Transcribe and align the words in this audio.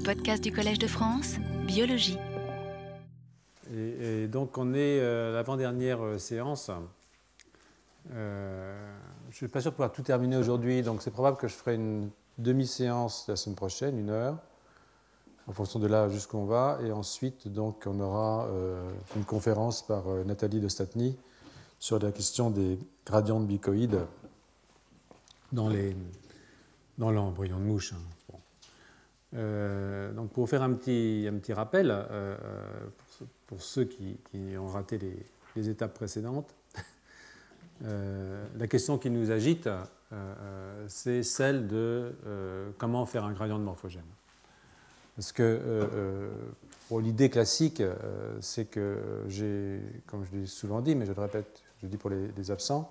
Les 0.00 0.14
podcasts 0.14 0.42
du 0.42 0.50
Collège 0.50 0.78
de 0.78 0.86
France, 0.86 1.34
biologie. 1.66 2.16
Et, 3.70 4.28
donc 4.28 4.56
on 4.56 4.72
est 4.72 4.98
à 4.98 5.30
l'avant-dernière 5.30 6.18
séance. 6.18 6.70
je 8.10 8.16
ne 8.16 9.32
suis 9.32 9.48
pas 9.48 9.60
sûr 9.60 9.72
de 9.72 9.76
pouvoir 9.76 9.92
tout 9.92 10.00
terminer 10.00 10.38
aujourd'hui, 10.38 10.80
donc 10.80 11.02
c'est 11.02 11.10
probable 11.10 11.36
que 11.36 11.48
je 11.48 11.52
ferai 11.52 11.74
une 11.74 12.08
demi-séance 12.38 13.26
la 13.28 13.36
semaine 13.36 13.56
prochaine, 13.56 13.98
une 13.98 14.08
heure 14.08 14.38
en 15.46 15.52
fonction 15.52 15.78
de 15.78 15.86
là 15.86 16.08
jusqu'où 16.08 16.38
on 16.38 16.46
va. 16.46 16.78
Et 16.82 16.92
ensuite, 16.92 17.48
donc, 17.48 17.82
on 17.86 18.00
aura 18.00 18.46
euh, 18.46 18.90
une 19.16 19.24
conférence 19.24 19.86
par 19.86 20.08
euh, 20.08 20.24
Nathalie 20.24 20.60
de 20.60 20.68
Statny 20.68 21.14
sur 21.78 21.98
la 21.98 22.10
question 22.10 22.50
des 22.50 22.78
gradients 23.04 23.40
de 23.40 23.44
bicoïdes 23.44 24.00
dans 25.52 25.68
l'embryon 26.96 27.56
dans 27.56 27.60
de 27.60 27.66
mouche. 27.66 27.92
Hein. 27.92 27.98
Euh, 29.34 30.12
donc, 30.12 30.30
pour 30.30 30.48
faire 30.48 30.62
un 30.62 30.72
petit, 30.72 31.26
un 31.28 31.38
petit 31.38 31.52
rappel, 31.52 31.94
pour, 33.46 33.62
ceux 33.62 33.84
qui, 33.84 34.16
ont 34.58 34.66
raté 34.66 34.98
les, 34.98 35.16
les 35.56 35.68
étapes 35.68 35.94
précédentes, 35.94 36.54
la 37.82 38.66
question 38.68 38.98
qui 38.98 39.10
nous 39.10 39.30
agite, 39.30 39.68
c'est 40.88 41.22
celle 41.22 41.68
de 41.68 42.12
comment 42.78 43.06
faire 43.06 43.24
un 43.24 43.32
gradient 43.32 43.58
de 43.58 43.64
morphogène. 43.64 44.02
Parce 45.20 45.32
que 45.32 45.42
euh, 45.42 46.30
euh, 46.92 47.00
l'idée 47.02 47.28
classique, 47.28 47.82
euh, 47.82 47.94
c'est 48.40 48.64
que 48.64 48.96
comme 50.06 50.24
je 50.24 50.38
l'ai 50.38 50.46
souvent 50.46 50.80
dit, 50.80 50.94
mais 50.94 51.04
je 51.04 51.12
le 51.12 51.20
répète, 51.20 51.62
je 51.78 51.86
le 51.86 51.90
dis 51.90 51.98
pour 51.98 52.08
les, 52.08 52.50
absents, 52.50 52.90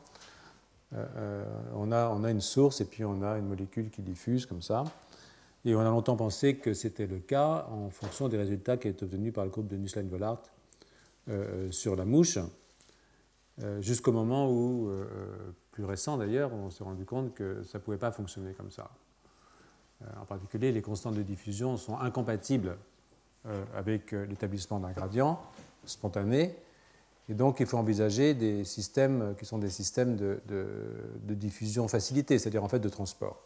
on, 1.76 1.91
a, 1.91 2.08
on 2.10 2.24
a 2.24 2.30
une 2.30 2.41
source 2.41 2.82
et 2.82 2.85
puis 2.85 3.04
on 3.04 3.24
a 3.24 3.40
une 3.40 3.48
molécule 3.48 3.90
qui 3.90 4.04
diffuse 4.04 4.46
comme 4.46 4.62
ça. 4.62 4.84
Et 5.66 5.76
on 5.76 5.80
a 5.80 5.90
longtemps 5.90 6.16
pensé 6.16 6.55
que 6.55 6.73
c'était 6.73 7.08
le 7.08 7.20
cas 7.20 7.68
en 7.70 7.90
fonction 7.90 8.30
des 8.30 8.38
résultats 8.38 8.77
qui 8.77 8.88
étaient 8.88 9.04
obtenus 9.04 9.34
par 9.34 9.44
le 9.44 9.52
groupe 9.52 9.68
de 9.68 9.76
Nusslein-Vollard 9.76 10.41
sur 11.70 11.96
la 11.96 12.05
mouche, 12.05 12.40
jusqu'au 13.82 14.12
moment 14.12 14.49
où, 14.49 14.90
plus 15.71 15.85
récent 15.85 16.18
d'ailleurs, 16.18 16.54
on 16.54 16.70
s'est 16.70 16.84
rendu 16.84 17.05
compte 17.05 17.34
que 17.35 17.62
ça 17.63 17.77
ne 17.77 17.84
pouvait 17.84 17.98
pas 17.98 18.12
fonctionner 18.12 18.54
comme 18.54 18.71
ça. 18.71 18.90
Euh, 20.02 20.05
en 20.21 20.26
particulier, 20.26 20.71
les 20.71 20.82
constantes 20.82 21.15
de 21.15 21.24
diffusion 21.24 21.77
sont 21.77 21.98
incompatibles 21.98 22.77
euh, 23.46 23.63
avec 23.76 24.13
euh, 24.13 24.26
l'établissement 24.26 24.80
d'un 24.80 24.91
gradient 24.91 25.40
spontané. 25.85 26.55
Et 27.30 27.34
donc, 27.34 27.60
il 27.60 27.65
faut 27.65 27.77
envisager 27.77 28.34
des 28.34 28.63
systèmes 28.63 29.35
qui 29.37 29.46
sont 29.46 29.60
des 29.60 29.70
systèmes 29.70 30.15
de, 30.15 30.41
diffusion 31.27 31.87
facilitée, 31.87 32.40
c'est-à-dire 32.40 32.63
en 32.63 32.70
fait 32.70 32.80
de 32.80 32.90
transport. 32.90 33.46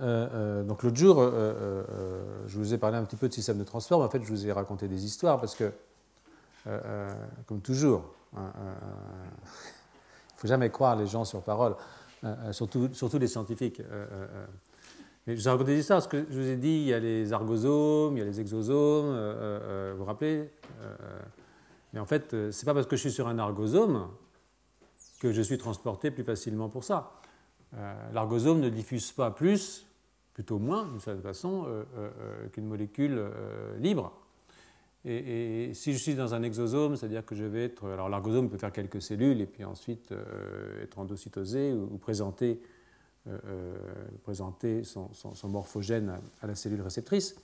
Donc 0.00 0.82
l'autre 0.82 0.96
jour, 0.96 1.20
je 1.20 2.58
vous 2.58 2.74
ai 2.74 2.78
parlé 2.78 2.96
un 2.96 3.04
petit 3.04 3.16
peu 3.16 3.28
de 3.28 3.34
système 3.34 3.58
de 3.58 3.64
transport, 3.64 4.00
mais 4.00 4.06
en 4.06 4.10
fait, 4.10 4.22
je 4.22 4.28
vous 4.28 4.46
ai 4.46 4.52
raconté 4.52 4.88
des 4.88 5.04
histoires 5.04 5.38
parce 5.38 5.54
que, 5.54 5.72
comme 7.46 7.60
toujours, 7.60 8.04
hein, 8.36 8.52
il 9.44 10.36
ne 10.36 10.38
faut 10.38 10.48
jamais 10.48 10.70
croire 10.70 10.96
les 10.96 11.06
gens 11.06 11.24
sur 11.24 11.42
parole. 11.42 11.74
Euh, 12.24 12.34
euh, 12.44 12.52
surtout, 12.52 12.88
surtout 12.92 13.18
les 13.18 13.28
scientifiques. 13.28 13.80
Euh, 13.80 14.26
mais 15.26 15.36
je 15.36 15.42
vous 15.42 15.50
raconte 15.50 15.66
des 15.66 15.78
histoires, 15.78 15.98
parce 15.98 16.08
que 16.08 16.26
je 16.30 16.38
vous 16.38 16.48
ai 16.48 16.56
dit, 16.56 16.68
il 16.68 16.84
y 16.84 16.94
a 16.94 16.98
les 16.98 17.32
argosomes, 17.32 18.16
il 18.16 18.20
y 18.20 18.22
a 18.22 18.26
les 18.26 18.40
exosomes, 18.40 19.14
vous 19.92 19.98
vous 19.98 20.04
rappelez 20.04 20.50
Mais 21.92 22.00
en 22.00 22.06
fait, 22.06 22.30
ce 22.30 22.46
n'est 22.46 22.64
pas 22.64 22.74
parce 22.74 22.86
que 22.86 22.96
je 22.96 23.02
suis 23.02 23.12
sur 23.12 23.28
un 23.28 23.38
argosome 23.38 24.08
que 25.20 25.30
je 25.30 25.42
suis 25.42 25.58
transporté 25.58 26.10
plus 26.10 26.24
facilement 26.24 26.70
pour 26.70 26.84
ça. 26.84 27.12
L'argosome 28.12 28.60
ne 28.60 28.70
diffuse 28.70 29.12
pas 29.12 29.30
plus, 29.30 29.86
plutôt 30.40 30.58
moins, 30.58 30.86
d'une 30.86 31.00
certaine 31.00 31.22
façon, 31.22 31.66
qu'une 32.52 32.66
molécule 32.66 33.22
libre. 33.78 34.12
Et, 35.04 35.70
si 35.72 35.92
je 35.92 35.98
suis 35.98 36.14
dans 36.14 36.34
un 36.34 36.42
exosome, 36.42 36.96
c'est-à-dire 36.96 37.24
que 37.24 37.34
je 37.34 37.44
vais 37.44 37.64
être. 37.64 37.88
Alors, 37.88 38.08
l'argosome 38.08 38.50
peut 38.50 38.58
faire 38.58 38.72
quelques 38.72 39.00
cellules 39.00 39.40
et 39.40 39.46
puis 39.46 39.64
ensuite 39.64 40.12
euh, 40.12 40.82
être 40.82 40.98
endocytosé 40.98 41.72
ou, 41.72 41.96
présenter, 41.96 42.60
euh, 43.26 43.38
euh, 44.28 44.82
son, 44.84 45.48
morphogène 45.48 46.18
à, 46.42 46.46
la 46.46 46.54
cellule 46.54 46.82
réceptrice. 46.82 47.36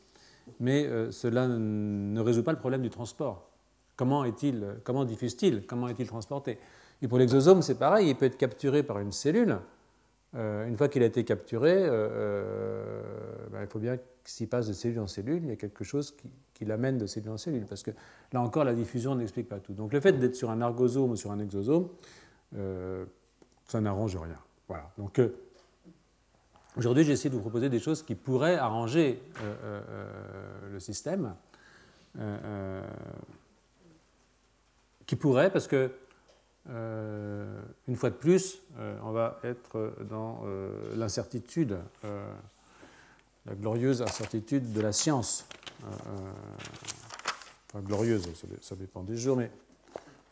Mais 0.61 0.89
cela 1.11 1.49
ne 1.49 2.21
résout 2.21 2.45
pas 2.45 2.53
le 2.53 2.59
problème 2.59 2.83
du 2.83 2.91
transport. 2.91 3.51
Comment, 3.97 4.25
est-il, 4.25 4.65
comment 4.85 5.05
diffuse-t-il? 5.05 5.67
Comment 5.67 5.89
est-il 5.89 6.07
transporté? 6.07 6.59
Et 7.03 7.09
pour 7.09 7.19
l'exosome, 7.19 7.63
c'est 7.63 7.75
pareil, 7.75 8.11
il 8.11 8.15
peut 8.15 8.27
être 8.27 8.37
capturé 8.37 8.85
par 8.85 9.01
une 9.01 9.11
cellule. 9.11 9.59
Une 10.35 10.77
fois 10.77 10.89
qu'il 10.89 11.03
a 11.03 11.07
été 11.07 11.25
capturé, 11.25 11.89
ben, 13.51 13.63
il 13.63 13.67
faut 13.69 13.79
bien 13.79 13.97
s'il 14.29 14.49
passe 14.49 14.67
de 14.67 14.73
cellule 14.73 15.01
en 15.01 15.07
cellule, 15.07 15.43
il 15.45 15.49
y 15.49 15.53
a 15.53 15.57
quelque 15.57 15.85
chose 15.85 16.15
qui, 16.55 16.65
l'amène 16.65 16.99
de 16.99 17.07
cellule 17.07 17.31
en 17.31 17.37
cellule. 17.37 17.67
Parce 17.67 17.83
que 17.83 17.91
là 18.33 18.41
encore, 18.41 18.65
la 18.65 18.75
diffusion 18.75 19.15
n'explique 19.15 19.49
pas 19.49 19.61
tout. 19.61 19.73
Donc 19.73 19.93
le 19.93 20.01
fait 20.01 20.13
d'être 20.13 20.35
sur 20.35 20.51
un 20.51 20.61
argosome 20.61 21.13
ou 21.13 21.17
sur 21.17 21.31
un 21.31 21.39
exosome, 21.39 21.89
euh, 22.57 23.05
ça 23.67 23.81
n'arrange 23.81 24.17
rien. 24.17 24.39
Voilà. 24.69 24.91
Donc 24.99 25.19
euh, 25.19 25.37
aujourd'hui, 26.77 27.05
j'essaie 27.05 27.29
de 27.29 27.35
vous 27.35 27.41
proposer 27.41 27.69
des 27.69 27.79
choses 27.79 28.03
qui 28.03 28.15
pourraient 28.15 28.57
arranger 28.57 29.23
euh, 29.43 29.81
le 30.73 30.81
système. 30.81 31.35
qui 35.07 35.15
pourraient, 35.15 35.53
parce 35.53 35.69
que 35.69 35.93
une 36.69 37.97
fois 37.97 38.11
de 38.11 38.17
plus, 38.17 38.63
on 39.03 39.13
va 39.13 39.39
être 39.45 39.95
dans 40.09 40.45
l'incertitude 40.95 41.79
la 43.47 43.55
glorieuse 43.55 44.03
incertitude 44.03 44.73
de 44.73 44.81
la 44.81 44.93
science. 44.93 45.47
Euh, 45.83 45.87
euh, 45.87 46.31
enfin, 47.69 47.81
glorieuse, 47.81 48.29
ça, 48.61 48.77
dépend 48.77 49.03
des 49.03 49.17
jours, 49.17 49.37
mais 49.37 49.51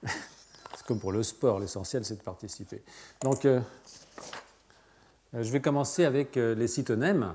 c'est 0.09 0.87
comme 0.87 0.99
pour 0.99 1.13
le 1.13 1.23
sport, 1.23 1.61
l'essentiel 1.61 2.05
c'est 2.05 2.17
de 2.17 2.23
participer. 2.23 2.83
Donc, 3.23 3.45
euh, 3.45 3.61
je 5.33 5.51
vais 5.51 5.61
commencer 5.61 6.05
avec 6.05 6.37
les 6.37 6.69
cytonèmes, 6.69 7.35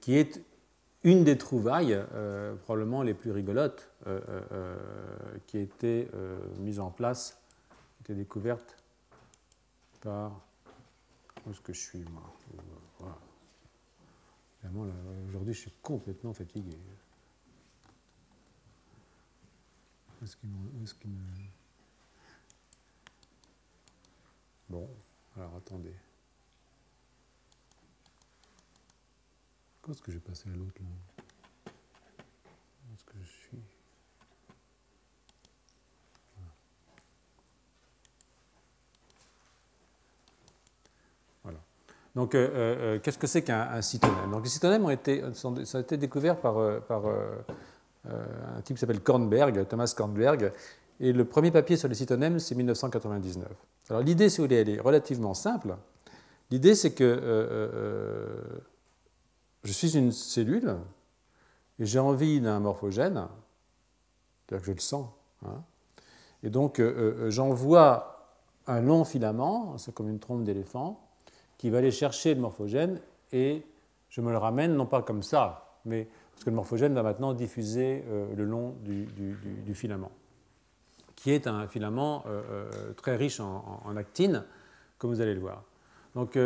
qui 0.00 0.16
est 0.16 0.40
une 1.02 1.24
des 1.24 1.38
trouvailles 1.38 1.98
probablement 2.62 3.02
les 3.02 3.14
plus 3.14 3.30
rigolotes 3.30 3.90
qui 5.46 5.56
a 5.56 5.60
été 5.60 6.08
mise 6.58 6.80
en 6.80 6.90
place, 6.90 7.40
qui 8.04 8.12
a 8.12 8.14
été 8.14 8.22
découverte 8.22 8.76
par. 10.00 10.40
Où 11.46 11.50
est-ce 11.52 11.60
que 11.62 11.72
je 11.72 11.80
suis, 11.80 12.04
moi 12.10 12.22
voilà. 12.98 13.16
Aujourd'hui, 15.28 15.54
je 15.54 15.60
suis 15.60 15.72
complètement 15.82 16.34
fatigué. 16.34 16.76
Est-ce 20.22 20.36
qu'il 20.36 20.50
me... 21.10 21.16
Bon, 24.68 24.86
alors 25.34 25.56
attendez. 25.56 25.94
Quand 29.82 29.92
est-ce 29.92 30.02
que 30.02 30.12
j'ai 30.12 30.20
passé 30.20 30.48
à 30.52 30.56
l'autre 30.56 30.80
là 30.80 31.72
Est-ce 32.92 33.04
que 33.04 33.14
je 33.22 33.28
suis 33.28 33.58
Donc, 42.16 42.34
euh, 42.34 42.48
euh, 42.52 42.98
qu'est-ce 43.00 43.18
que 43.18 43.26
c'est 43.26 43.42
qu'un 43.42 43.80
cytonème 43.82 44.30
Donc, 44.32 44.42
Les 44.42 44.50
cytonèmes 44.50 44.84
ont 44.84 44.90
été, 44.90 45.22
sont, 45.34 45.54
été 45.54 45.96
découverts 45.96 46.36
par, 46.36 46.58
euh, 46.58 46.80
par 46.80 47.02
un 47.06 48.60
type 48.62 48.76
qui 48.76 48.80
s'appelle 48.80 49.00
Kornberg, 49.00 49.66
Thomas 49.68 49.92
Kornberg, 49.96 50.52
et 50.98 51.12
le 51.12 51.24
premier 51.24 51.50
papier 51.50 51.76
sur 51.76 51.88
les 51.88 51.94
cytonèmes, 51.94 52.38
c'est 52.38 52.54
1999. 52.54 53.48
Alors, 53.88 54.02
l'idée, 54.02 54.28
si 54.28 54.38
vous 54.38 54.44
voulez, 54.44 54.56
elle 54.56 54.68
est 54.68 54.80
relativement 54.80 55.34
simple. 55.34 55.76
L'idée, 56.50 56.74
c'est 56.74 56.92
que 56.92 58.60
je 59.64 59.72
suis 59.72 59.96
une 59.96 60.12
cellule 60.12 60.76
et 61.78 61.86
j'ai 61.86 61.98
envie 61.98 62.40
d'un 62.40 62.60
morphogène, 62.60 63.28
c'est-à-dire 64.46 64.60
que 64.60 64.66
je 64.66 64.72
le 64.72 64.80
sens. 64.80 65.08
Hein. 65.46 65.62
et 66.42 66.50
donc, 66.50 66.82
j'envoie 67.28 68.20
un 68.66 68.80
long 68.80 69.04
filament, 69.04 69.76
c'est 69.78 69.94
comme 69.94 70.08
une 70.08 70.18
trompe 70.18 70.44
d'éléphant, 70.44 71.00
qui 71.58 71.70
va 71.70 71.78
aller 71.78 71.90
chercher 71.90 72.34
le 72.34 72.40
morphogène 72.40 73.00
et 73.32 73.64
je 74.08 74.20
me 74.20 74.30
le 74.30 74.38
ramène, 74.38 74.74
non 74.74 74.86
pas 74.86 75.02
comme 75.02 75.22
ça, 75.22 75.78
mais 75.84 76.08
parce 76.32 76.44
que 76.44 76.50
le 76.50 76.56
morphogène 76.56 76.94
va 76.94 77.02
maintenant 77.02 77.32
diffuser 77.34 78.04
euh, 78.08 78.34
le 78.34 78.44
long 78.44 78.74
du, 78.82 79.74
filament, 79.74 80.10
qui 81.16 81.32
est 81.32 81.46
un 81.46 81.68
filament 81.68 82.24
euh, 82.26 82.42
euh, 82.50 82.92
très 82.94 83.16
riche 83.16 83.40
en, 83.40 83.96
actine, 83.96 84.44
comme 84.98 85.10
vous 85.10 85.20
allez 85.20 85.34
le 85.34 85.40
voir. 85.40 85.64
Donc 86.14 86.36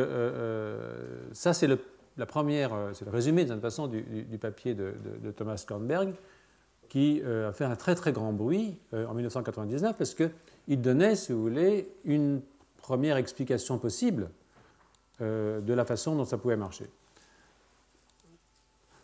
ça, 1.32 1.54
c'est 1.54 1.68
la 2.16 2.26
première, 2.26 2.72
c'est 2.92 3.04
le 3.04 3.10
résumé 3.10 3.44
de 3.44 3.52
toute 3.52 3.62
façon 3.62 3.86
du, 3.86 4.38
papier 4.40 4.74
de, 4.74 4.94
Thomas 5.36 5.62
Kornberg, 5.66 6.14
qui 6.88 7.22
a 7.22 7.52
fait 7.52 7.64
un 7.64 7.76
très 7.76 7.94
très 7.94 8.12
grand 8.12 8.32
bruit 8.32 8.78
en 8.92 9.14
1999 9.14 9.96
parce 9.96 10.14
qu'il 10.14 10.80
donnait, 10.80 11.16
si 11.16 11.32
vous 11.32 11.42
voulez, 11.42 11.88
une 12.04 12.40
première 12.78 13.16
explication 13.16 13.78
possible 13.78 14.30
euh, 15.20 15.60
de 15.60 15.74
la 15.74 15.84
façon 15.84 16.14
dont 16.14 16.24
ça 16.24 16.38
pouvait 16.38 16.56
marcher. 16.56 16.86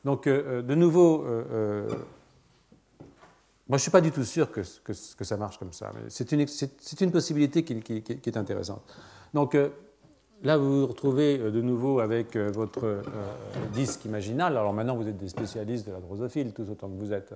Donc, 0.04 0.26
de 0.28 0.74
nouveau, 0.74 1.24
moi, 3.70 3.78
je 3.78 3.82
ne 3.82 3.82
suis 3.82 3.90
pas 3.92 4.00
du 4.00 4.10
tout 4.10 4.24
sûr 4.24 4.50
que, 4.50 4.64
ça 4.92 5.36
marche 5.36 5.56
comme 5.56 5.72
ça, 5.72 5.92
mais 5.94 6.10
c'est 6.10 6.32
une, 6.32 7.12
possibilité 7.12 7.62
qui, 7.62 7.80
qui, 7.80 8.28
est 8.28 8.36
intéressante. 8.36 8.82
Donc, 9.32 9.56
Là, 10.42 10.56
vous 10.56 10.80
vous 10.80 10.86
retrouvez 10.86 11.38
euh, 11.38 11.50
de 11.50 11.60
nouveau 11.60 12.00
avec 12.00 12.34
euh, 12.34 12.50
votre 12.50 12.84
euh, 12.86 13.02
disque 13.74 14.06
imaginal. 14.06 14.56
Alors 14.56 14.72
maintenant, 14.72 14.96
vous 14.96 15.06
êtes 15.06 15.18
des 15.18 15.28
spécialistes 15.28 15.86
de 15.86 15.92
la 15.92 16.00
drosophile, 16.00 16.54
tout 16.54 16.66
autant 16.70 16.88
que 16.88 16.94
vous 16.94 17.12
êtes. 17.12 17.34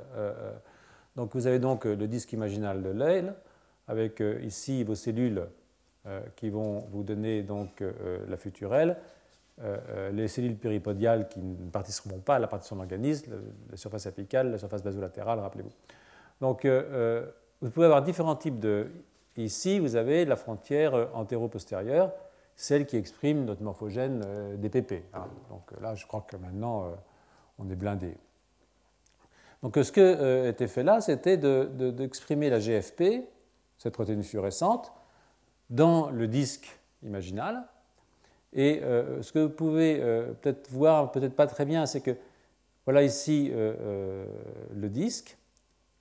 donc 1.15 1.35
vous 1.35 1.47
avez 1.47 1.59
donc 1.59 1.85
le 1.85 2.09
disque 2.09 2.33
imaginal 2.33 2.83
de 2.83 2.91
Lyle, 2.91 3.35
avec 3.89 4.23
ici 4.43 4.85
vos 4.85 4.95
cellules 4.95 5.45
qui 6.37 6.49
vont 6.51 6.87
vous 6.91 7.03
donner 7.03 7.43
donc 7.43 7.83
la 8.29 8.37
futurelle, 8.37 8.97
les 10.13 10.29
cellules 10.29 10.57
péripodiales 10.57 11.29
qui 11.29 11.41
ne 11.41 11.71
participeront 11.71 12.19
pas 12.19 12.37
à 12.37 12.39
la 12.39 12.47
partition 12.47 12.77
de 12.77 12.81
l'organisme, 12.81 13.33
la 13.71 13.77
surface 13.77 14.07
apicale, 14.07 14.51
la 14.51 14.59
surface 14.59 14.83
basolatérale, 14.83 15.39
rappelez-vous. 15.39 15.73
Donc 16.41 16.67
vous 16.67 17.71
pouvez 17.71 17.87
avoir 17.87 18.03
différents 18.03 18.37
types 18.37 18.59
de... 18.59 18.89
Ici, 19.37 19.79
vous 19.79 19.97
avez 19.97 20.25
la 20.25 20.37
frontière 20.37 21.09
antéro-postérieure, 21.15 22.13
celle 22.57 22.87
qui 22.87 22.97
exprime 22.97 23.45
notre 23.45 23.63
morphogène 23.63 24.23
euh, 24.25 24.57
des 24.57 24.69
PP. 24.69 25.05
Hein. 25.13 25.27
Donc 25.51 25.63
euh, 25.73 25.83
là, 25.83 25.95
je 25.95 26.07
crois 26.07 26.25
que 26.29 26.37
maintenant, 26.37 26.85
euh, 26.85 26.91
on 27.59 27.69
est 27.71 27.75
blindé. 27.75 28.17
Donc 29.63 29.77
ce 29.77 29.91
qui 29.91 30.01
était 30.01 30.67
fait 30.67 30.83
là, 30.83 31.01
c'était 31.01 31.39
d'exprimer 31.39 32.51
la 32.51 32.59
GFP, 32.59 33.25
cette 33.79 33.95
protéine 33.95 34.23
fluorescente, 34.23 34.93
dans 35.71 36.11
le 36.11 36.29
disque 36.29 36.79
imaginal. 37.03 37.65
Et 38.53 38.83
ce 38.83 39.33
que 39.33 39.39
vous 39.39 39.49
pouvez 39.49 40.01
peut-être 40.43 40.71
voir, 40.71 41.11
peut-être 41.13 41.35
pas 41.35 41.47
très 41.47 41.65
bien, 41.65 41.87
c'est 41.87 42.03
que 42.03 42.15
voilà 42.85 43.05
ici 43.05 43.51
le 43.55 44.89
disque, 44.91 45.39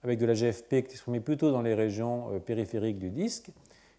avec 0.03 0.19
de 0.19 0.25
la 0.25 0.33
GFP 0.33 0.67
qui 0.67 0.75
est 0.75 0.91
exprimée 0.91 1.21
plutôt 1.21 1.53
dans 1.53 1.61
les 1.61 1.73
régions 1.73 2.38
périphériques 2.41 3.00
du 3.00 3.11
disque. 3.11 3.50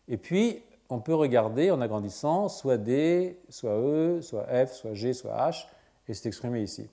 Et 0.09 0.19
puis, 0.19 0.63
on 0.89 1.01
peut 1.01 1.15
regarder 1.15 1.71
en 1.71 1.81
agrandissant 1.81 2.49
soit 2.49 2.79
D, 2.79 3.39
soit 3.49 3.79
E, 3.79 4.21
soit 4.21 4.47
F, 4.67 4.73
soit 4.73 4.95
G, 4.95 5.13
soit 5.13 5.37
H, 5.37 5.67
et 6.09 6.15
c'est 6.15 6.29
exprimé 6.29 6.63
ici. 6.63 6.89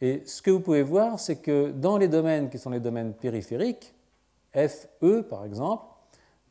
Et 0.00 0.22
ce 0.26 0.40
que 0.40 0.50
vous 0.50 0.60
pouvez 0.60 0.82
voir, 0.82 1.20
c'est 1.20 1.36
que 1.36 1.70
dans 1.70 1.98
les 1.98 2.08
domaines 2.08 2.48
qui 2.48 2.58
sont 2.58 2.70
les 2.70 2.80
domaines 2.80 3.12
périphériques, 3.12 3.94
F, 4.54 4.88
E 5.02 5.22
par 5.22 5.44
exemple, 5.44 5.84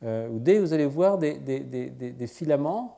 euh, 0.03 0.30
ou 0.30 0.39
D, 0.39 0.59
vous 0.59 0.74
allez 0.74 0.86
voir 0.86 1.18
des, 1.18 2.27
filaments 2.27 2.97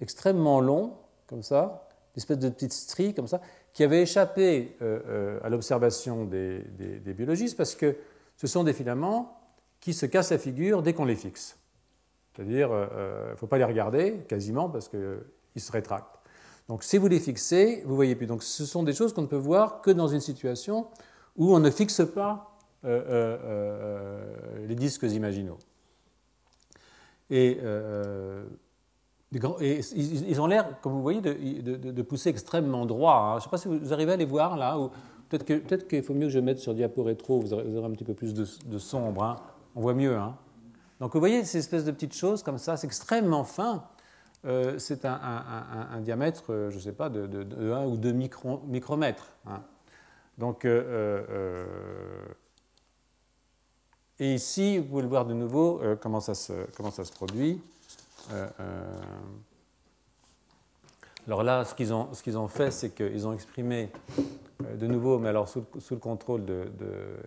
extrêmement 0.00 0.60
longs, 0.60 0.94
comme 1.26 1.42
ça, 1.42 1.88
des 2.14 2.18
espèces 2.18 2.38
de 2.38 2.48
petites 2.48 2.72
stries 2.72 3.14
comme 3.14 3.28
ça, 3.28 3.40
qui 3.72 3.82
avaient 3.82 4.02
échappé 4.02 4.76
euh, 4.82 5.00
euh, 5.06 5.40
à 5.42 5.48
l'observation 5.48 6.24
des, 6.24 6.64
biologistes 7.06 7.56
parce 7.56 7.74
que 7.74 7.96
ce 8.36 8.46
sont 8.46 8.64
des 8.64 8.72
filaments 8.72 9.38
qui 9.80 9.92
se 9.92 10.06
cassent 10.06 10.30
la 10.30 10.38
figure 10.38 10.82
dès 10.82 10.92
qu'on 10.92 11.04
les 11.04 11.16
fixe. 11.16 11.56
C'est-à-dire, 12.34 12.68
il 12.68 12.72
euh, 12.72 12.84
ne 12.84 12.90
euh, 12.90 13.36
faut 13.36 13.46
pas 13.46 13.58
les 13.58 13.64
regarder 13.64 14.24
quasiment 14.28 14.68
parce 14.68 14.88
qu'ils 14.88 15.62
se 15.62 15.72
rétractent. 15.72 16.18
Donc 16.68 16.82
si 16.82 16.98
vous 16.98 17.06
les 17.06 17.20
fixez, 17.20 17.82
vous 17.86 17.94
voyez 17.94 18.14
plus. 18.16 18.26
Donc 18.26 18.42
ce 18.42 18.64
sont 18.64 18.82
des 18.82 18.92
choses 18.92 19.12
qu'on 19.12 19.22
ne 19.22 19.26
peut 19.26 19.36
voir 19.36 19.82
que 19.82 19.90
dans 19.90 20.08
une 20.08 20.20
situation 20.20 20.86
où 21.36 21.54
on 21.54 21.60
ne 21.60 21.70
fixe 21.70 22.02
pas 22.14 22.58
euh, 22.84 24.24
les 24.66 24.74
disques 24.74 25.04
imaginaux. 25.04 25.58
Et, 27.30 27.58
ils 29.32 30.40
ont 30.40 30.46
l'air, 30.46 30.80
comme 30.80 30.92
vous 30.92 31.02
voyez, 31.02 31.20
de, 31.20 32.02
pousser 32.02 32.30
extrêmement 32.30 32.86
droit. 32.86 33.14
Hein. 33.14 33.32
Je 33.32 33.36
ne 33.36 33.40
sais 33.42 33.50
pas 33.50 33.58
si 33.58 33.68
vous 33.68 33.92
arrivez 33.92 34.12
à 34.12 34.16
les 34.16 34.24
voir 34.24 34.56
là. 34.56 34.78
Peut-être 35.28 35.88
qu'il 35.88 36.02
faut 36.02 36.14
mieux 36.14 36.26
que 36.26 36.32
je 36.32 36.38
mette 36.38 36.58
sur 36.58 36.74
diapo 36.74 37.02
rétro, 37.02 37.40
vous 37.40 37.52
aurez, 37.52 37.84
un 37.84 37.90
petit 37.90 38.04
peu 38.04 38.14
plus 38.14 38.34
de, 38.34 38.78
sombre. 38.78 39.22
Hein. 39.22 39.36
On 39.74 39.80
voit 39.80 39.94
mieux. 39.94 40.16
Hein. 40.16 40.36
Donc 41.00 41.14
vous 41.14 41.20
voyez 41.20 41.44
ces 41.44 41.58
espèces 41.58 41.84
de 41.84 41.90
petites 41.90 42.14
choses 42.14 42.42
comme 42.42 42.58
ça, 42.58 42.76
c'est 42.76 42.86
extrêmement 42.86 43.44
fin. 43.44 43.84
Euh, 44.46 44.78
c'est 44.78 45.06
un, 45.06 46.00
diamètre, 46.00 46.52
euh, 46.52 46.70
je 46.70 46.76
ne 46.76 46.80
sais 46.80 46.92
pas, 46.92 47.08
de, 47.08 47.72
1 47.72 47.86
ou 47.86 47.96
2 47.96 48.12
micromètres. 48.12 49.30
Hein. 49.46 49.62
Donc, 50.36 50.64
euh, 50.64 52.04
et 54.18 54.34
ici, 54.34 54.78
vous 54.78 54.84
pouvez 54.84 55.02
le 55.02 55.08
voir 55.08 55.24
de 55.24 55.32
nouveau, 55.32 55.80
comment, 56.00 56.20
ça 56.20 56.34
se, 56.34 56.52
comment 56.76 56.90
ça 56.90 57.04
se 57.04 57.12
produit. 57.12 57.60
alors 61.26 61.42
là, 61.42 61.64
ce 61.64 61.74
qu'ils 61.74 61.94
ont, 61.94 62.08
ce 62.12 62.36
ont 62.36 62.48
fait, 62.48 62.70
c'est 62.70 62.90
qu'ils 62.90 63.26
ont 63.26 63.32
exprimé 63.32 63.90
de 64.60 64.86
nouveau, 64.86 65.18
mais 65.18 65.30
alors 65.30 65.48
sous, 65.48 65.64
le 65.90 65.96
contrôle 65.96 66.44
de, 66.44 66.68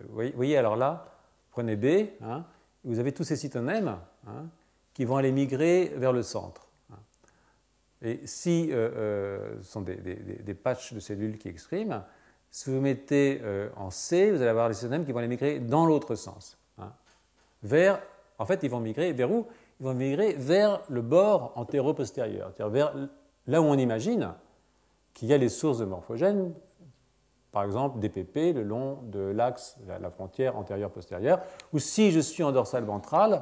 Vous 0.10 0.24
voyez, 0.36 0.56
alors 0.56 0.76
là, 0.76 1.18
prenez 1.52 1.76
B, 1.76 2.10
hein, 2.22 2.46
vous 2.88 3.00
avez 3.00 3.12
tous 3.12 3.24
ces 3.24 3.36
cytonèmes 3.36 3.98
hein, 4.28 4.46
qui 4.94 5.06
vont 5.06 5.18
aller 5.18 5.32
migrer 5.32 5.94
vers 5.96 6.14
le 6.14 6.24
centre. 6.24 6.68
Et 8.02 8.22
si 8.26 8.70
euh, 8.72 8.90
euh, 8.96 9.58
ce 9.62 9.72
sont 9.72 9.82
des, 9.82 9.96
des, 9.96 10.54
patchs 10.54 10.94
de 10.94 11.00
cellules 11.00 11.38
qui 11.38 11.48
expriment, 11.48 12.04
si 12.52 12.70
vous 12.70 12.80
mettez 12.80 13.42
euh, 13.44 13.70
en 13.76 13.90
C, 13.90 14.32
vous 14.32 14.38
allez 14.38 14.50
avoir 14.50 14.68
les 14.68 14.76
cytonèmes 14.76 15.06
qui 15.06 15.12
vont 15.12 15.18
aller 15.18 15.28
migrer 15.28 15.60
dans 15.60 15.86
l'autre 15.86 16.16
sens. 16.16 16.58
Hein. 16.78 16.94
vers, 17.64 18.00
en 18.38 18.46
fait, 18.46 18.62
ils 18.64 18.70
vont 18.70 18.80
migrer 18.80 19.14
vers 19.14 19.32
où? 19.32 19.48
Ils 19.80 19.86
vont 19.86 19.94
migrer 19.94 20.34
vers 20.34 20.82
le 20.90 21.02
bord 21.02 21.54
antéro-postérieur, 21.56 22.52
c'est-à-dire 22.56 22.72
vers 22.72 23.10
là 23.48 23.62
où 23.62 23.66
on 23.66 23.78
imagine 23.78 24.34
qu'il 25.14 25.28
y 25.28 25.34
a 25.34 25.38
les 25.38 25.50
sources 25.50 25.80
de 25.80 25.86
morphogènes 25.86 26.54
par 27.58 27.66
exemple 27.66 27.98
DPP 27.98 28.54
le 28.54 28.62
long 28.62 29.00
de 29.02 29.18
l'axe, 29.18 29.80
la 29.88 30.12
frontière 30.12 30.58
antérieure-postérieure, 30.58 31.42
ou 31.74 31.80
si 31.80 32.12
je 32.12 32.20
suis 32.20 32.44
en 32.44 32.52
dorsale 32.52 32.84
ventrale, 32.84 33.42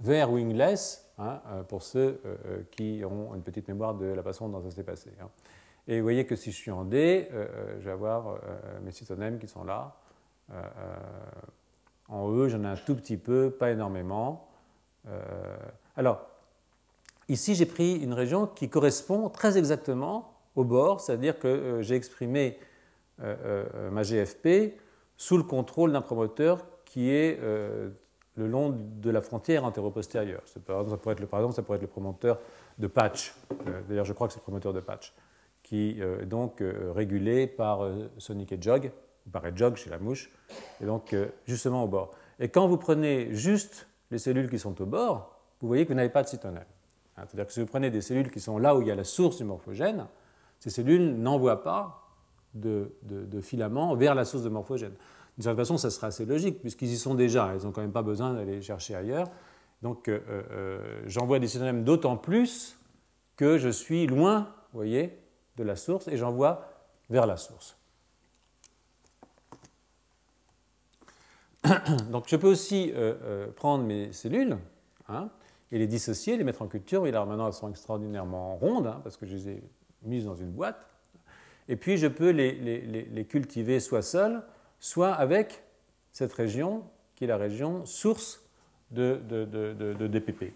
vers 0.00 0.32
wingless, 0.32 1.08
hein, 1.16 1.40
euh, 1.46 1.62
pour 1.62 1.84
ceux 1.84 2.20
euh, 2.26 2.36
euh, 2.46 2.62
qui 2.72 3.04
ont 3.08 3.36
une 3.36 3.42
petite 3.42 3.68
mémoire 3.68 3.94
de 3.94 4.06
la 4.06 4.24
façon 4.24 4.48
dont 4.48 4.60
ça 4.60 4.72
s'est 4.72 4.82
passé. 4.82 5.12
Hein. 5.22 5.28
Et 5.86 5.98
vous 5.98 6.02
voyez 6.02 6.26
que 6.26 6.34
si 6.34 6.50
je 6.50 6.56
suis 6.56 6.72
en 6.72 6.84
D, 6.84 7.28
je 7.78 7.84
vais 7.84 7.92
avoir 7.92 8.40
mes 8.82 8.90
cytonèmes 8.90 9.38
qui 9.38 9.46
sont 9.46 9.62
là. 9.62 9.94
en 12.08 12.32
E, 12.32 12.48
j'en 12.48 12.64
ai 12.64 12.66
un 12.66 12.76
tout 12.76 12.96
petit 12.96 13.16
peu, 13.16 13.50
pas 13.50 13.70
énormément. 13.70 14.48
alors, 15.96 16.20
ici, 17.28 17.54
j'ai 17.54 17.66
pris 17.66 17.96
une 17.96 18.12
région 18.12 18.48
qui 18.48 18.68
correspond 18.68 19.28
très 19.28 19.56
exactement 19.56 20.34
au 20.54 20.62
bord, 20.64 21.00
c'est-à-dire 21.00 21.38
que 21.38 21.78
j'ai 21.80 21.96
exprimé 21.96 22.58
euh, 23.22 23.64
euh, 23.74 23.90
ma 23.90 24.02
GFP 24.02 24.74
sous 25.16 25.36
le 25.36 25.44
contrôle 25.44 25.92
d'un 25.92 26.00
promoteur 26.00 26.64
qui 26.84 27.10
est 27.10 27.38
euh, 27.40 27.90
le 28.36 28.48
long 28.48 28.74
de 28.76 29.10
la 29.10 29.20
frontière 29.20 29.64
antéro-postérieure. 29.64 30.42
Par 30.66 30.80
exemple, 30.80 30.90
ça 30.90 30.96
pourrait 31.62 31.76
être 31.76 31.82
le, 31.82 31.86
promoteur 31.86 32.38
de 32.78 32.86
patch. 32.86 33.34
D'ailleurs, 33.88 34.04
je 34.04 34.12
crois 34.12 34.26
que 34.26 34.32
c'est 34.32 34.40
le 34.40 34.44
promoteur 34.44 34.72
de 34.72 34.80
patch, 34.80 35.12
qui 35.62 36.00
est 36.00 36.24
donc 36.24 36.62
régulé 36.94 37.46
par 37.46 37.86
Sonic 38.16 38.52
et 38.52 38.58
Jog, 38.60 38.90
ou 39.26 39.30
par 39.30 39.54
Jog 39.54 39.76
chez 39.76 39.90
la 39.90 39.98
mouche, 39.98 40.30
et 40.80 40.86
donc 40.86 41.14
justement 41.46 41.84
au 41.84 41.88
bord. 41.88 42.12
Et 42.40 42.48
quand 42.48 42.66
vous 42.66 42.78
prenez 42.78 43.34
juste 43.34 43.86
les 44.10 44.18
cellules 44.18 44.48
qui 44.48 44.58
sont 44.58 44.80
au 44.80 44.86
bord, 44.86 45.38
vous 45.60 45.68
voyez 45.68 45.84
que 45.84 45.90
vous 45.90 45.96
n'avez 45.96 46.08
pas 46.08 46.22
de 46.22 46.28
cytonel. 46.28 46.66
Hein, 47.16 47.24
c'est-à-dire 47.26 47.46
que 47.46 47.52
si 47.52 47.60
vous 47.60 47.66
prenez 47.66 47.90
des 47.90 48.00
cellules 48.00 48.30
qui 48.30 48.40
sont 48.40 48.58
là 48.58 48.74
où 48.74 48.80
il 48.80 48.88
y 48.88 48.90
a 48.90 48.94
la 48.94 49.04
source 49.04 49.36
du 49.36 49.44
morphogène, 49.44 50.06
ces 50.58 50.70
cellules 50.70 51.16
n'envoient 51.16 51.62
pas 51.62 52.01
de, 52.54 53.40
filaments 53.40 53.94
vers 53.94 54.14
la 54.14 54.24
source 54.24 54.42
de 54.42 54.48
morphogène. 54.48 54.94
De 55.38 55.42
cette 55.42 55.56
façon, 55.56 55.78
ça 55.78 55.90
sera 55.90 56.08
assez 56.08 56.26
logique, 56.26 56.60
puisqu'ils 56.60 56.90
y 56.90 56.98
sont 56.98 57.14
déjà, 57.14 57.54
ils 57.58 57.64
n'ont 57.64 57.72
quand 57.72 57.80
même 57.80 57.92
pas 57.92 58.02
besoin 58.02 58.34
d'aller 58.34 58.60
chercher 58.60 58.94
ailleurs. 58.94 59.28
Donc 59.80 60.08
euh, 60.08 60.20
euh, 60.28 61.02
j'envoie 61.06 61.38
des 61.38 61.48
systèmes 61.48 61.84
d'autant 61.84 62.16
plus 62.16 62.78
que 63.36 63.58
je 63.58 63.68
suis 63.68 64.06
loin, 64.06 64.54
vous 64.72 64.78
voyez, 64.78 65.18
de 65.56 65.64
la 65.64 65.76
source, 65.76 66.08
et 66.08 66.16
j'envoie 66.16 66.68
vers 67.10 67.26
la 67.26 67.36
source. 67.36 67.76
Donc 72.10 72.24
je 72.28 72.36
peux 72.36 72.48
aussi 72.48 72.92
euh, 72.94 73.50
prendre 73.52 73.84
mes 73.84 74.12
cellules 74.12 74.58
hein, 75.08 75.30
et 75.70 75.78
les 75.78 75.86
dissocier, 75.86 76.36
les 76.36 76.44
mettre 76.44 76.62
en 76.62 76.68
culture. 76.68 77.06
Et 77.06 77.10
là 77.10 77.24
maintenant 77.24 77.46
elles 77.46 77.52
sont 77.52 77.70
extraordinairement 77.70 78.56
rondes, 78.56 78.86
hein, 78.86 79.00
parce 79.02 79.16
que 79.16 79.26
je 79.26 79.34
les 79.34 79.48
ai 79.48 79.62
mises 80.02 80.26
dans 80.26 80.36
une 80.36 80.52
boîte. 80.52 80.91
Et 81.72 81.76
puis 81.76 81.96
je 81.96 82.06
peux 82.06 82.28
les, 82.28 83.26
cultiver 83.30 83.80
soit 83.80 84.02
seuls, 84.02 84.42
soit 84.78 85.14
avec 85.14 85.62
cette 86.12 86.34
région 86.34 86.84
qui 87.14 87.24
est 87.24 87.26
la 87.26 87.38
région 87.38 87.86
source 87.86 88.44
de, 88.90 89.16
DPP. 90.06 90.52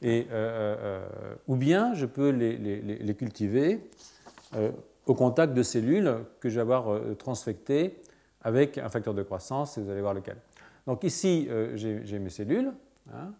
Et, 0.00 0.26
euh, 0.30 0.30
euh, 0.32 1.34
ou 1.48 1.56
bien 1.56 1.92
je 1.92 2.06
peux 2.06 2.30
les, 2.30 3.14
cultiver 3.14 3.90
euh, 4.56 4.70
au 5.04 5.12
contact 5.12 5.52
de 5.52 5.62
cellules 5.62 6.24
que 6.40 6.48
je 6.48 6.54
vais 6.54 6.62
avoir 6.62 6.98
transfectées 7.18 8.00
avec 8.40 8.78
un 8.78 8.88
facteur 8.88 9.12
de 9.12 9.22
croissance, 9.22 9.76
et 9.76 9.82
vous 9.82 9.90
allez 9.90 10.00
voir 10.00 10.14
lequel. 10.14 10.38
Donc 10.86 11.04
ici, 11.04 11.46
j'ai 11.74 12.18
mes 12.18 12.30
cellules, 12.30 12.72
hein, 13.12 13.34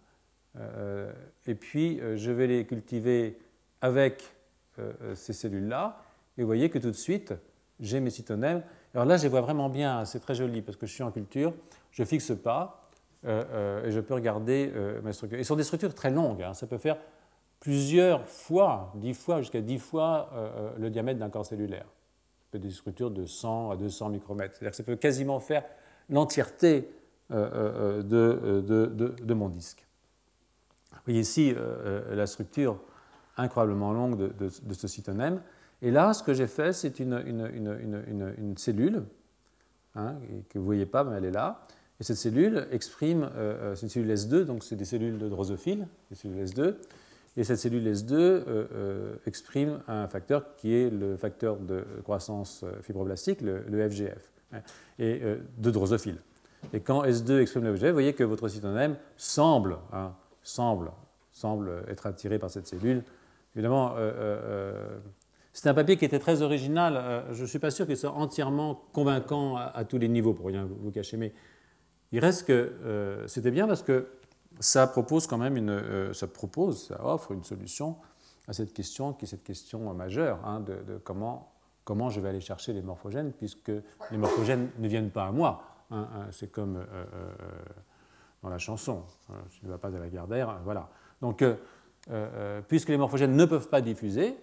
et 1.47 1.55
puis 1.55 1.99
je 2.17 2.29
vais 2.29 2.45
les 2.45 2.67
cultiver 2.67 3.39
avec 3.81 4.31
ces 5.15 5.33
cellules-là, 5.33 6.02
et 6.37 6.41
vous 6.41 6.47
voyez 6.47 6.69
que 6.69 6.79
tout 6.79 6.91
de 6.91 6.95
suite, 6.95 7.33
j'ai 7.79 7.99
mes 7.99 8.09
cytonèmes. 8.09 8.63
Alors 8.93 9.05
là, 9.05 9.17
je 9.17 9.23
les 9.23 9.29
vois 9.29 9.41
vraiment 9.41 9.69
bien, 9.69 10.05
c'est 10.05 10.19
très 10.19 10.35
joli 10.35 10.61
parce 10.61 10.77
que 10.77 10.85
je 10.85 10.93
suis 10.93 11.03
en 11.03 11.11
culture, 11.11 11.53
je 11.91 12.03
fixe 12.03 12.33
pas 12.35 12.81
et 13.25 13.89
je 13.89 13.99
peux 14.01 14.13
regarder 14.13 14.71
mes 15.03 15.13
structures. 15.13 15.39
Et 15.39 15.43
ce 15.43 15.47
sont 15.47 15.55
des 15.55 15.63
structures 15.63 15.95
très 15.95 16.11
longues, 16.11 16.43
hein. 16.43 16.53
ça 16.53 16.67
peut 16.67 16.77
faire 16.77 16.97
plusieurs 17.61 18.27
fois, 18.27 18.91
10 18.95 19.13
fois, 19.13 19.39
jusqu'à 19.39 19.61
10 19.61 19.79
fois 19.79 20.29
le 20.77 20.89
diamètre 20.89 21.19
d'un 21.19 21.29
corps 21.29 21.45
cellulaire. 21.45 21.85
Ça 21.85 22.47
peut 22.51 22.57
être 22.57 22.63
des 22.63 22.71
structures 22.71 23.11
de 23.11 23.25
100 23.25 23.71
à 23.71 23.75
200 23.77 24.09
micromètres. 24.09 24.55
C'est-à-dire 24.55 24.71
que 24.71 24.77
ça 24.77 24.83
peut 24.83 24.97
quasiment 24.97 25.39
faire 25.39 25.63
l'entièreté 26.09 26.89
de, 27.29 29.33
mon 29.33 29.49
disque. 29.49 29.87
Vous 30.91 30.99
voyez 31.05 31.21
ici 31.21 31.55
la 32.11 32.27
structure 32.27 32.77
incroyablement 33.37 33.93
longue 33.93 34.35
de, 34.35 34.49
ce 34.49 34.87
cytonème. 34.87 35.41
Et 35.83 35.91
là, 35.91 36.13
ce 36.13 36.23
que 36.23 36.33
j'ai 36.33 36.47
fait, 36.47 36.71
c'est 36.71 37.01
une, 37.01 38.55
cellule, 38.55 39.03
hein, 39.95 40.15
que 40.47 40.57
vous 40.57 40.61
ne 40.61 40.65
voyez 40.65 40.85
pas, 40.85 41.03
mais 41.03 41.17
elle 41.17 41.25
est 41.25 41.31
là. 41.31 41.61
Et 41.99 42.05
cette 42.05 42.15
cellule 42.15 42.67
exprime, 42.71 43.23
euh, 43.23 43.73
euh, 43.73 43.75
c'est 43.75 43.87
une 43.87 43.89
cellule 43.89 44.11
S2, 44.11 44.45
donc 44.45 44.63
c'est 44.63 44.77
des 44.77 44.85
cellules 44.85 45.17
de 45.17 45.27
drosophile, 45.27 45.85
des 46.09 46.15
cellules 46.15 46.45
S2. 46.45 46.75
Et 47.35 47.43
cette 47.43 47.57
cellule 47.57 47.85
S2 47.85 48.13
euh, 48.13 49.15
exprime 49.25 49.81
un 49.89 50.07
facteur 50.07 50.55
qui 50.55 50.73
est 50.73 50.89
le 50.89 51.17
facteur 51.17 51.57
de 51.57 51.83
croissance 52.03 52.63
fibroblastique, 52.81 53.41
le, 53.41 53.89
FGF, 53.89 54.31
hein, 54.53 54.61
de 54.99 55.71
drosophile. 55.71 56.19
Et 56.71 56.79
quand 56.79 57.03
S2 57.03 57.41
exprime 57.41 57.65
le 57.65 57.75
FGF, 57.75 57.89
vous 57.89 57.93
voyez 57.93 58.13
que 58.13 58.23
votre 58.23 58.47
cytonème 58.47 58.95
semble, 59.17 59.79
hein, 59.91 60.13
semble, 60.43 60.91
semble 61.33 61.83
être 61.89 62.05
attiré 62.05 62.39
par 62.39 62.49
cette 62.49 62.67
cellule 62.67 63.03
Évidemment, 63.55 63.95
c'est 65.53 65.69
un 65.69 65.73
papier 65.73 65.97
qui 65.97 66.05
était 66.05 66.19
très 66.19 66.41
original. 66.41 67.25
je 67.31 67.41
ne 67.41 67.47
suis 67.47 67.59
pas 67.59 67.71
sûr 67.71 67.85
qu'il 67.85 67.95
soit 67.95 68.11
entièrement 68.11 68.83
convaincant 68.91 69.55
à, 69.55 69.85
tous 69.85 69.99
les 69.99 70.07
niveaux, 70.07 70.33
pour 70.33 70.47
rien 70.47 70.67
vous 70.67 70.91
cacher, 70.91 71.15
mais 71.15 71.31
il 72.11 72.19
reste 72.19 72.47
que 72.47 73.23
c'était 73.27 73.51
bien 73.51 73.67
parce 73.67 73.83
que 73.83 74.07
ça 74.59 74.87
propose 74.87 75.27
quand 75.27 75.37
même 75.37 75.55
une, 75.55 76.13
ça 76.13 76.27
propose, 76.27 76.87
ça 76.87 77.05
offre 77.05 77.31
une 77.31 77.43
solution 77.43 77.97
à 78.47 78.53
cette 78.53 78.73
question 78.73 79.13
qui 79.13 79.25
est 79.25 79.27
cette 79.27 79.43
question 79.43 79.93
majeure 79.93 80.39
hein, 80.43 80.59
de, 80.59 80.97
comment, 81.03 81.53
comment 81.83 82.09
je 82.09 82.19
vais 82.19 82.29
aller 82.29 82.41
chercher 82.41 82.73
les 82.73 82.81
morphogènes 82.81 83.31
puisque 83.31 83.71
les 84.11 84.17
morphogènes 84.17 84.69
ne 84.79 84.87
viennent 84.87 85.11
pas 85.11 85.25
à 85.27 85.31
moi. 85.31 85.63
Hein, 85.91 86.07
hein. 86.15 86.25
c'est 86.31 86.51
comme 86.51 86.83
dans 88.43 88.49
la 88.49 88.57
chanson, 88.57 89.03
je 89.49 89.67
ne 89.67 89.71
vais 89.71 89.77
pas 89.77 89.89
de 89.89 89.97
la 89.97 90.09
Gardère, 90.09 90.59
voilà. 90.63 90.89
Donc 91.21 91.41
euh, 91.41 91.55
euh, 92.11 92.61
puisque 92.67 92.89
les 92.89 92.97
morphogènes 92.97 93.35
ne 93.35 93.45
peuvent 93.45 93.69
pas 93.69 93.79
diffuser, 93.79 94.35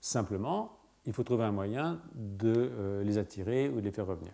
simplement, 0.00 0.78
il 1.06 1.12
faut 1.12 1.22
trouver 1.22 1.44
un 1.44 1.52
moyen 1.52 2.00
de 2.14 2.52
euh, 2.54 3.04
les 3.04 3.18
attirer 3.18 3.68
ou 3.68 3.76
de 3.76 3.84
les 3.84 3.92
faire 3.92 4.06
revenir. 4.06 4.32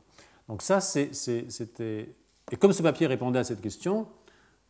Donc 0.48 0.62
ça, 0.62 0.80
c'était... 0.80 2.14
Et 2.52 2.56
comme 2.56 2.72
ce 2.72 2.82
papier 2.82 3.06
répondait 3.06 3.40
à 3.40 3.44
cette 3.44 3.60
question, 3.60 4.06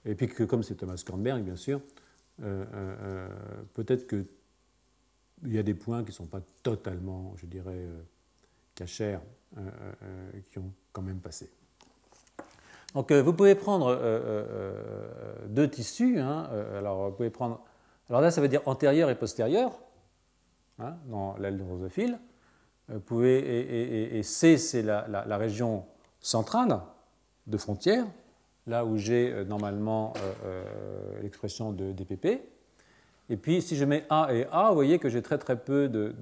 et 0.04 0.14
puis 0.14 0.28
que 0.28 0.44
comme 0.44 0.62
c'est 0.62 0.76
Thomas 0.76 1.02
Kornberg, 1.06 1.42
bien 1.42 1.56
sûr, 1.56 1.82
peut-être 2.38 4.06
qu'il 4.06 4.24
y 5.44 5.58
a 5.58 5.62
des 5.62 5.74
points 5.74 6.02
qui 6.02 6.10
ne 6.10 6.14
sont 6.14 6.26
pas 6.26 6.40
totalement, 6.62 7.34
je 7.36 7.44
dirais, 7.44 7.86
cachers, 8.74 9.18
qui 10.50 10.58
ont 10.58 10.72
quand 10.92 11.02
même 11.02 11.20
passé. 11.20 11.50
Donc 12.96 13.10
euh, 13.10 13.22
vous 13.22 13.34
pouvez 13.34 13.54
prendre 13.54 13.88
euh, 13.88 13.98
euh, 14.00 14.72
deux 15.48 15.68
tissus. 15.68 16.18
Hein, 16.18 16.48
alors 16.78 17.10
vous 17.10 17.16
pouvez 17.16 17.28
prendre. 17.28 17.60
Alors 18.08 18.22
là, 18.22 18.30
ça 18.30 18.40
veut 18.40 18.48
dire 18.48 18.62
antérieur 18.64 19.10
et 19.10 19.14
postérieur 19.14 19.78
hein, 20.78 20.96
dans 21.06 21.36
l'aile 21.36 21.58
drosophile. 21.58 22.18
Vous 22.88 23.00
pouvez, 23.00 24.16
et, 24.16 24.22
C, 24.22 24.56
c'est 24.58 24.82
la, 24.82 25.36
région 25.36 25.84
centrale 26.20 26.80
de 27.46 27.56
frontière, 27.56 28.04
là 28.68 28.84
où 28.84 28.96
j'ai 28.96 29.44
normalement 29.44 30.14
l'expression 31.20 31.72
de 31.72 31.90
DPP. 31.90 32.42
Et 33.28 33.36
puis, 33.36 33.60
si 33.60 33.76
je 33.76 33.84
mets 33.84 34.04
A 34.08 34.28
et 34.32 34.46
A, 34.52 34.68
vous 34.68 34.76
voyez 34.76 34.98
que 34.98 35.08
j'ai 35.08 35.20
très 35.20 35.38
très 35.38 35.56
peu 35.56 35.88
de, 35.88 36.14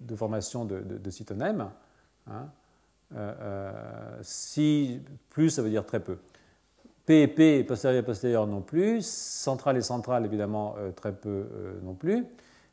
de, 0.00 0.16
formation 0.16 0.64
de, 0.64 1.10
cytonèmes. 1.10 1.70
Hein. 2.26 2.48
Euh, 3.14 3.34
euh, 3.40 4.18
si 4.22 5.00
plus, 5.30 5.50
ça 5.50 5.62
veut 5.62 5.70
dire 5.70 5.86
très 5.86 6.00
peu. 6.00 6.18
P 7.06 7.22
et 7.22 7.28
P, 7.28 7.62
postérieur 7.64 8.02
et 8.02 8.04
postérieur 8.04 8.46
non 8.46 8.62
plus. 8.62 9.06
Centrale 9.06 9.76
et 9.76 9.82
centrale, 9.82 10.24
évidemment, 10.24 10.74
euh, 10.78 10.90
très 10.90 11.12
peu 11.12 11.46
non 11.82 11.94
plus. 11.94 12.24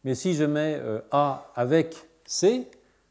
Mais 0.04 0.16
si 0.16 0.34
je 0.34 0.44
mets 0.44 0.82
A 1.12 1.52
avec 1.56 1.96
C, 2.26 2.68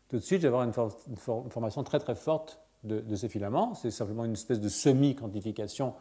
tout 0.08 0.16
de 0.16 0.22
suite, 0.22 0.42
je 0.42 0.48
vais 0.48 0.54
avoir 0.54 0.64
une, 0.64 0.72
formation 1.16 1.84
très 1.84 2.00
très 2.00 2.14
forte 2.14 2.58
de, 2.84 3.14
ces 3.14 3.28
filaments. 3.28 3.74
C'est 3.74 3.90
simplement 3.90 4.24
une 4.24 4.32
espèce 4.32 4.60
de 4.60 4.68
semi-quantification. 4.68 5.94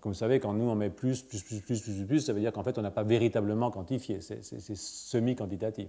Comme 0.00 0.12
vous 0.12 0.18
savez, 0.18 0.40
quand 0.40 0.54
nous 0.54 0.68
on 0.68 0.74
met 0.74 0.90
plus, 0.90 1.22
plus, 1.22 1.42
plus, 1.42 1.60
plus, 1.60 1.80
plus, 1.82 2.06
plus, 2.06 2.20
ça 2.20 2.32
veut 2.32 2.40
dire 2.40 2.52
qu'en 2.52 2.64
fait 2.64 2.78
on 2.78 2.82
n'a 2.82 2.90
pas 2.90 3.02
véritablement 3.02 3.70
quantifié. 3.70 4.20
C'est 4.20 4.42
semi-quantitatif 4.74 5.88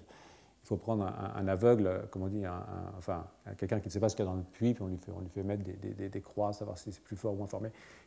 il 0.66 0.68
faut 0.68 0.78
prendre 0.78 1.06
un, 1.36 1.48
aveugle, 1.48 2.08
comme 2.10 2.24
on 2.24 2.28
dit, 2.28 2.42
enfin, 2.98 3.28
quelqu'un 3.56 3.80
qui 3.80 3.88
ne 3.88 3.92
sait 3.92 4.00
pas 4.00 4.10
ce 4.10 4.16
qu'il 4.16 4.26
y 4.26 4.28
a 4.28 4.32
dans 4.32 4.38
le 4.38 4.42
puits, 4.42 4.74
puis 4.74 4.84
on 4.84 4.88
lui 4.88 5.30
fait, 5.30 5.44
mettre 5.44 5.62
des, 5.64 6.22
croix, 6.22 6.54
savoir 6.54 6.80
si 6.80 6.92
c'est 6.92 7.04
plus 7.04 7.16
fort 7.16 7.34
ou 7.34 7.38
moins 7.38 7.46
fort. 7.46 7.62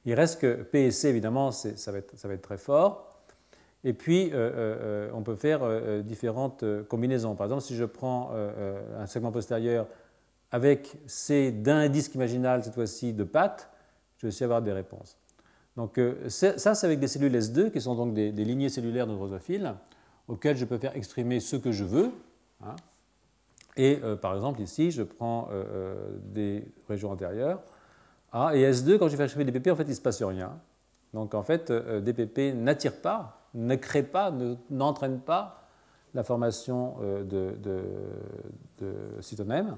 Il 0.04 0.14
reste 0.14 0.40
que 0.40 0.64
P 0.64 0.86
et 0.86 0.90
C, 0.90 1.08
évidemment, 1.08 1.52
ça 1.52 1.92
va 1.92 1.98
être 1.98 2.42
très 2.42 2.58
fort. 2.58 3.17
Et 3.84 3.92
puis, 3.92 4.30
euh, 4.30 4.34
euh, 4.34 4.50
euh, 4.80 5.10
on 5.14 5.22
peut 5.22 5.36
faire 5.36 5.60
différentes 6.02 6.64
combinaisons. 6.88 7.34
Par 7.34 7.46
exemple, 7.46 7.62
si 7.62 7.76
je 7.76 7.84
prends 7.84 8.32
un 8.32 9.06
segment 9.06 9.32
postérieur 9.32 9.86
avec 10.50 10.96
C 11.06 11.52
d'un 11.52 11.88
disque 11.88 12.14
imaginal, 12.14 12.64
cette 12.64 12.74
fois-ci 12.74 13.12
de 13.12 13.24
pattes, 13.24 13.70
je 14.16 14.26
vais 14.26 14.28
aussi 14.28 14.44
avoir 14.44 14.62
des 14.62 14.72
réponses. 14.72 15.16
Donc, 15.76 16.00
ça, 16.26 16.74
c'est 16.74 16.86
avec 16.86 16.98
des 16.98 17.06
cellules 17.06 17.36
S2, 17.36 17.70
qui 17.70 17.80
sont 17.80 17.94
donc 17.94 18.14
des, 18.14 18.32
lignées 18.32 18.68
cellulaires 18.68 19.06
de 19.06 19.14
drosophiles, 19.14 19.74
auxquelles 20.26 20.56
je 20.56 20.64
peux 20.64 20.78
faire 20.78 20.96
exprimer 20.96 21.38
ce 21.38 21.54
que 21.54 21.70
je 21.70 21.84
veux, 21.84 22.10
Hein. 22.64 22.76
Et 23.76 24.00
euh, 24.02 24.16
par 24.16 24.34
exemple, 24.34 24.60
ici, 24.60 24.90
je 24.90 25.02
prends 25.02 25.48
euh, 25.50 25.64
euh, 25.72 25.94
des 26.22 26.64
régions 26.88 27.10
antérieures. 27.10 27.60
A 28.32 28.54
et 28.56 28.70
S2, 28.70 28.98
quand 28.98 29.08
je 29.08 29.16
fais 29.16 29.22
achever 29.22 29.44
DPP, 29.44 29.68
en 29.68 29.76
fait, 29.76 29.84
il 29.84 29.90
ne 29.90 29.94
se 29.94 30.00
passe 30.00 30.22
rien. 30.22 30.58
Donc 31.14 31.34
en 31.34 31.42
fait, 31.42 31.72
DPP 31.72 32.54
n'attire 32.54 33.00
pas, 33.00 33.37
ne 33.54 33.74
crée 33.76 34.02
pas, 34.02 34.32
n'entraîne 34.70 35.20
pas 35.20 35.68
la 36.14 36.24
formation 36.24 36.96
de, 37.00 37.56
de, 38.78 39.20
cytonèmes. 39.20 39.76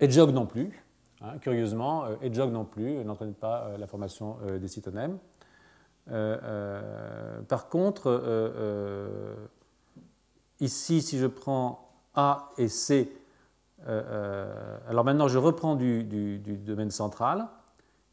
Edjog 0.00 0.30
non 0.30 0.46
plus. 0.46 0.84
Hein, 1.20 1.38
curieusement, 1.40 2.04
Edjog 2.22 2.52
non 2.52 2.64
plus 2.64 3.04
n'entraîne 3.04 3.34
pas 3.34 3.72
la 3.78 3.86
formation 3.86 4.36
des 4.60 4.68
cytonèmes. 4.68 5.18
par 6.06 7.68
contre, 7.68 8.22
Ici, 10.60 11.02
si 11.02 11.18
je 11.18 11.26
prends 11.26 11.88
A 12.14 12.50
et 12.58 12.68
C, 12.68 13.12
euh, 13.86 14.02
euh, 14.06 14.78
alors 14.88 15.04
maintenant 15.04 15.28
je 15.28 15.38
reprends 15.38 15.76
du, 15.76 16.02
domaine 16.66 16.90
central 16.90 17.46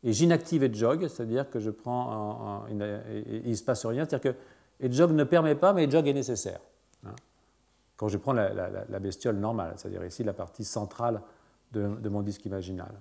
et 0.06 0.14
j'inactive 0.14 0.64
EdgeJog, 0.64 1.08
c'est-à-dire 1.08 1.50
que 1.50 1.60
je 1.60 1.70
prends 1.70 2.66
il 2.70 2.78
ne 2.78 3.54
se 3.54 3.64
passe 3.64 3.86
rien, 3.86 4.06
c'est-à-dire 4.06 4.34
que 4.34 4.86
EdgeJog 4.86 5.12
ne 5.12 5.24
permet 5.24 5.56
pas, 5.56 5.74
mais 5.74 5.84
EdgeJog 5.84 6.08
est 6.08 6.14
nécessaire. 6.14 6.60
Hein. 7.06 7.16
quand 7.98 8.08
je 8.08 8.18
prends 8.18 8.34
la, 8.34 9.00
bestiole 9.00 9.36
normale, 9.36 9.74
c'est-à-dire 9.76 10.06
ici 10.06 10.24
la 10.24 10.34
partie 10.34 10.64
centrale 10.64 11.22
de, 11.74 12.10
mon 12.10 12.22
disque 12.22 12.46
imaginal. 12.46 12.94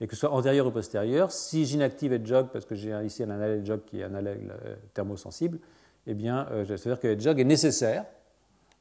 Et 0.00 0.06
que 0.06 0.14
ce 0.14 0.20
soit 0.20 0.32
antérieur 0.32 0.66
ou 0.66 0.70
postérieur, 0.70 1.32
si 1.32 1.66
j'inactive 1.66 2.12
EdgeJog, 2.12 2.48
parce 2.52 2.64
que 2.64 2.74
j'ai 2.74 2.94
ici 3.04 3.22
un 3.22 3.40
EdgeJog 3.40 3.84
qui 3.84 4.00
est 4.00 4.04
un 4.04 4.14
allèle 4.14 4.54
euh, 4.64 4.76
thermosensible, 4.94 5.58
eh 6.06 6.14
bien, 6.14 6.46
c'est-à-dire 6.64 7.00
que 7.00 7.08
EdgeJog 7.08 7.40
est 7.40 7.44
nécessaire 7.44 8.04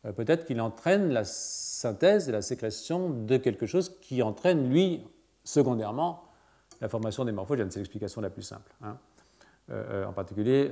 euh, 0.05 0.11
peut-être 0.11 0.45
qu'il 0.45 0.61
entraîne 0.61 1.09
la 1.09 1.23
synthèse 1.25 2.29
et 2.29 2.31
la 2.31 2.41
sécrétion 2.41 3.09
de 3.09 3.37
quelque 3.37 3.65
chose 3.65 3.97
qui 4.01 4.21
entraîne, 4.21 4.69
lui, 4.69 5.03
secondairement, 5.43 6.24
la 6.81 6.89
formation 6.89 7.25
des 7.25 7.31
morphogènes. 7.31 7.71
C'est 7.71 7.79
l'explication 7.79 8.21
la 8.21 8.29
plus 8.29 8.43
simple. 8.43 8.73
Hein. 8.81 8.97
Euh, 9.71 10.03
euh, 10.03 10.05
en 10.05 10.13
particulier, 10.13 10.69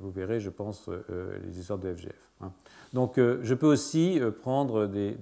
vous 0.00 0.10
verrez, 0.10 0.40
je 0.40 0.50
pense, 0.50 0.88
les 1.44 1.58
histoires 1.58 1.78
de 1.78 1.92
FGF. 1.94 2.30
Hein. 2.40 2.52
Donc, 2.92 3.16
je 3.18 3.54
peux 3.54 3.66
aussi 3.66 4.20
prendre 4.42 4.86
des, 4.86 5.16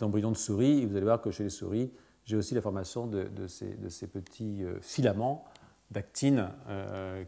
embryons 0.00 0.32
de 0.32 0.36
souris, 0.36 0.82
et 0.82 0.86
vous 0.86 0.96
allez 0.96 1.04
voir 1.04 1.20
que 1.20 1.30
chez 1.30 1.44
les 1.44 1.50
souris, 1.50 1.90
j'ai 2.24 2.36
aussi 2.36 2.54
la 2.54 2.60
formation 2.60 3.06
de, 3.06 3.46
ces, 3.46 4.06
petits 4.06 4.62
filaments 4.80 5.44
d'actine 5.90 6.48
euh, 6.68 7.24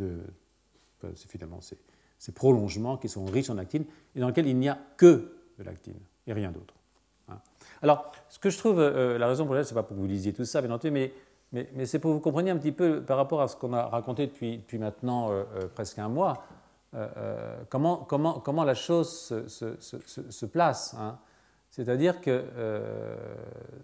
euh, 0.00 1.12
finalement 1.28 1.60
ces, 1.60 1.78
ces, 2.18 2.32
prolongements 2.32 2.96
qui 2.96 3.08
sont 3.08 3.24
riches 3.24 3.50
en 3.50 3.58
actine 3.58 3.84
et 4.14 4.20
dans 4.20 4.28
lesquels 4.28 4.46
il 4.46 4.56
n'y 4.56 4.68
a 4.68 4.78
que 4.96 5.34
de 5.58 5.64
l'actine 5.64 5.98
et 6.26 6.32
rien 6.32 6.50
d'autre. 6.50 6.74
Hein. 7.28 7.38
Alors, 7.82 8.12
ce 8.28 8.38
que 8.38 8.50
je 8.50 8.58
trouve, 8.58 8.78
euh, 8.78 9.18
la 9.18 9.26
raison 9.26 9.44
pour 9.44 9.54
laquelle, 9.54 9.66
ce 9.66 9.74
n'est 9.74 9.80
pas 9.80 9.82
pour 9.82 9.96
que 9.96 10.00
vous 10.00 10.06
lisiez 10.06 10.32
tout 10.32 10.44
ça, 10.44 10.60
bien 10.60 10.70
entendu, 10.70 10.90
mais 10.90 11.12
Mais, 11.52 11.84
c'est 11.84 11.98
pour 11.98 12.10
que 12.10 12.14
vous 12.14 12.20
compreniez 12.20 12.50
un 12.50 12.56
petit 12.56 12.72
peu 12.72 13.02
par 13.02 13.16
rapport 13.16 13.42
à 13.42 13.48
ce 13.48 13.56
qu'on 13.56 13.72
a 13.74 13.84
raconté 13.84 14.26
depuis, 14.26 14.64
maintenant 14.78 15.30
presque 15.74 15.98
un 15.98 16.08
mois, 16.08 16.46
comment, 17.68 18.64
la 18.64 18.74
chose 18.74 19.34
se, 19.48 20.46
place. 20.46 20.96
Hein. 20.98 21.18
C'est-à-dire 21.70 22.22
que 22.22 22.42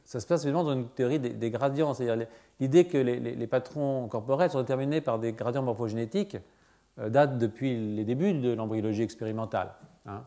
ça 0.04 0.18
se 0.18 0.26
passe 0.26 0.44
évidemment 0.44 0.64
dans 0.64 0.72
une 0.72 0.88
théorie 0.88 1.20
des, 1.20 1.50
gradients, 1.50 1.92
c'est-à-dire 1.92 2.26
l'idée 2.58 2.86
que 2.86 2.96
les, 2.96 3.20
les, 3.20 3.46
patrons 3.46 4.08
corporels 4.08 4.50
sont 4.50 4.60
déterminés 4.60 5.02
par 5.02 5.18
des 5.18 5.34
gradients 5.34 5.62
morphogénétiques 5.62 6.38
date 6.96 7.36
depuis 7.36 7.96
les 7.96 8.04
débuts 8.04 8.32
de 8.32 8.54
l'embryologie 8.54 9.02
expérimentale. 9.02 9.74
Hein. 10.06 10.22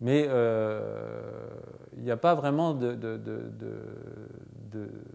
Mais 0.00 0.26
euh, 0.28 1.20
il 1.96 2.02
n'y 2.02 2.10
a 2.10 2.16
pas 2.16 2.34
vraiment 2.34 2.74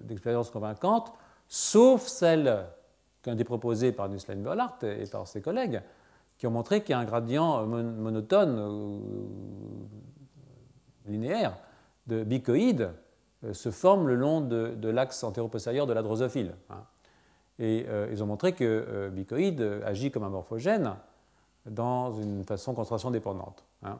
d'expérience 0.01 0.51
convaincante, 0.51 1.11
sauf 1.47 2.05
celle 2.05 2.65
qui 3.23 3.31
a 3.31 3.33
été 3.33 3.43
proposée 3.43 3.91
par 3.91 4.09
Nusslein 4.09 4.35
Bollard 4.35 4.77
et 4.83 5.05
par 5.07 5.27
ses 5.27 5.41
collègues, 5.41 5.81
qui 6.37 6.45
ont 6.45 6.51
montré 6.51 6.83
qu'il 6.83 6.95
gradient 7.05 7.65
monotone 7.65 8.59
ou 8.59 9.01
linéaire 11.07 11.57
de 12.07 12.23
bicoïdes 12.23 12.91
euh, 13.43 13.53
se 13.53 13.71
forme 13.71 14.07
le 14.07 14.15
long 14.15 14.41
de, 14.41 14.89
l'axe 14.89 15.23
antéro-postérieur 15.23 15.87
de 15.87 15.93
la 15.93 16.03
drosophile. 16.03 16.53
Hein. 16.69 16.83
Et 17.57 17.85
euh, 17.87 18.09
ils 18.11 18.21
ont 18.21 18.27
montré 18.27 18.53
que 18.53 19.09
bicoïde 19.11 19.81
agit 19.83 20.11
comme 20.11 20.23
un 20.23 20.29
morphogène 20.29 20.93
dans 21.65 22.11
une 22.11 22.43
façon 22.43 22.75
concentration 22.75 23.09
dépendante. 23.09 23.63
Hein. 23.81 23.97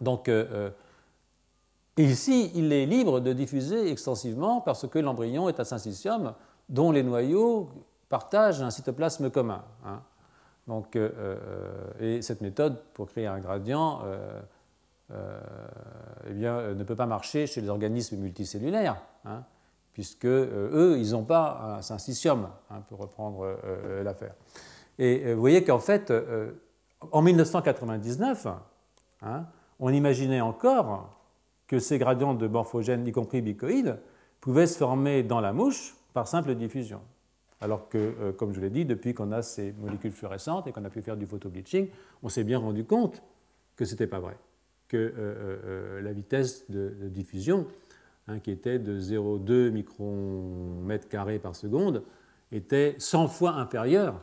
Donc, 0.00 0.28
euh, 0.28 0.70
euh, 1.98 2.02
ici, 2.02 2.52
il 2.54 2.72
est 2.72 2.86
libre 2.86 3.20
de 3.20 3.32
diffuser 3.32 3.90
extensivement 3.90 4.60
parce 4.60 4.86
que 4.88 4.98
l'embryon 4.98 5.48
est 5.48 5.60
un 5.60 5.64
syncytium 5.64 6.34
dont 6.68 6.92
les 6.92 7.02
noyaux 7.02 7.70
partagent 8.08 8.62
un 8.62 8.70
cytoplasme 8.70 9.30
commun. 9.30 9.64
Hein. 9.84 10.02
Donc, 10.66 10.96
euh, 10.96 11.36
et 11.98 12.22
cette 12.22 12.40
méthode 12.40 12.82
pour 12.94 13.06
créer 13.06 13.26
un 13.26 13.38
gradient 13.38 14.02
eh 15.10 16.32
bien, 16.34 16.74
ne 16.74 16.84
peut 16.84 16.94
pas 16.94 17.06
marcher 17.06 17.46
chez 17.46 17.62
les 17.62 17.70
organismes 17.70 18.16
multicellulaires, 18.18 19.00
hein, 19.24 19.42
puisque 19.94 20.26
eux, 20.26 20.96
ils 20.98 21.12
n'ont 21.12 21.24
pas 21.24 21.76
un 21.78 21.82
syncytium, 21.82 22.50
hein, 22.70 22.82
pour 22.90 22.98
reprendre 22.98 23.56
l'affaire. 24.04 24.34
Et 24.98 25.32
vous 25.32 25.40
voyez 25.40 25.64
qu'en 25.64 25.78
fait, 25.78 26.12
en 27.10 27.22
1999, 27.22 28.48
on 29.78 29.92
imaginait 29.92 30.40
encore 30.40 31.18
que 31.66 31.78
ces 31.78 31.98
gradients 31.98 32.34
de 32.34 32.46
morphogènes, 32.46 33.06
y 33.06 33.12
compris 33.12 33.42
bicoïdes, 33.42 33.98
pouvaient 34.40 34.66
se 34.66 34.78
former 34.78 35.22
dans 35.22 35.40
la 35.40 35.52
mouche 35.52 35.94
par 36.14 36.26
simple 36.26 36.54
diffusion. 36.54 37.00
Alors 37.60 37.88
que, 37.88 37.98
euh, 37.98 38.32
comme 38.32 38.52
je 38.52 38.60
l'ai 38.60 38.70
dit, 38.70 38.84
depuis 38.84 39.14
qu'on 39.14 39.32
a 39.32 39.42
ces 39.42 39.72
molécules 39.72 40.12
fluorescentes 40.12 40.66
et 40.66 40.72
qu'on 40.72 40.84
a 40.84 40.90
pu 40.90 41.02
faire 41.02 41.16
du 41.16 41.26
photobleaching, 41.26 41.88
on 42.22 42.28
s'est 42.28 42.44
bien 42.44 42.58
rendu 42.58 42.84
compte 42.84 43.22
que 43.76 43.84
ce 43.84 43.92
n'était 43.92 44.06
pas 44.06 44.20
vrai, 44.20 44.36
que 44.88 44.96
euh, 44.96 45.12
euh, 45.18 46.00
la 46.00 46.12
vitesse 46.12 46.70
de, 46.70 47.08
diffusion, 47.08 47.66
hein, 48.28 48.38
qui 48.38 48.50
était 48.50 48.78
de 48.78 48.98
0,2 48.98 49.70
micromètres 49.70 51.08
carrés 51.08 51.38
par 51.38 51.56
seconde, 51.56 52.04
était 52.52 52.94
100 52.98 53.28
fois 53.28 53.52
inférieure 53.52 54.22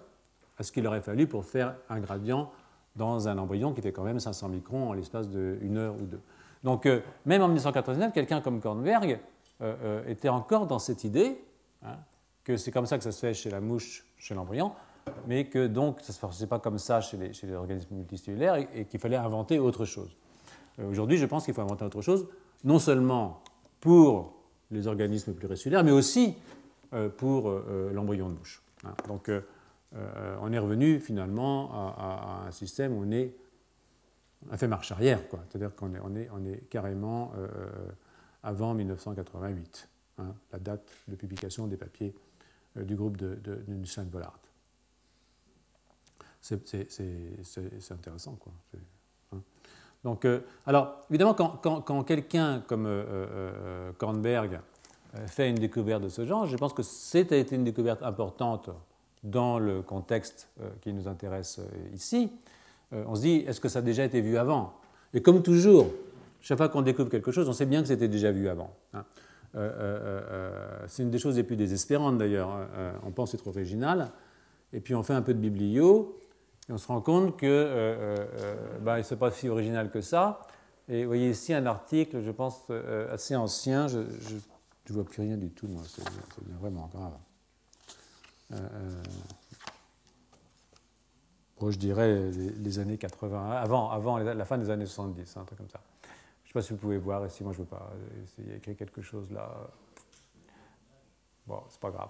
à 0.58 0.64
ce 0.64 0.72
qu'il 0.72 0.88
aurait 0.88 1.02
fallu 1.02 1.28
pour 1.28 1.46
faire 1.46 1.76
un 1.90 2.00
gradient 2.00 2.52
dans 2.96 3.28
un 3.28 3.38
embryon 3.38 3.74
qui 3.74 3.82
fait 3.82 3.92
quand 3.92 4.04
même 4.04 4.20
500 4.20 4.50
microns 4.50 4.90
en 4.90 4.94
l'espace 4.94 5.30
d'une 5.30 5.78
heure 5.78 5.96
ou 5.96 6.06
deux. 6.06 6.22
Donc, 6.64 6.86
euh, 6.86 7.02
même 7.26 7.42
en 7.42 7.48
1989, 7.48 8.12
quelqu'un 8.12 8.42
comme 8.42 8.60
Kornberg 8.60 9.20
euh, 9.62 9.76
euh, 9.84 10.08
était 10.08 10.30
encore 10.30 10.66
dans 10.66 10.80
cette 10.80 11.04
idée 11.04 11.40
hein, 11.84 11.96
que 12.44 12.58
c'est 12.58 12.72
comme 12.72 12.88
ça 12.88 12.98
que 12.98 13.04
ça 13.04 13.12
se 13.12 13.20
fait 13.20 13.34
chez 13.34 13.50
la 13.50 13.62
mouche, 13.62 14.06
chez 14.18 14.34
l'embryon, 14.34 14.72
mais 15.28 15.46
que 15.46 15.68
donc 15.68 16.00
ça 16.02 16.08
ne 16.12 16.14
se 16.14 16.36
faisait 16.36 16.48
pas 16.48 16.60
comme 16.60 16.80
ça 16.80 17.02
chez 17.02 17.18
les, 17.18 17.34
chez 17.34 17.46
les 17.46 17.54
organismes 17.54 17.96
multicellulaires 17.96 18.56
et, 18.56 18.86
qu'il 18.86 19.00
fallait 19.00 19.16
inventer 19.16 19.60
autre 19.60 19.86
chose. 19.86 20.18
Aujourd'hui, 20.90 21.18
je 21.18 21.26
pense 21.26 21.46
qu'il 21.46 21.54
faut 21.54 21.62
inventer 21.62 21.86
autre 21.86 22.02
chose, 22.02 22.28
non 22.64 22.80
seulement 22.80 23.42
pour 23.80 24.34
les 24.72 24.88
organismes 24.88 25.34
pluricellulaires, 25.34 25.84
mais 25.84 25.92
aussi 25.92 26.36
pour 27.18 27.50
l'embryon 27.94 28.30
de 28.30 28.34
mouche. 28.34 28.62
Hein. 28.86 28.94
Donc, 29.08 29.30
euh, 29.98 30.38
on 30.42 30.52
est 30.52 30.60
revenu 30.60 31.00
finalement 31.00 31.72
à, 31.98 32.46
un 32.48 32.52
système 32.52 32.94
où 32.94 33.06
on 33.06 34.52
a 34.52 34.58
fait 34.58 34.68
marche 34.68 34.92
arrière, 34.92 35.22
C'est-à-dire 35.50 35.76
qu'on 35.76 36.16
est, 36.16 36.70
carrément 36.70 37.32
euh, 37.38 37.48
avant 38.44 38.74
1988, 38.74 39.90
hein, 40.20 40.36
la 40.52 40.60
date 40.60 40.92
de 41.08 41.16
publication 41.16 41.68
des 41.68 41.78
papiers 41.78 42.14
euh, 42.78 42.84
du 42.84 42.96
groupe 42.96 43.18
de, 43.18 43.36
de, 43.36 43.64
de 43.68 44.04
Bollard. 44.04 44.40
C'est 46.42 46.62
intéressant, 47.92 48.36
quoi. 48.36 48.54
Hein. 49.34 49.40
Donc, 50.04 50.28
alors, 50.68 51.02
évidemment, 51.10 51.34
quand, 51.34 51.82
quand, 51.82 52.04
quelqu'un 52.04 52.60
comme 52.68 52.88
Kornberg 53.98 54.60
fait 55.26 55.50
une 55.50 55.56
découverte 55.56 56.04
de 56.04 56.10
ce 56.10 56.24
genre, 56.24 56.46
je 56.46 56.56
pense 56.56 56.74
que 56.74 56.84
c'était 56.84 57.42
une 57.42 57.64
découverte 57.64 58.04
importante 58.04 58.70
dans 59.26 59.58
le 59.60 59.82
contexte 59.82 60.50
euh, 60.62 60.70
qui 60.82 60.94
nous 60.94 61.08
intéresse 61.08 61.60
euh, 61.60 61.96
ici, 61.96 62.32
euh, 62.94 63.04
on 63.08 63.16
se 63.16 63.22
dit, 63.22 63.44
est-ce 63.48 63.60
que 63.60 63.70
ça 63.70 63.80
a 63.80 63.82
déjà 63.82 64.06
été 64.06 64.22
vu 64.22 64.38
avant? 64.38 64.74
Et 65.14 65.22
comme 65.22 65.42
toujours, 65.42 65.88
chaque 66.42 66.58
fois 66.58 66.70
qu'on 66.70 66.84
découvre 66.84 67.10
quelque 67.10 67.32
chose, 67.32 67.50
on 67.50 67.54
sait 67.54 67.66
bien 67.66 67.82
que 67.82 67.88
c'était 67.88 68.08
déjà 68.08 68.32
vu 68.32 68.48
avant. 68.48 68.72
Hein. 68.94 69.04
c'est 70.88 71.02
une 71.02 71.10
des 71.10 71.18
choses 71.18 71.38
les 71.38 71.44
plus 71.44 71.56
désespérantes 71.56 72.18
d'ailleurs. 72.18 72.50
Hein. 72.50 72.68
on 73.04 73.12
pense 73.12 73.34
être 73.34 73.48
original, 73.48 74.12
et 74.74 74.82
puis 74.82 74.94
on 74.94 75.02
fait 75.02 75.14
un 75.14 75.22
peu 75.22 75.34
de 75.34 75.40
biblio, 75.40 76.20
et 76.70 76.74
on 76.74 76.78
se 76.78 76.88
rend 76.88 77.02
compte 77.02 77.38
que 77.38 78.16
ben, 78.82 79.02
ce 79.02 79.14
n'est 79.14 79.20
pas 79.20 79.32
si 79.32 79.48
original 79.48 79.90
que 79.90 80.02
ça. 80.02 80.42
Et 80.90 81.04
vous 81.04 81.08
voyez 81.08 81.30
ici 81.30 81.54
un 81.54 81.66
article, 81.66 82.22
je 82.22 82.32
pense, 82.32 82.68
assez 83.10 83.36
ancien. 83.36 83.88
Je 83.88 84.00
ne 84.00 84.94
vois 84.94 85.06
plus 85.06 85.22
rien 85.22 85.38
du 85.38 85.50
tout, 85.50 85.68
moi, 85.68 85.82
c'est 85.88 86.04
vraiment 86.60 86.90
grave. 86.94 87.14
Euh, 88.54 88.58
euh, 91.62 91.72
je 91.72 91.78
dirais 91.78 92.30
les, 92.60 92.80
années 92.80 92.98
80, 92.98 93.52
avant, 93.52 93.90
avant 93.90 94.18
la 94.20 94.46
fin 94.46 94.58
des 94.58 94.70
années 94.70 94.86
70, 94.86 95.38
un 95.38 95.46
truc 95.46 95.58
comme 95.58 95.70
ça. 95.70 95.80
Je 96.04 96.08
ne 96.08 96.48
sais 96.50 96.54
pas 96.54 96.62
si 96.62 96.74
vous 96.74 96.78
pouvez 96.78 96.98
voir 96.98 97.26
ici, 97.26 97.44
moi 97.44 97.54
je 97.54 97.60
ne 97.60 97.64
veux 97.64 97.70
pas 97.70 97.92
essayer 98.24 98.54
d'écrire 98.54 98.78
quelque 98.78 99.02
chose 99.02 99.32
là. 99.32 99.50
Bon, 101.48 101.64
c'est 101.70 101.80
pas 101.80 101.90
grave. 101.90 102.10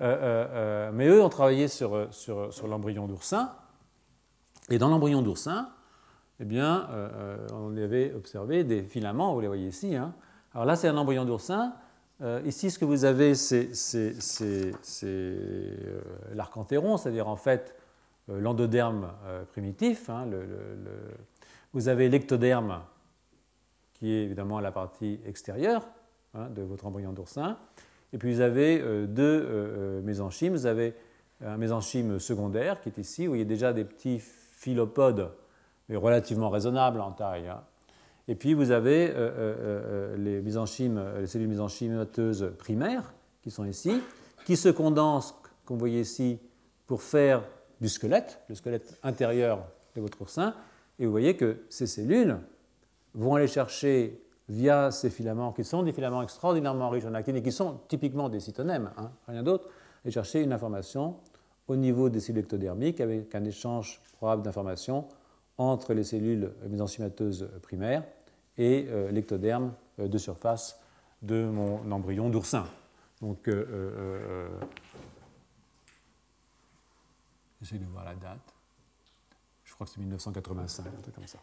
Euh, 0.00 0.90
mais 0.92 1.06
eux 1.06 1.22
ont 1.22 1.28
travaillé 1.28 1.68
sur, 1.68 2.12
sur, 2.12 2.52
sur 2.52 2.66
l'embryon 2.66 3.06
d'oursin. 3.06 3.54
Et 4.68 4.78
dans 4.78 4.88
l'embryon 4.88 5.22
d'oursin, 5.22 5.70
eh 6.40 6.44
bien, 6.44 6.88
on 7.52 7.76
avait 7.76 8.12
observé 8.14 8.64
des 8.64 8.82
filaments, 8.82 9.32
vous 9.34 9.40
les 9.40 9.48
voyez 9.48 9.68
ici. 9.68 9.94
Hein. 9.94 10.12
Alors 10.54 10.64
là, 10.64 10.74
c'est 10.76 10.88
un 10.88 10.96
embryon 10.96 11.24
d'oursin 11.24 11.72
euh, 12.20 12.40
ici, 12.44 12.70
ce 12.70 12.78
que 12.78 12.84
vous 12.84 13.04
avez, 13.04 13.34
c'est 13.34 13.70
euh, 13.94 14.22
c'est-à-dire 16.96 17.28
en 17.28 17.36
fait 17.36 17.76
euh, 18.28 18.40
l'endoderme 18.40 19.12
primitif. 19.52 20.10
Hein, 20.10 20.26
vous 21.72 21.88
avez 21.88 22.08
l'ectoderme, 22.08 22.80
qui 23.94 24.12
est 24.12 24.24
évidemment 24.24 24.58
la 24.60 24.72
partie 24.72 25.20
extérieure 25.26 25.86
hein, 26.34 26.48
de 26.50 26.62
votre 26.62 26.86
embryon 26.86 27.12
d'oursin. 27.12 27.58
Et 28.12 28.18
puis 28.18 28.32
vous 28.32 28.40
avez 28.40 28.82
deux 29.06 30.00
mésenchymes. 30.02 30.54
Vous 30.54 30.66
avez 30.66 30.94
un 31.44 31.58
mésenchyme 31.58 32.18
secondaire 32.18 32.80
qui 32.80 32.88
est 32.88 32.98
ici. 32.98 33.26
Vous 33.26 33.32
voyez 33.32 33.44
déjà 33.44 33.74
des 33.74 33.84
petits 33.84 34.18
philopodes, 34.18 35.30
mais 35.88 35.96
relativement 35.96 36.48
raisonnables 36.48 37.00
en 37.00 37.12
taille. 37.12 37.48
Hein. 37.48 37.62
Et 38.28 38.34
puis 38.34 38.52
vous 38.52 38.70
avez 38.70 39.08
euh, 39.08 39.14
euh, 39.16 39.54
euh, 39.60 40.16
les, 40.18 40.42
les 40.42 41.26
cellules 41.26 41.48
mésenchymateuses 41.48 42.52
primaires, 42.58 43.14
qui 43.42 43.50
sont 43.50 43.64
ici, 43.64 44.02
qui 44.44 44.56
se 44.56 44.68
condensent, 44.68 45.34
comme 45.64 45.76
vous 45.76 45.80
voyez 45.80 46.00
ici, 46.00 46.38
pour 46.86 47.02
faire 47.02 47.42
du 47.80 47.88
squelette, 47.88 48.40
le 48.48 48.54
squelette 48.54 48.98
intérieur 49.02 49.64
de 49.96 50.02
votre 50.02 50.20
oursin. 50.20 50.54
Et 50.98 51.06
vous 51.06 51.10
voyez 51.10 51.36
que 51.36 51.62
ces 51.70 51.86
cellules 51.86 52.38
vont 53.14 53.34
aller 53.34 53.46
chercher 53.46 54.22
via 54.50 54.90
ces 54.90 55.08
filaments, 55.08 55.52
qui 55.52 55.64
sont 55.64 55.82
des 55.82 55.92
filaments 55.92 56.22
extraordinairement 56.22 56.90
riches 56.90 57.06
en 57.06 57.14
actine 57.14 57.36
et 57.36 57.42
qui 57.42 57.52
sont 57.52 57.80
typiquement 57.88 58.28
des 58.28 58.40
cytonèmes, 58.40 58.90
hein, 58.98 59.10
rien 59.26 59.42
d'autre, 59.42 59.68
et 60.04 60.10
chercher 60.10 60.42
une 60.42 60.52
information 60.52 61.16
au 61.66 61.76
niveau 61.76 62.10
des 62.10 62.20
cellules 62.20 62.42
ectodermiques 62.42 63.00
avec 63.00 63.34
un 63.34 63.44
échange 63.44 64.00
probable 64.16 64.42
d'informations 64.42 65.06
entre 65.58 65.92
les 65.92 66.04
cellules 66.04 66.52
mésenchymateuses 66.68 67.48
primaires 67.62 68.04
et 68.58 68.86
euh, 68.88 69.10
l'ectoderme 69.10 69.72
euh, 70.00 70.08
de 70.08 70.18
surface 70.18 70.78
de 71.22 71.46
mon 71.46 71.90
embryon 71.90 72.28
d'oursin. 72.28 72.66
Donc, 73.22 73.48
euh, 73.48 74.48
j'essaie 77.60 77.78
de 77.78 77.86
voir 77.86 78.04
la 78.04 78.14
date. 78.14 78.54
Je 79.64 79.72
crois 79.74 79.86
que 79.86 79.92
c'est 79.92 80.00
1985, 80.00 80.86
un 80.86 81.00
truc 81.00 81.14
comme 81.14 81.26
ça. 81.26 81.38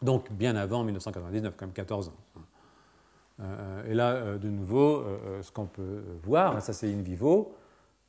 Donc, 0.00 0.30
bien 0.32 0.54
avant 0.56 0.84
1999, 0.84 1.56
comme 1.56 1.72
14 1.72 2.08
ans. 2.08 3.44
et 3.86 3.94
là, 3.94 4.38
de 4.38 4.48
nouveau, 4.48 5.04
ce 5.42 5.50
qu'on 5.50 5.66
peut 5.66 6.02
voir, 6.22 6.60
ça 6.62 6.72
c'est 6.72 6.92
in 6.92 7.02
vivo, 7.02 7.54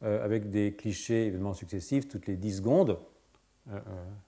avec 0.02 0.50
des 0.50 0.74
clichés 0.74 1.28
évidemment 1.28 1.54
successifs 1.54 2.08
toutes 2.08 2.26
les 2.28 2.36
10 2.36 2.58
secondes. 2.58 3.00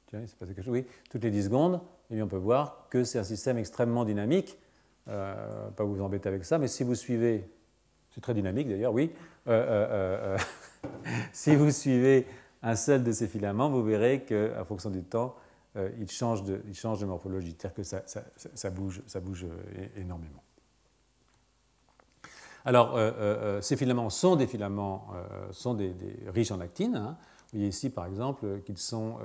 tiens, 0.08 0.24
c'est 0.28 0.38
passé 0.38 0.54
quelque 0.54 0.66
chose, 0.66 0.74
oui, 0.74 0.86
toutes 1.10 1.24
les 1.24 1.32
10 1.32 1.46
secondes, 1.46 1.82
on 2.12 2.28
peut 2.28 2.38
voir 2.38 2.88
que 2.90 3.04
c'est 3.04 3.20
un 3.20 3.24
système 3.24 3.58
extrêmement 3.58 4.06
dynamique. 4.06 4.58
pas 5.06 5.84
vous 5.84 6.02
embêter 6.02 6.30
avec 6.30 6.46
ça, 6.46 6.58
mais 6.58 6.68
si 6.68 6.84
vous 6.84 6.96
suivez, 6.96 7.50
c'est 8.12 8.22
très 8.22 8.34
dynamique 8.34 8.68
d'ailleurs, 8.68 8.94
oui, 8.94 9.12
si 11.34 11.56
vous 11.56 11.72
suivez 11.72 12.26
un 12.64 12.76
seul 12.76 13.04
de 13.04 13.12
ces 13.12 13.28
filaments, 13.28 13.70
vous 13.70 13.84
verrez 13.84 14.24
qu'à 14.24 14.64
fonction 14.66 14.90
du 14.90 15.04
temps, 15.04 15.36
euh, 15.78 15.90
il, 16.00 16.10
change 16.10 16.44
de, 16.44 17.06
morphologie, 17.06 17.56
c'est-à-dire 17.58 17.76
que 17.76 17.84
ça, 17.84 18.70
bouge, 18.70 19.02
ça 19.08 19.20
bouge 19.20 19.44
euh, 19.44 19.88
énormément. 19.98 20.42
Alors, 22.64 22.94
euh, 22.96 23.62
ces 23.62 23.76
filaments 23.76 24.10
sont 24.10 24.36
des 24.36 24.48
filaments 24.48 25.10
sont 25.52 25.78
riches 26.28 26.52
en 26.52 26.60
actine. 26.62 26.96
Hein. 26.96 27.18
Vous 27.20 27.60
voyez 27.60 27.68
ici, 27.68 27.92
par 27.92 28.08
exemple, 28.08 28.62
qu'ils 28.66 28.80
sont. 28.80 29.18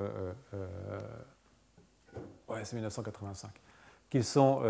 Ouais, 2.51 2.65
c'est 2.65 2.77
1985. 2.77 3.51
Qu'ils 4.09 4.25
sont 4.25 4.63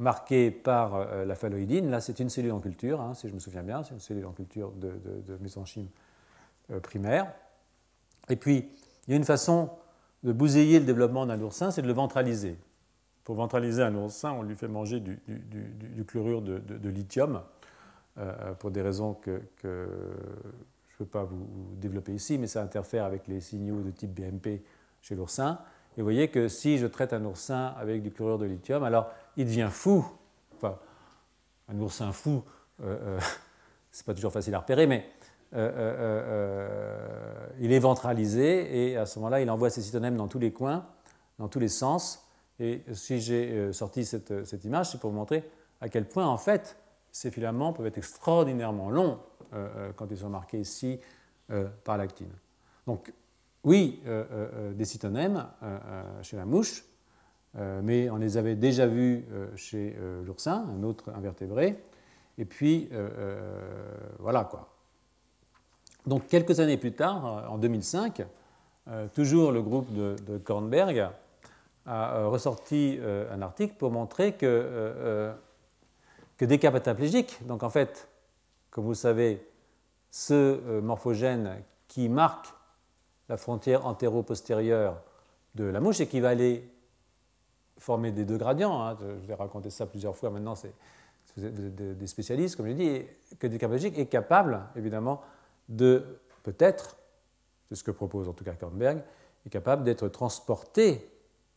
marqué 0.00 0.50
par 0.50 0.94
euh, 0.94 1.24
la 1.24 1.34
phalloïdine. 1.34 1.90
Là, 1.90 2.00
c'est 2.00 2.18
une 2.18 2.30
cellule 2.30 2.52
en 2.52 2.60
culture, 2.60 3.00
hein, 3.00 3.14
si 3.14 3.28
je 3.28 3.34
me 3.34 3.38
souviens 3.38 3.62
bien, 3.62 3.84
c'est 3.84 3.94
une 3.94 4.00
cellule 4.00 4.26
en 4.26 4.32
culture 4.32 4.72
de, 4.72 4.90
de, 5.26 5.36
mésenchyme 5.40 5.88
euh, 6.72 6.80
primaire. 6.80 7.32
Et 8.28 8.36
puis, 8.36 8.68
il 9.06 9.10
y 9.10 9.14
a 9.14 9.16
une 9.16 9.24
façon 9.24 9.70
de 10.22 10.32
bouseiller 10.32 10.80
le 10.80 10.86
développement 10.86 11.26
d'un 11.26 11.40
oursin, 11.40 11.70
c'est 11.70 11.82
de 11.82 11.86
le 11.86 11.92
ventraliser. 11.92 12.56
Pour 13.24 13.34
ventraliser 13.36 13.82
un 13.82 13.94
oursin, 13.94 14.32
on 14.32 14.42
lui 14.42 14.56
fait 14.56 14.68
manger 14.68 15.00
du, 15.00 15.20
chlorure 16.06 16.40
de, 16.40 16.88
lithium, 16.88 17.42
euh, 18.18 18.54
pour 18.54 18.70
des 18.70 18.82
raisons 18.82 19.14
que, 19.14 19.42
je 19.62 19.68
ne 19.68 20.98
peux 20.98 21.06
pas 21.06 21.24
vous, 21.24 21.46
développer 21.76 22.14
ici, 22.14 22.38
mais 22.38 22.46
ça 22.46 22.62
interfère 22.62 23.04
avec 23.04 23.28
les 23.28 23.40
signaux 23.40 23.82
de 23.82 23.90
type 23.90 24.18
BMP 24.18 24.62
chez 25.00 25.14
l'oursin. 25.14 25.58
Et 25.96 26.00
vous 26.00 26.06
voyez 26.06 26.28
que 26.28 26.48
si 26.48 26.78
je 26.78 26.86
traite 26.86 27.12
un 27.12 27.24
oursin 27.24 27.74
avec 27.78 28.02
du 28.02 28.10
chlorure 28.10 28.38
de 28.38 28.46
lithium, 28.46 28.82
alors 28.84 29.10
il 29.36 29.44
devient 29.44 29.68
fou. 29.70 30.04
Enfin, 30.56 30.78
un 31.68 31.78
oursin 31.80 32.12
fou, 32.12 32.42
euh, 32.82 33.16
euh 33.16 33.20
c'est 33.92 34.06
pas 34.06 34.14
toujours 34.14 34.32
facile 34.32 34.54
à 34.54 34.60
repérer, 34.60 34.86
mais 34.86 35.04
euh, 35.54 35.68
euh, 35.74 37.46
il 37.58 37.72
est 37.72 37.78
ventralisé 37.80 38.90
et 38.90 38.96
à 38.96 39.04
ce 39.04 39.18
moment-là, 39.18 39.40
il 39.40 39.50
envoie 39.50 39.68
ses 39.68 39.82
cytonèmes 39.82 40.16
dans 40.16 40.28
tous 40.28 40.38
les 40.38 40.52
coins, 40.52 40.86
dans 41.40 41.48
tous 41.48 41.58
les 41.58 41.68
sens. 41.68 42.24
Et 42.60 42.84
si 42.92 43.20
j'ai 43.20 43.72
sorti 43.72 44.04
cette, 44.04 44.44
cette 44.46 44.64
image, 44.64 44.90
c'est 44.90 45.00
pour 45.00 45.10
vous 45.10 45.16
montrer 45.16 45.48
à 45.80 45.88
quel 45.88 46.06
point, 46.06 46.26
en 46.26 46.36
fait, 46.36 46.76
ces 47.10 47.32
filaments 47.32 47.72
peuvent 47.72 47.86
être 47.86 47.98
extraordinairement 47.98 48.90
longs 48.90 49.18
quand 49.96 50.06
ils 50.10 50.18
sont 50.18 50.28
marqués 50.28 50.60
ici 50.60 51.00
par 51.82 51.96
l'actine. 51.96 52.30
Donc, 52.86 53.12
oui, 53.64 54.02
des 54.74 54.84
cytonèmes 54.84 55.46
chez 56.22 56.36
la 56.36 56.44
mouche, 56.44 56.84
euh, 57.58 57.80
mais 57.82 58.08
on 58.10 58.16
les 58.16 58.36
avait 58.36 58.54
déjà 58.54 58.86
vus 58.86 59.24
euh, 59.32 59.48
chez 59.56 59.96
euh, 59.98 60.22
l'oursin, 60.24 60.66
un 60.76 60.82
autre 60.84 61.10
invertébré. 61.10 61.82
Et 62.38 62.44
puis, 62.44 62.88
voilà 64.18 64.44
quoi. 64.44 64.70
Donc, 66.06 66.26
quelques 66.28 66.58
années 66.58 66.78
plus 66.78 66.92
tard, 66.92 67.44
en 67.50 67.58
2005, 67.58 68.24
toujours 69.12 69.52
le 69.52 69.60
groupe 69.60 69.92
de, 69.92 70.38
Kornberg 70.38 71.10
a 71.84 72.24
ressorti 72.24 72.98
un 73.30 73.42
article 73.42 73.74
pour 73.74 73.90
montrer 73.90 74.32
que, 74.32 75.34
que 76.38 76.44
des 76.46 76.58
cas 76.58 76.70
pataplégiques, 76.70 77.46
donc 77.46 77.62
en 77.62 77.68
fait, 77.68 78.08
comme 78.70 78.84
vous 78.84 78.92
le 78.92 78.96
savez, 78.96 79.46
ce 80.10 80.80
morphogène 80.80 81.62
qui 81.88 82.08
marque 82.08 82.54
la 83.30 83.36
frontière 83.36 83.86
antéro-postérieure 83.86 85.00
de 85.54 85.62
la 85.64 85.78
mouche 85.78 86.00
et 86.00 86.08
qui 86.08 86.18
va 86.18 86.30
aller 86.30 86.68
former 87.78 88.10
des 88.10 88.24
deux 88.24 88.36
gradients. 88.36 88.82
Hein. 88.82 88.98
Je 89.00 89.26
vais 89.26 89.34
raconter 89.34 89.70
ça 89.70 89.86
plusieurs 89.86 90.16
fois 90.16 90.30
maintenant. 90.30 90.56
C'est, 90.56 90.74
vous 91.36 91.44
êtes 91.44 91.74
des 91.96 92.06
spécialistes, 92.08 92.56
comme 92.56 92.66
je 92.66 92.72
dis, 92.72 93.02
que 93.38 93.66
logique 93.66 93.96
est 93.98 94.06
capable, 94.06 94.60
évidemment, 94.74 95.22
de 95.68 96.04
peut-être, 96.42 96.96
c'est 97.68 97.76
ce 97.76 97.84
que 97.84 97.92
propose 97.92 98.28
en 98.28 98.32
tout 98.32 98.42
cas 98.42 98.54
Kornberg, 98.54 99.00
est 99.46 99.50
capable 99.50 99.84
d'être 99.84 100.08
transporté 100.08 101.08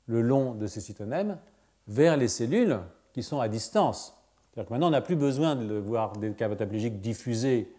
le 0.05 0.21
long 0.21 0.53
de 0.53 0.67
ces 0.67 0.79
cytonèmes 0.79 1.39
vers 1.87 2.17
les 2.17 2.27
cellules 2.27 2.79
qui 3.13 3.23
sont 3.23 3.39
à 3.39 3.47
distance. 3.47 4.15
C'est-à-dire 4.51 4.67
que 4.67 4.73
maintenant, 4.73 4.87
on 4.87 4.91
n'a 4.91 5.01
plus 5.01 5.15
besoin 5.15 5.55
de 5.55 5.73
voir 5.73 6.13
des 6.17 6.33
cas 6.33 6.49
diffusés 6.49 7.73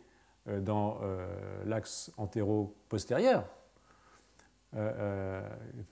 euh, 0.49 0.61
dans 0.61 0.99
euh, 1.03 1.29
l'axe 1.65 2.11
antéro-postérieur. 2.17 3.45
Euh, 4.77 5.41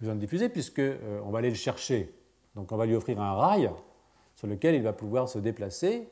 besoin 0.01 0.17
de 0.17 0.21
diffuser 0.21 0.49
puisqu'on 0.49 1.31
va 1.31 1.39
aller 1.39 1.51
le 1.51 1.55
chercher 1.55 2.13
donc 2.57 2.73
on 2.73 2.77
va 2.77 2.87
lui 2.87 2.95
offrir 2.95 3.21
un 3.21 3.35
rail 3.35 3.71
sur 4.35 4.47
lequel 4.47 4.75
il 4.75 4.83
va 4.83 4.93
pouvoir 4.93 5.29
se 5.29 5.39
déplacer 5.39 6.09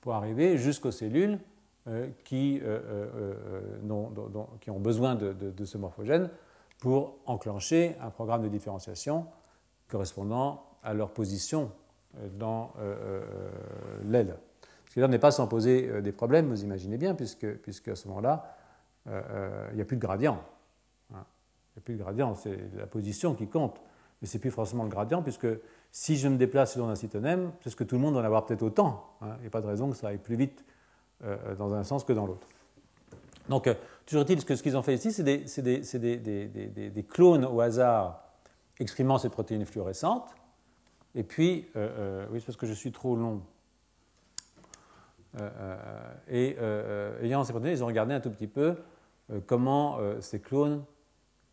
pour 0.00 0.14
arriver 0.14 0.56
jusqu'aux 0.58 0.90
cellules 0.90 1.38
euh, 1.86 2.08
qui, 2.24 2.60
euh, 2.62 2.80
euh, 3.84 4.44
qui, 4.60 4.70
ont 4.70 4.80
besoin 4.80 5.14
de, 5.14 5.64
ce 5.64 5.76
morphogène 5.76 6.30
pour 6.78 7.16
enclencher 7.26 7.96
un 8.00 8.10
programme 8.10 8.42
de 8.42 8.48
différenciation 8.48 9.26
correspondant 9.88 10.64
à 10.82 10.94
leur 10.94 11.10
position 11.10 11.70
dans 12.38 12.72
l'aile. 14.04 14.36
Ce 14.88 14.94
qui 14.94 15.00
n'est 15.00 15.18
pas 15.18 15.30
sans 15.30 15.46
poser 15.46 16.00
des 16.02 16.12
problèmes, 16.12 16.48
vous 16.48 16.62
imaginez 16.62 16.96
bien, 16.96 17.14
puisque, 17.14 17.46
puisque 17.56 17.88
à 17.88 17.96
ce 17.96 18.08
moment-là, 18.08 18.56
il 19.06 19.74
n'y 19.74 19.82
a 19.82 19.84
plus 19.84 19.96
de 19.96 20.02
gradient. 20.02 20.38
A 21.76 21.80
plus 21.80 21.94
de 21.94 22.02
gradient, 22.02 22.34
c'est 22.34 22.58
la 22.76 22.86
position 22.86 23.34
qui 23.34 23.48
compte. 23.48 23.80
Mais 24.20 24.28
ce 24.28 24.36
n'est 24.36 24.40
plus 24.40 24.50
forcément 24.50 24.84
le 24.84 24.88
gradient, 24.88 25.22
puisque 25.22 25.48
si 25.90 26.16
je 26.16 26.28
me 26.28 26.36
déplace 26.36 26.74
selon 26.74 26.88
un 26.88 26.94
cytonème, 26.94 27.52
c'est 27.60 27.70
ce 27.70 27.76
que 27.76 27.84
tout 27.84 27.96
le 27.96 28.00
monde 28.00 28.16
en 28.16 28.24
avoir 28.24 28.46
peut-être 28.46 28.62
autant. 28.62 29.16
Hein. 29.20 29.34
Il 29.38 29.42
n'y 29.42 29.46
a 29.46 29.50
pas 29.50 29.60
de 29.60 29.66
raison 29.66 29.90
que 29.90 29.96
ça 29.96 30.08
aille 30.08 30.18
plus 30.18 30.36
vite 30.36 30.64
euh, 31.24 31.54
dans 31.54 31.74
un 31.74 31.84
sens 31.84 32.04
que 32.04 32.12
dans 32.12 32.26
l'autre. 32.26 32.46
Donc, 33.48 33.66
euh, 33.66 33.74
toujours 34.06 34.22
est-il 34.22 34.44
que 34.44 34.56
ce 34.56 34.62
qu'ils 34.62 34.76
ont 34.76 34.82
fait 34.82 34.94
ici, 34.94 35.12
c'est 35.12 35.22
des, 35.22 37.06
clones 37.08 37.44
au 37.44 37.60
hasard 37.60 38.24
exprimant 38.80 39.18
cette 39.18 39.32
protéine 39.32 39.64
fluorescente. 39.64 40.34
Et 41.14 41.22
puis, 41.22 41.66
euh, 41.76 42.26
oui, 42.30 42.40
c'est 42.40 42.46
parce 42.46 42.56
que 42.56 42.66
je 42.66 42.72
suis 42.72 42.92
trop 42.92 43.14
long. 43.16 43.42
et 46.28 46.56
ayant 47.22 47.44
ces 47.44 47.52
protéines, 47.52 47.76
ils 47.76 47.84
ont 47.84 47.88
regardé 47.88 48.14
un 48.14 48.20
tout 48.20 48.30
petit 48.30 48.48
peu 48.48 48.76
comment 49.46 49.98
ces 50.20 50.40
clones 50.40 50.84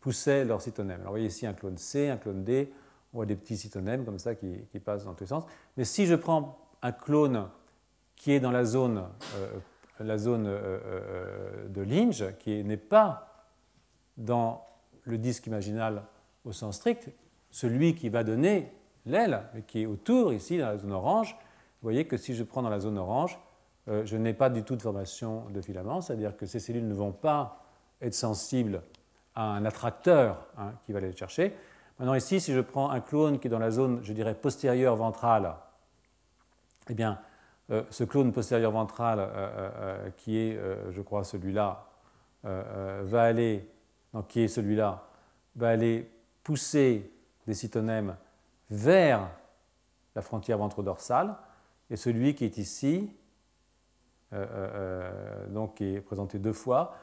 poussaient 0.02 0.44
leur 0.44 0.60
cytonème. 0.60 1.00
Alors, 1.00 1.12
vous 1.12 1.18
voyez 1.18 1.28
ici 1.28 1.46
un 1.46 1.54
clone 1.54 1.78
C, 1.78 2.10
un 2.10 2.18
clone 2.18 2.44
D 2.44 2.70
on 3.12 3.18
voit 3.18 3.26
des 3.26 3.36
petits 3.36 3.56
cytonèmes 3.56 4.04
comme 4.04 4.18
ça 4.18 4.34
qui, 4.34 4.56
passent 4.84 5.04
dans 5.04 5.14
tous 5.14 5.24
les 5.24 5.28
sens. 5.28 5.44
Mais 5.76 5.84
si 5.84 6.06
je 6.06 6.14
prends 6.14 6.58
un 6.80 6.92
clone 6.92 7.48
qui 8.16 8.32
est 8.32 8.40
dans 8.40 8.50
la 8.50 8.64
zone, 8.64 9.04
euh, 9.36 9.58
la 10.00 10.18
zone 10.18 10.46
euh, 10.46 10.78
euh, 10.84 11.68
de 11.68 11.82
Lynch, 11.82 12.22
qui 12.38 12.64
n'est 12.64 12.76
pas 12.76 13.46
dans 14.16 14.64
le 15.04 15.18
disque 15.18 15.46
imaginal 15.46 16.04
au 16.44 16.52
sens 16.52 16.76
strict, 16.76 17.10
celui 17.50 17.94
qui 17.94 18.08
va 18.08 18.24
donner 18.24 18.72
l'aile, 19.04 19.42
mais 19.54 19.62
qui 19.62 19.82
est 19.82 19.86
autour, 19.86 20.32
ici, 20.32 20.58
dans 20.58 20.68
la 20.68 20.78
zone 20.78 20.92
orange, 20.92 21.34
vous 21.34 21.86
voyez 21.86 22.06
que 22.06 22.16
si 22.16 22.34
je 22.34 22.44
prends 22.44 22.62
dans 22.62 22.70
la 22.70 22.80
zone 22.80 22.98
orange, 22.98 23.38
je 23.88 24.16
n'ai 24.16 24.32
pas 24.32 24.48
du 24.48 24.62
tout 24.62 24.76
de 24.76 24.82
formation 24.82 25.48
de 25.50 25.60
filaments, 25.60 26.00
c'est-à-dire 26.00 26.36
que 26.36 26.46
ces 26.46 26.60
cellules 26.60 26.86
ne 26.86 26.94
vont 26.94 27.10
pas 27.10 27.66
être 28.00 28.14
sensibles 28.14 28.82
un 29.34 29.64
attracteur 29.64 30.46
hein, 30.58 30.72
qui 30.84 30.92
va 30.92 31.00
les 31.00 31.14
chercher. 31.14 31.56
Maintenant 31.98 32.14
ici, 32.14 32.40
si 32.40 32.52
je 32.52 32.60
prends 32.60 32.90
un 32.90 33.00
clone 33.00 33.38
qui 33.38 33.48
est 33.48 33.50
dans 33.50 33.58
la 33.58 33.70
zone, 33.70 34.00
je 34.02 34.12
dirais, 34.12 34.34
postérieure 34.34 34.96
ventrale, 34.96 35.54
eh 36.88 36.94
bien, 36.94 37.20
euh, 37.70 37.84
ce 37.90 38.04
clone 38.04 38.32
postérieur 38.32 38.72
ventral, 38.72 39.18
euh, 39.18 39.28
euh, 39.34 40.10
qui 40.16 40.36
est, 40.38 40.60
je 40.90 41.00
crois, 41.00 41.24
celui-là, 41.24 41.86
va 42.44 43.22
aller, 43.22 43.70
donc 44.12 44.26
qui 44.26 44.40
est 44.40 44.48
celui-là, 44.48 45.04
va 45.54 45.68
aller 45.68 46.10
pousser 46.42 47.12
des 47.46 47.54
cytonèmes 47.54 48.16
vers 48.68 49.30
la 50.16 50.22
frontière 50.22 50.58
ventrodorsale, 50.58 51.36
et 51.88 51.94
celui 51.94 52.34
qui 52.34 52.44
est 52.44 52.58
ici, 52.58 53.14
donc 55.50 55.76
qui 55.76 55.94
est 55.94 56.00
présenté 56.00 56.40
deux 56.40 56.52
fois, 56.52 56.96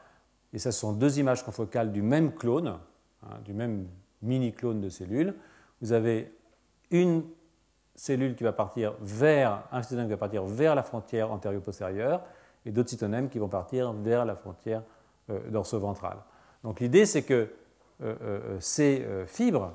et 0.53 0.59
ça 0.59 0.71
sont 0.71 0.93
deux 0.93 1.19
images 1.19 1.43
confocales 1.43 1.91
du 1.91 2.01
même 2.01 2.33
clone, 2.33 2.79
hein, 3.23 3.38
du 3.45 3.53
même 3.53 3.88
mini-clones 4.21 4.81
de 4.81 4.89
cellules. 4.89 5.35
Vous 5.81 5.91
avez 5.93 6.33
une 6.91 7.23
cellule 7.95 8.35
qui 8.35 8.43
va 8.43 8.53
partir 8.53 8.93
vers, 9.01 9.63
un 9.71 9.83
cytonème 9.83 10.07
qui 10.07 10.12
va 10.12 10.17
partir 10.17 10.45
vers 10.45 10.73
la 10.75 10.83
frontière 10.83 11.31
antérieur-postérieure 11.31 12.23
et 12.65 12.71
d'autres 12.71 12.89
cytonèmes 12.89 13.29
qui 13.29 13.39
vont 13.39 13.49
partir 13.49 13.93
vers 13.93 14.25
la 14.25 14.35
frontière 14.35 14.83
euh, 15.29 15.39
dorso-ventrale. 15.49 16.17
Donc 16.63 16.79
l'idée, 16.79 17.05
c'est 17.05 17.23
que 17.23 17.49
euh, 18.01 18.15
euh, 18.21 18.57
ces 18.59 19.05
fibres 19.27 19.73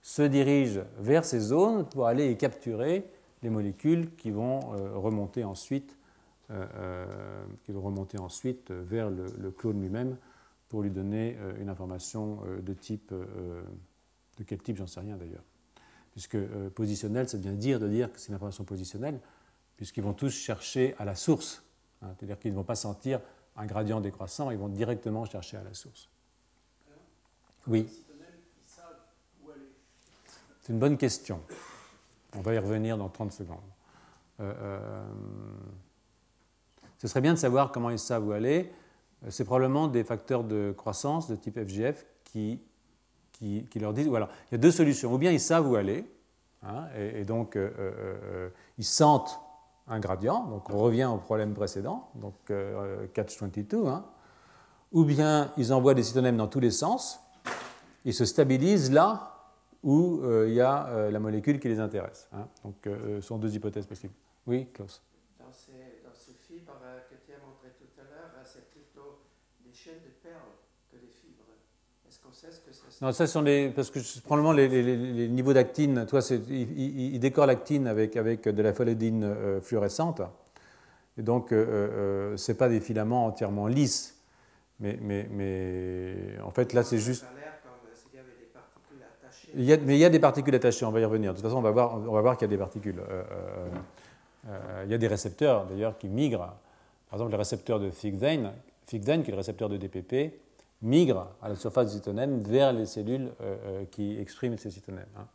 se 0.00 0.22
dirigent 0.22 0.82
vers 0.98 1.24
ces 1.24 1.38
zones 1.38 1.86
pour 1.86 2.06
aller 2.06 2.30
y 2.30 2.36
capturer 2.36 3.06
les 3.42 3.50
molécules 3.50 4.14
qui 4.16 4.30
vont 4.30 4.60
remonter 4.94 5.44
ensuite, 5.44 5.96
qui 7.62 7.72
vont 7.72 7.82
remonter 7.82 8.18
ensuite 8.18 8.70
vers 8.70 9.10
le, 9.10 9.50
clone 9.50 9.80
lui-même 9.80 10.16
pour 10.68 10.82
lui 10.82 10.90
donner 10.90 11.36
une 11.58 11.68
information 11.68 12.40
de 12.62 12.72
type, 12.74 13.12
de 13.12 14.44
quel 14.44 14.62
type, 14.62 14.76
j'en 14.76 14.86
sais 14.86 15.00
rien 15.00 15.16
d'ailleurs. 15.16 15.44
Puisque 16.12 16.38
positionnel, 16.74 17.28
ça 17.28 17.38
veut 17.38 17.56
dire 17.56 17.80
de 17.80 17.88
dire 17.88 18.12
que 18.12 18.18
c'est 18.18 18.28
une 18.28 18.34
information 18.34 18.64
positionnelle, 18.64 19.20
puisqu'ils 19.76 20.02
vont 20.02 20.12
tous 20.12 20.30
chercher 20.30 20.94
à 20.98 21.04
la 21.04 21.14
source. 21.14 21.62
Hein, 22.02 22.08
c'est-à-dire 22.16 22.38
qu'ils 22.38 22.52
ne 22.52 22.56
vont 22.56 22.64
pas 22.64 22.74
sentir 22.74 23.20
un 23.56 23.66
gradient 23.66 24.00
décroissant, 24.00 24.50
ils 24.50 24.58
vont 24.58 24.68
directement 24.68 25.24
chercher 25.24 25.56
à 25.56 25.64
la 25.64 25.74
source. 25.74 26.08
Oui. 27.66 27.88
C'est 30.60 30.72
une 30.72 30.78
bonne 30.78 30.96
question. 30.96 31.42
On 32.34 32.40
va 32.40 32.54
y 32.54 32.58
revenir 32.58 32.96
dans 32.96 33.08
30 33.08 33.32
secondes. 33.32 33.58
Euh, 34.40 34.54
euh, 34.56 35.04
ce 37.02 37.08
serait 37.08 37.20
bien 37.20 37.34
de 37.34 37.38
savoir 37.38 37.72
comment 37.72 37.90
ils 37.90 37.98
savent 37.98 38.24
où 38.28 38.30
aller. 38.30 38.70
Euh, 39.24 39.30
c'est 39.30 39.44
probablement 39.44 39.88
des 39.88 40.04
facteurs 40.04 40.44
de 40.44 40.72
croissance 40.76 41.26
de 41.26 41.34
type 41.34 41.58
FGF 41.58 42.06
qui, 42.22 42.60
qui, 43.32 43.66
leur 43.80 43.92
disent 43.92 44.06
voilà, 44.06 44.28
il 44.48 44.52
y 44.52 44.54
a 44.54 44.58
deux 44.58 44.70
solutions. 44.70 45.12
Ou 45.12 45.18
bien 45.18 45.32
ils 45.32 45.40
savent 45.40 45.68
où 45.68 45.74
aller, 45.74 46.04
hein, 46.62 46.86
et, 46.96 47.24
donc 47.24 47.58
ils 48.78 48.84
sentent 48.84 49.40
un 49.88 49.98
gradient, 49.98 50.44
donc 50.44 50.70
on 50.70 50.78
revient 50.78 51.10
au 51.12 51.18
problème 51.18 51.52
précédent, 51.52 52.08
donc 52.14 52.34
catch 53.12 53.36
22, 53.36 53.84
hein, 53.88 54.04
ou 54.92 55.04
bien 55.04 55.50
ils 55.56 55.72
envoient 55.72 55.94
des 55.94 56.04
cytonèmes 56.04 56.36
dans 56.36 56.46
tous 56.46 56.60
les 56.60 56.70
sens, 56.70 57.20
ils 58.04 58.14
se 58.14 58.24
stabilisent 58.24 58.92
là 58.92 59.32
où 59.82 60.20
euh, 60.22 60.48
il 60.48 60.54
y 60.54 60.60
a 60.60 60.86
euh, 60.88 61.10
la 61.10 61.18
molécule 61.18 61.58
qui 61.58 61.68
les 61.68 61.80
intéresse. 61.80 62.28
Hein. 62.32 62.48
Donc, 62.64 62.86
euh, 62.86 63.20
ce 63.20 63.26
sont 63.26 63.38
deux 63.38 63.54
hypothèses 63.54 63.86
possibles. 63.86 64.14
Oui, 64.46 64.68
Klaus 64.72 65.02
Dans 65.38 65.52
ces, 65.52 66.02
dans 66.04 66.14
ces 66.14 66.32
fibres 66.34 66.78
que 67.10 67.16
tu 67.26 67.32
as 67.32 67.44
montré 67.44 67.70
tout 67.78 68.00
à 68.00 68.04
l'heure, 68.04 68.30
c'est 68.44 68.70
plutôt 68.70 69.22
des 69.64 69.72
chaînes 69.72 70.02
de 70.04 70.10
perles 70.22 70.54
que 70.90 70.96
des 70.96 71.08
fibres. 71.08 71.44
Est-ce 72.06 72.11
qu'on 72.11 72.11
sait 72.11 72.11
ce 72.11 72.11
que 72.11 72.11
c'est 72.11 72.11
Non, 73.00 73.12
ça 73.12 73.26
sont 73.26 73.42
les. 73.42 73.70
Parce 73.70 73.90
que 73.90 73.98
probablement 74.20 74.52
les, 74.52 74.68
les, 74.68 75.28
niveaux 75.28 75.52
d'actine, 75.52 76.06
toi, 76.06 76.20
il, 76.30 77.14
il, 77.14 77.18
décore 77.20 77.46
l'actine 77.46 77.86
avec, 77.86 78.16
avec 78.16 78.48
de 78.48 78.62
la 78.62 78.72
phalloïdine 78.72 79.60
fluorescente. 79.60 80.22
Et 81.18 81.22
donc, 81.22 81.48
ce 81.50 82.34
n'est 82.48 82.58
pas 82.58 82.68
des 82.68 82.80
filaments 82.80 83.26
entièrement 83.26 83.66
lisses. 83.66 84.16
Mais, 84.80 84.98
mais, 85.00 85.28
mais 85.30 86.14
en 86.44 86.50
fait, 86.50 86.72
là, 86.72 86.82
c'est 86.82 86.98
juste. 86.98 87.24
Il 89.54 89.64
y 89.64 89.72
a, 89.72 89.76
mais 89.76 89.96
il 89.96 90.00
y 90.00 90.04
a 90.04 90.08
des 90.08 90.18
particules 90.18 90.54
attachées, 90.54 90.84
on 90.84 90.90
va 90.90 91.00
y 91.00 91.04
revenir. 91.04 91.32
De 91.32 91.36
toute 91.36 91.44
façon, 91.44 91.58
on 91.58 91.62
va 91.62 91.70
voir, 91.70 91.94
on 91.94 92.12
va 92.12 92.20
voir 92.20 92.36
qu'il 92.36 92.46
y 92.46 92.50
a 92.50 92.56
des 92.56 92.58
particules. 92.58 92.98
Euh, 92.98 93.22
euh, 93.30 93.68
euh, 94.48 94.82
il 94.86 94.90
y 94.90 94.94
a 94.94 94.98
des 94.98 95.06
récepteurs, 95.06 95.66
d'ailleurs, 95.66 95.98
qui 95.98 96.08
migrent. 96.08 96.54
Par 97.10 97.18
exemple, 97.18 97.32
le 97.32 97.36
récepteur 97.36 97.78
de 97.78 97.90
Figden 97.90 98.52
qui 98.86 98.96
est 98.96 99.26
le 99.28 99.36
récepteur 99.36 99.68
de 99.68 99.76
DPP, 99.76 100.32
migre 100.82 101.28
à 101.40 101.48
la 101.48 101.54
surface 101.54 101.90
du 101.90 101.94
cytonème 101.94 102.40
vers 102.42 102.72
les 102.72 102.86
cellules 102.86 103.30
qui 103.90 104.18
expriment 104.18 104.58
ces 104.58 104.70
cytonèmes. 104.70 105.06
Hein. 105.16 105.26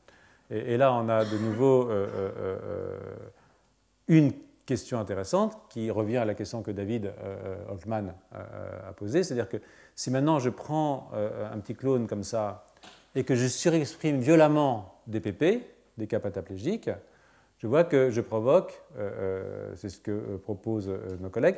Et, 0.50 0.78
là, 0.78 0.94
on 0.94 1.10
a 1.10 1.26
de 1.26 1.38
nouveau 1.38 1.90
une 4.08 4.34
question 4.66 5.00
intéressante 5.00 5.58
qui 5.70 5.90
revient 5.92 6.18
à 6.18 6.26
la 6.26 6.34
question 6.34 6.62
que 6.62 6.72
David 6.72 7.14
Hoffman 7.70 8.14
a 8.32 8.94
posée, 8.94 9.24
c'est-à-dire 9.24 9.50
que 9.50 9.58
si 9.96 10.12
maintenant 10.12 10.40
je 10.40 10.50
prends 10.50 11.10
un 11.14 11.60
petit 11.60 11.76
clone 11.76 12.08
comme 12.08 12.24
ça 12.24 12.66
et 13.16 13.24
que 13.24 13.36
je 13.36 13.48
surexprime 13.48 14.20
violemment 14.20 15.02
des 15.08 15.20
PP, 15.20 15.64
des 15.98 16.08
cas 16.08 16.20
pataplégiques, 16.20 16.90
je 17.58 17.68
vois 17.68 17.84
que 17.84 18.12
je 18.12 18.22
provoque, 18.22 18.80
euh, 18.98 19.10
euh, 19.12 19.76
c'est 19.76 19.90
ce 19.90 20.00
que 20.00 20.12
euh, 20.12 20.38
proposent 20.38 20.92
nos 21.20 21.30
collègues, 21.30 21.58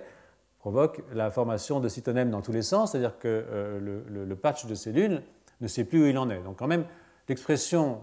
provoque 0.59 1.03
la 1.13 1.31
formation 1.31 1.79
de 1.79 1.87
cytonèmes 1.87 2.29
dans 2.29 2.41
tous 2.41 2.51
les 2.51 2.61
sens, 2.61 2.91
c'est-à-dire 2.91 3.17
que 3.17 3.79
le, 3.79 4.35
patch 4.35 4.65
de 4.65 4.75
cellules 4.75 5.23
ne 5.61 5.67
sait 5.67 5.85
plus 5.85 6.03
où 6.03 6.05
il 6.07 6.17
en 6.17 6.29
est. 6.29 6.41
Donc 6.43 6.57
quand 6.57 6.67
même, 6.67 6.85
l'expression 7.27 8.01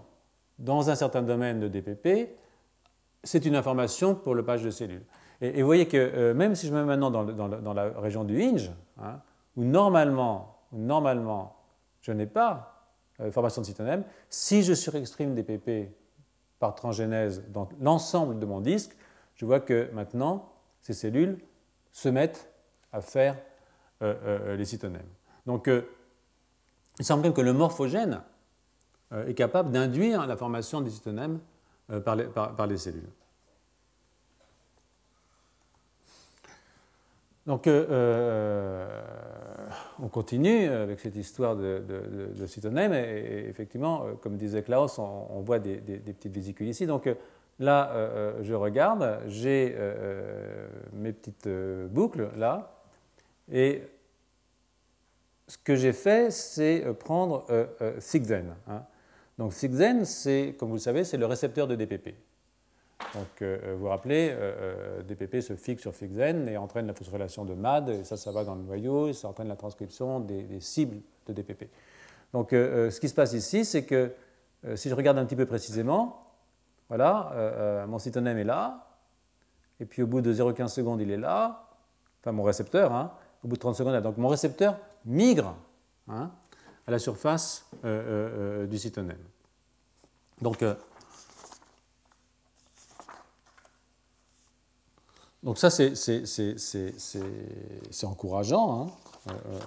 dans 0.59 0.89
un 0.89 0.95
certain 0.95 1.21
domaine 1.21 1.59
de 1.59 1.67
DPP, 1.67 2.35
c'est 3.23 3.45
une 3.45 3.55
information 3.55 4.15
pour 4.15 4.33
le 4.33 4.43
patch 4.43 4.63
de 4.63 4.71
cellules. 4.71 5.03
Et, 5.41 5.61
vous 5.61 5.67
voyez 5.67 5.87
que 5.87 6.33
même 6.33 6.55
si 6.55 6.67
je 6.67 6.73
me 6.73 6.79
mets 6.79 6.97
maintenant 6.97 7.11
dans, 7.11 7.73
la 7.73 7.89
région 7.99 8.23
du 8.23 8.41
hinge, 8.41 8.71
hein, 8.99 9.19
où 9.55 9.63
normalement, 9.63 10.57
normalement 10.71 11.55
je 12.01 12.11
n'ai 12.11 12.25
pas 12.25 12.77
euh, 13.19 13.31
formation 13.31 13.61
de 13.61 13.67
cytonème, 13.67 14.03
si 14.29 14.63
je 14.63 14.73
surexprime 14.73 15.35
des 15.35 15.43
PP 15.43 15.91
par 16.59 16.75
transgénèse 16.75 17.43
dans 17.49 17.67
l'ensemble 17.81 18.39
de 18.39 18.45
mon 18.45 18.61
disque, 18.61 18.95
je 19.35 19.45
vois 19.45 19.59
que 19.59 19.89
maintenant, 19.93 20.53
ces 20.81 20.93
cellules 20.93 21.37
se 21.97 22.09
mettent 22.09 22.47
à 22.93 23.01
faire 23.01 23.35
euh, 24.03 24.13
euh, 24.23 24.55
les 24.55 24.65
cytonèmes. 24.65 25.09
Donc, 25.47 25.67
il 26.99 27.05
semble 27.05 27.23
même 27.23 27.33
que 27.33 27.41
le 27.41 27.53
morphogène 27.53 28.21
est 29.11 29.33
capable 29.33 29.71
d'induire 29.71 30.27
la 30.27 30.37
formation 30.37 30.81
des 30.81 30.91
cytonèmes 30.91 31.39
par 32.03 32.67
les 32.67 32.77
cellules. 32.77 33.09
Donc, 37.47 37.65
euh, 37.65 37.85
euh, 37.89 39.69
on 40.03 40.09
continue 40.09 40.67
avec 40.67 40.99
cette 40.99 41.15
histoire 41.15 41.55
de, 41.55 41.81
de, 42.35 42.45
cytonème. 42.45 42.93
Et, 42.93 43.45
effectivement, 43.47 44.03
euh, 44.03 44.13
comme 44.21 44.35
disait 44.35 44.63
Klaus, 44.63 44.99
on, 44.99 45.41
voit 45.45 45.59
des, 45.59 45.77
petites 45.77 46.33
vésicules 46.33 46.67
ici. 46.67 46.85
Donc, 46.85 47.09
là, 47.59 48.33
je 48.41 48.53
regarde, 48.53 49.21
j'ai 49.27 49.75
mes 50.93 51.13
petites 51.13 51.49
boucles 51.89 52.29
là. 52.37 52.73
Et 53.51 53.83
ce 55.47 55.57
que 55.57 55.75
j'ai 55.75 55.93
fait, 55.93 56.31
c'est 56.31 56.85
prendre 56.99 57.45
Sigzen. 57.99 58.55
Hein. 58.67 58.83
Donc, 59.37 59.53
Sigzen, 59.53 60.05
c'est, 60.05 60.55
comme 60.57 60.69
vous 60.69 60.75
le 60.75 60.81
savez, 60.81 61.03
c'est 61.03 61.17
le 61.17 61.25
récepteur 61.25 61.67
de 61.67 61.75
DPP. 61.75 62.15
Donc, 63.13 63.41
euh, 63.41 63.73
vous 63.73 63.81
vous 63.81 63.87
rappelez, 63.87 64.29
euh, 64.31 64.99
euh 64.99 65.03
DPP 65.03 65.41
se 65.41 65.55
fixe 65.55 65.83
sur 65.83 65.93
Fixen 65.93 66.47
et 66.47 66.57
entraîne 66.57 66.87
la 66.87 66.93
phosphorylation 66.93 67.45
de 67.45 67.53
MAD, 67.53 67.89
et 67.89 68.03
ça, 68.03 68.17
ça 68.17 68.31
va 68.31 68.43
dans 68.43 68.55
le 68.55 68.63
noyau, 68.63 69.13
ça 69.13 69.27
entraîne 69.27 69.47
la 69.47 69.55
transcription 69.55 70.19
des, 70.19 70.59
cibles 70.59 70.97
de 71.27 71.33
DPP. 71.33 71.69
Donc, 72.33 72.53
euh, 72.53 72.89
ce 72.89 72.99
qui 72.99 73.07
se 73.07 73.13
passe 73.13 73.33
ici, 73.33 73.63
c'est 73.63 73.85
que 73.85 74.13
si 74.75 74.89
je 74.89 74.95
regarde 74.95 75.17
un 75.19 75.25
petit 75.25 75.35
peu 75.35 75.45
précisément, 75.45 76.19
voilà, 76.89 77.85
mon 77.87 77.99
cytonème 77.99 78.37
est 78.37 78.43
là, 78.43 78.87
et 79.79 79.85
puis 79.85 80.01
au 80.01 80.07
bout 80.07 80.21
de 80.21 80.33
0,15 80.33 80.69
secondes, 80.69 81.01
il 81.01 81.11
est 81.11 81.17
là, 81.17 81.67
enfin 82.21 82.31
mon 82.31 82.43
récepteur, 82.43 82.93
hein, 82.93 83.11
au 83.43 83.47
bout 83.47 83.55
de 83.55 83.61
30 83.61 83.75
secondes, 83.75 83.93
là. 83.93 84.01
donc 84.01 84.17
mon 84.17 84.29
récepteur 84.29 84.77
migre 85.05 85.55
hein, 86.07 86.31
à 86.87 86.91
la 86.91 86.99
surface 86.99 87.69
du 87.83 88.77
cytonème. 88.77 89.23
Donc, 90.41 90.63
Donc 95.47 95.57
ça, 95.57 95.69
c'est 95.69 95.93
encourageant. 98.03 98.87
Euh, 99.29 99.31
euh, 99.31 99.59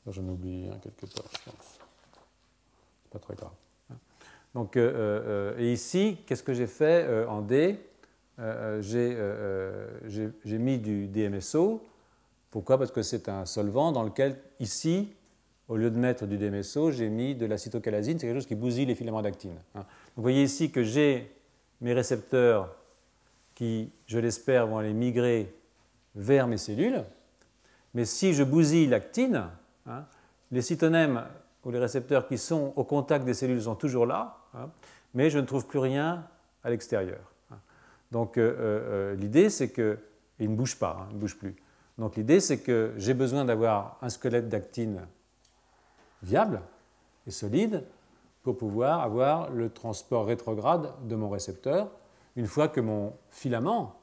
J'en 0.11 0.27
oublie 0.27 0.69
quelque 0.81 1.05
part, 1.05 1.25
je 1.31 1.49
pense. 1.49 1.79
Pas 3.09 3.19
très 3.19 3.35
grave. 3.35 3.51
Donc, 4.53 4.75
et 4.77 5.71
ici, 5.71 6.17
qu'est-ce 6.25 6.43
que 6.43 6.53
j'ai 6.53 6.67
fait 6.67 7.25
en 7.25 7.41
D? 7.41 7.79
J'ai 8.81 10.57
mis 10.57 10.77
du 10.79 11.07
DMSO. 11.07 11.83
Pourquoi? 12.49 12.77
Parce 12.77 12.91
que 12.91 13.01
c'est 13.01 13.29
un 13.29 13.45
solvant 13.45 13.93
dans 13.93 14.03
lequel, 14.03 14.37
ici, 14.59 15.13
au 15.69 15.77
lieu 15.77 15.89
de 15.89 15.97
mettre 15.97 16.25
du 16.25 16.37
DMSO, 16.37 16.91
j'ai 16.91 17.07
mis 17.07 17.33
de 17.33 17.45
la 17.45 17.57
cytocalasine, 17.57 18.19
c'est 18.19 18.27
quelque 18.27 18.39
chose 18.39 18.47
qui 18.47 18.55
bousille 18.55 18.85
les 18.85 18.95
filaments 18.95 19.21
d'actine. 19.21 19.55
Hein. 19.75 19.85
Vous 20.17 20.21
voyez 20.21 20.43
ici 20.43 20.69
que 20.69 20.83
j'ai 20.83 21.33
mes 21.79 21.93
récepteurs 21.93 22.75
qui, 23.55 23.89
je 24.05 24.19
l'espère, 24.19 24.67
vont 24.67 24.79
aller 24.79 24.93
migrer 24.93 25.55
vers 26.15 26.47
mes 26.47 26.57
cellules. 26.57 27.05
Mais 27.93 28.03
si 28.03 28.33
je 28.33 28.43
bousille 28.43 28.87
l'actine, 28.87 29.43
hein, 29.87 30.05
les 30.51 30.61
cytonèmes 30.61 31.23
ou 31.63 31.71
les 31.71 31.79
récepteurs 31.79 32.27
qui 32.27 32.37
sont 32.37 32.73
au 32.75 32.83
contact 32.83 33.25
des 33.25 33.33
cellules 33.33 33.61
sont 33.61 33.75
toujours 33.75 34.05
là, 34.05 34.37
hein, 34.53 34.69
mais 35.13 35.29
je 35.29 35.39
ne 35.39 35.45
trouve 35.45 35.67
plus 35.67 35.79
rien 35.79 36.25
à 36.63 36.69
l'extérieur. 36.69 37.19
Donc 38.11 38.37
euh, 38.37 38.55
euh, 38.59 39.15
l'idée, 39.15 39.49
c'est 39.49 39.69
que. 39.69 39.97
ils 40.39 40.51
ne 40.51 40.55
bougent 40.55 40.77
pas, 40.77 41.07
ils 41.11 41.15
ne 41.15 41.19
bougent 41.19 41.37
plus. 41.37 41.55
Donc 41.97 42.15
l'idée, 42.15 42.39
c'est 42.39 42.59
que 42.59 42.93
j'ai 42.97 43.13
besoin 43.13 43.45
d'avoir 43.45 43.97
un 44.01 44.09
squelette 44.09 44.49
d'actine 44.49 45.01
viable 46.23 46.61
et 47.27 47.31
solide 47.31 47.83
pour 48.43 48.57
pouvoir 48.57 49.01
avoir 49.01 49.51
le 49.51 49.69
transport 49.69 50.25
rétrograde 50.25 50.91
de 51.07 51.15
mon 51.15 51.29
récepteur 51.29 51.89
une 52.35 52.47
fois 52.47 52.67
que 52.67 52.81
mon 52.81 53.13
filament 53.29 53.99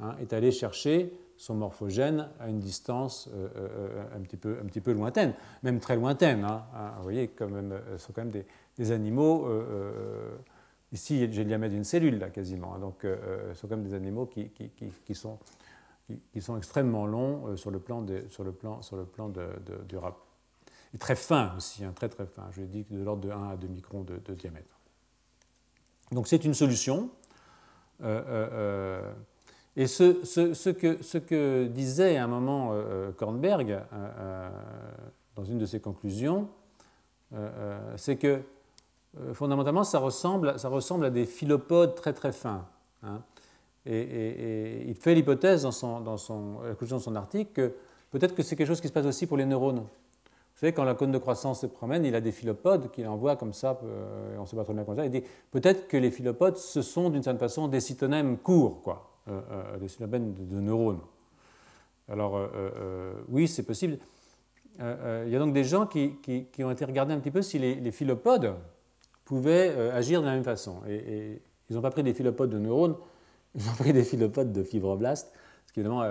hein, 0.00 0.16
est 0.20 0.32
allé 0.32 0.50
chercher 0.50 1.12
son 1.38 1.54
morphogène 1.54 2.28
à 2.38 2.48
une 2.48 2.58
distance 2.58 3.30
un, 4.14 4.20
petit 4.20 4.36
peu, 4.36 4.58
un 4.62 4.66
petit 4.66 4.80
peu 4.80 4.92
lointaine, 4.92 5.34
même 5.62 5.80
très 5.80 5.96
lointaine. 5.96 6.44
Hein. 6.44 6.64
vous 6.96 7.04
voyez, 7.04 7.28
quand 7.28 7.48
même, 7.48 7.80
ce 7.92 7.98
sont 7.98 8.12
quand 8.12 8.24
même 8.24 8.44
des, 8.76 8.92
animaux. 8.92 9.48
ici, 10.92 11.18
j'ai 11.18 11.42
le 11.42 11.48
diamètre 11.48 11.72
d'une 11.72 11.84
cellule, 11.84 12.18
là, 12.18 12.28
quasiment. 12.28 12.74
Hein. 12.74 12.80
donc, 12.80 13.02
ce 13.02 13.54
sont 13.54 13.68
quand 13.68 13.76
même 13.76 13.86
des 13.86 13.94
animaux 13.94 14.26
qui, 14.26 14.50
qui, 14.50 14.70
qui, 15.06 15.14
sont, 15.14 15.38
qui, 16.32 16.42
sont 16.42 16.56
extrêmement 16.56 17.06
longs 17.06 17.56
sur 17.56 17.70
le 17.70 17.78
plan, 17.78 18.02
de, 18.02 18.24
sur 18.28 18.44
le 18.44 18.52
plan, 18.52 18.82
sur 18.82 18.96
le 18.96 19.04
plan 19.04 19.28
du 19.30 19.96
rap. 19.96 20.18
Et 20.94 20.98
très 20.98 21.16
fin 21.16 21.54
aussi, 21.56 21.82
très 21.94 22.08
très 22.08 22.26
fin. 22.26 22.48
Je 22.52 22.62
dis 22.62 22.84
de 22.90 23.02
l'ordre 23.02 23.22
de 23.22 23.30
1 23.30 23.50
à 23.50 23.56
2 23.56 23.68
microns 23.68 24.02
de, 24.02 24.34
diamètre. 24.34 24.78
Donc 26.12 26.28
c'est 26.28 26.44
une 26.44 26.54
solution. 26.54 27.10
Euh, 28.00 28.22
euh, 28.26 28.48
euh, 28.52 29.12
et 29.78 29.86
ce, 29.86 30.70
que, 31.18 31.66
disait 31.66 32.16
à 32.18 32.24
un 32.24 32.26
moment 32.26 32.74
Kornberg 33.16 33.80
dans 35.36 35.44
une 35.44 35.58
de 35.58 35.66
ses 35.66 35.80
conclusions, 35.80 36.48
c'est 37.96 38.16
que 38.16 38.40
fondamentalement 39.32 39.84
ça 39.84 40.00
ressemble, 40.00 40.58
ça 40.58 40.68
ressemble 40.68 41.06
à 41.06 41.10
des 41.10 41.24
philopodes 41.24 41.94
très 41.94 42.12
très 42.12 42.32
fins. 42.32 42.66
Hein. 43.02 43.22
Et, 43.86 44.84
il 44.86 44.94
fait 44.94 45.14
l'hypothèse 45.14 45.62
dans, 45.62 45.72
son, 45.72 46.60
la 46.62 46.70
conclusion 46.70 46.98
de 46.98 47.02
son 47.02 47.16
article 47.16 47.52
que 47.52 47.74
peut-être 48.10 48.34
que 48.34 48.42
c'est 48.42 48.56
quelque 48.56 48.66
chose 48.66 48.80
qui 48.80 48.88
se 48.88 48.92
passe 48.92 49.06
aussi 49.06 49.26
pour 49.26 49.36
les 49.36 49.46
neurones. 49.46 49.78
Vous 49.78 50.60
savez, 50.60 50.72
quand 50.72 50.84
la 50.84 50.94
cône 50.94 51.12
de 51.12 51.18
croissance 51.18 51.60
se 51.60 51.66
promène, 51.66 52.04
il 52.04 52.14
a 52.14 52.20
des 52.20 52.32
philopodes 52.32 52.90
qu'il 52.90 53.06
envoie 53.06 53.36
comme 53.36 53.52
ça, 53.52 53.78
euh, 53.84 54.36
on 54.38 54.42
ne 54.42 54.46
sait 54.46 54.56
pas 54.56 54.64
trop 54.64 54.74
bien 54.74 54.82
comment 54.82 54.96
ça. 54.96 55.04
Il 55.04 55.10
dit 55.12 55.22
peut-être 55.52 55.86
que 55.86 55.96
les 55.96 56.10
philopodes, 56.10 56.56
ce 56.56 56.82
sont 56.82 57.10
d'une 57.10 57.22
certaine 57.22 57.38
façon 57.38 57.68
des 57.68 57.80
cytonèmes 57.80 58.38
courts, 58.38 58.82
quoi, 58.82 59.07
euh, 59.28 59.40
euh, 59.50 59.78
des 59.78 59.88
cytonèmes 59.88 60.34
de, 60.34 60.60
neurones. 60.60 61.00
Alors, 62.08 62.40
oui, 63.28 63.48
c'est 63.48 63.64
possible. 63.64 63.98
Il 64.78 65.28
y 65.28 65.36
a 65.36 65.38
donc 65.38 65.52
des 65.52 65.64
gens 65.64 65.86
qui, 65.86 66.16
ont 66.60 66.70
été 66.70 66.84
regardés 66.86 67.12
un 67.12 67.20
petit 67.20 67.30
peu 67.30 67.42
si 67.42 67.58
les, 67.58 67.92
philopodes 67.92 68.54
pouvaient 69.26 69.90
agir 69.90 70.22
de 70.22 70.26
la 70.26 70.32
même 70.32 70.44
façon. 70.44 70.80
Et, 70.88 71.42
ils 71.68 71.76
n'ont 71.76 71.82
pas 71.82 71.90
pris 71.90 72.02
des 72.02 72.14
philopodes 72.14 72.48
de 72.48 72.58
neurones, 72.58 72.96
ils 73.54 73.68
ont 73.68 73.74
pris 73.74 73.92
des 73.92 74.02
philopodes 74.02 74.52
de 74.52 74.62
fibroblastes, 74.62 75.30
ce 75.66 75.72
qui 75.74 75.80
évidemment 75.80 76.02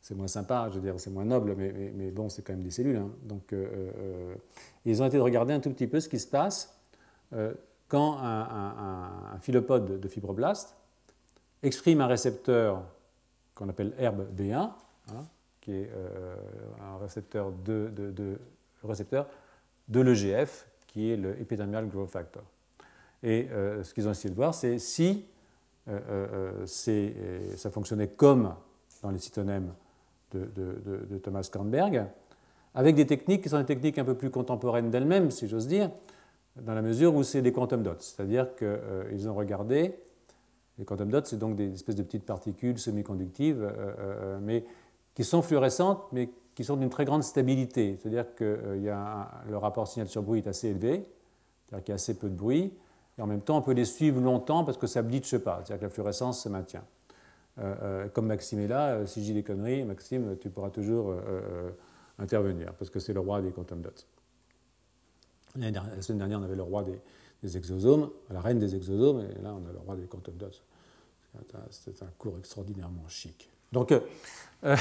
c'est 0.00 0.14
moins 0.14 0.28
sympa, 0.28 0.68
je 0.70 0.76
veux 0.76 0.80
dire, 0.80 0.94
c'est 0.98 1.10
moins 1.10 1.24
noble, 1.24 1.54
mais, 1.56 2.10
bon, 2.10 2.28
c'est 2.28 2.42
quand 2.42 2.52
même 2.52 2.62
des 2.62 2.70
cellules. 2.70 2.96
Hein. 2.96 3.10
Donc, 3.22 3.52
euh, 3.52 3.92
euh, 3.96 4.34
ils 4.84 5.02
ont 5.02 5.06
été 5.06 5.18
de 5.18 5.22
regarder 5.22 5.52
un 5.52 5.60
tout 5.60 5.70
petit 5.70 5.86
peu 5.86 6.00
ce 6.00 6.08
qui 6.08 6.18
se 6.18 6.26
passe 6.26 6.80
euh, 7.32 7.52
quand 7.88 8.18
un, 8.20 9.38
philopode 9.40 10.00
de 10.00 10.08
fibroblaste 10.08 10.76
exprime 11.62 12.00
un 12.00 12.06
récepteur 12.06 12.82
qu'on 13.54 13.68
appelle 13.68 13.92
HERB-B1, 13.98 14.54
hein, 14.54 14.72
qui 15.60 15.72
est 15.72 15.90
un 16.80 16.98
récepteur 16.98 17.52
de, 17.52 18.38
l'EGF, 19.92 20.66
qui 20.86 21.10
est 21.10 21.16
le 21.16 21.40
Epidermal 21.40 21.88
Growth 21.88 22.10
Factor. 22.10 22.42
Et 23.22 23.48
ce 23.82 23.92
qu'ils 23.92 24.08
ont 24.08 24.12
essayé 24.12 24.30
de 24.30 24.36
voir, 24.36 24.54
c'est 24.54 24.78
si 24.78 25.26
ça 26.66 27.70
fonctionnait 27.70 28.08
comme 28.08 28.54
dans 29.02 29.10
les 29.10 29.18
cytonèmes 29.18 29.72
de, 30.32 31.18
Thomas 31.22 31.48
Kornberg, 31.52 32.06
avec 32.74 32.94
des 32.94 33.06
techniques 33.06 33.42
qui 33.42 33.48
sont 33.48 33.58
des 33.58 33.66
techniques 33.66 33.98
un 33.98 34.04
peu 34.04 34.14
plus 34.14 34.30
contemporaines 34.30 34.90
d'elles-mêmes, 34.90 35.30
si 35.30 35.48
j'ose 35.48 35.66
dire, 35.66 35.90
dans 36.56 36.74
la 36.74 36.82
mesure 36.82 37.14
où 37.14 37.22
c'est 37.22 37.42
des 37.42 37.52
quantum 37.52 37.82
dots. 37.82 37.98
C'est-à-dire 37.98 38.54
qu'ils 38.56 38.66
euh, 38.68 39.28
ont 39.28 39.34
regardé, 39.34 39.94
les 40.78 40.84
quantum 40.84 41.10
dots, 41.10 41.24
c'est 41.24 41.38
donc 41.38 41.56
des 41.56 41.72
espèces 41.72 41.96
de 41.96 42.02
petites 42.02 42.24
particules 42.24 42.78
semi-conductives, 42.78 43.62
euh, 43.62 43.94
euh, 43.98 44.38
mais 44.42 44.64
qui 45.14 45.24
sont 45.24 45.42
fluorescentes, 45.42 46.04
mais 46.12 46.30
qui 46.54 46.64
sont 46.64 46.76
d'une 46.76 46.90
très 46.90 47.04
grande 47.04 47.22
stabilité. 47.22 47.98
C'est-à-dire 48.00 48.34
que 48.34 48.78
le 49.48 49.56
rapport 49.56 49.88
signal 49.88 50.08
sur 50.08 50.22
bruit 50.22 50.40
est 50.40 50.48
assez 50.48 50.68
élevé, 50.68 51.06
c'est-à-dire 51.68 51.84
qu'il 51.84 51.92
y 51.92 51.94
a 51.94 51.96
assez 51.96 52.18
peu 52.18 52.28
de 52.28 52.34
bruit, 52.34 52.72
et 53.18 53.22
en 53.22 53.26
même 53.26 53.42
temps, 53.42 53.58
on 53.58 53.62
peut 53.62 53.72
les 53.72 53.84
suivre 53.84 54.20
longtemps 54.20 54.64
parce 54.64 54.78
que 54.78 54.86
ça 54.86 55.02
ne 55.02 55.08
bleache 55.08 55.36
pas, 55.38 55.56
c'est-à-dire 55.58 55.80
que 55.80 55.84
la 55.84 55.90
fluorescence 55.90 56.42
se 56.42 56.48
maintient. 56.48 56.84
Euh, 57.58 57.74
euh, 57.82 58.08
comme 58.08 58.26
Maxime 58.26 58.60
est 58.60 58.68
là, 58.68 58.94
euh, 58.94 59.06
si 59.06 59.24
je 59.24 59.32
des 59.32 59.42
conneries, 59.42 59.84
Maxime, 59.84 60.36
tu 60.40 60.50
pourras 60.50 60.70
toujours 60.70 61.14
intervenir, 62.18 62.72
parce 62.74 62.90
que 62.90 62.98
c'est 62.98 63.12
le 63.12 63.20
roi 63.20 63.42
des 63.42 63.50
quantum 63.50 63.82
dots. 63.82 63.90
La 65.56 66.00
semaine 66.00 66.18
dernière, 66.18 66.38
on 66.40 66.44
avait 66.44 66.56
le 66.56 66.62
roi 66.62 66.84
des, 66.84 66.98
exosomes, 67.42 68.10
la 68.30 68.40
reine 68.40 68.58
des 68.58 68.74
exosomes, 68.74 69.20
et 69.20 69.42
là, 69.42 69.54
on 69.54 69.68
a 69.68 69.72
le 69.72 69.78
roi 69.78 69.96
des 69.96 70.06
quantum 70.06 70.34
dots. 70.36 70.48
C'est 71.70 72.02
un, 72.02 72.10
cours 72.18 72.38
extraordinairement 72.38 73.06
chic. 73.08 73.48
Donc, 73.72 73.94
ce 74.62 74.76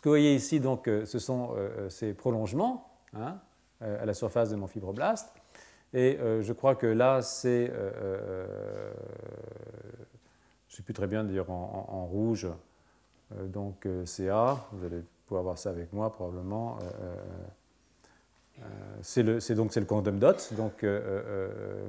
que 0.00 0.08
vous 0.08 0.10
voyez 0.10 0.34
ici, 0.34 0.58
donc, 0.60 0.86
ce 0.86 1.18
sont 1.18 1.54
ces 1.88 2.14
prolongements 2.14 2.90
hein, 3.14 3.38
à 3.80 4.04
la 4.04 4.12
surface 4.12 4.50
de 4.50 4.56
mon 4.56 4.66
fibroblaste. 4.66 5.32
Et 5.92 6.18
euh, 6.20 6.42
je 6.42 6.52
crois 6.52 6.74
que 6.74 6.86
là, 6.86 7.22
c'est, 7.22 7.70
euh, 7.70 7.90
euh, 7.96 8.92
je 10.68 10.74
ne 10.74 10.76
sais 10.76 10.82
plus 10.82 10.94
très 10.94 11.06
bien 11.06 11.24
dire 11.24 11.50
en, 11.50 12.04
rouge, 12.06 12.48
donc 13.44 13.88
CA, 14.04 14.58
vous 14.72 14.84
allez 14.84 15.02
pouvoir 15.26 15.42
voir 15.42 15.58
ça 15.58 15.70
avec 15.70 15.92
moi 15.92 16.12
probablement. 16.12 16.78
C'est, 19.02 19.54
donc 19.54 19.72
c'est 19.72 19.80
le 19.80 19.86
quantum 19.86 20.18
dot. 20.18 20.52
Donc 20.56 20.84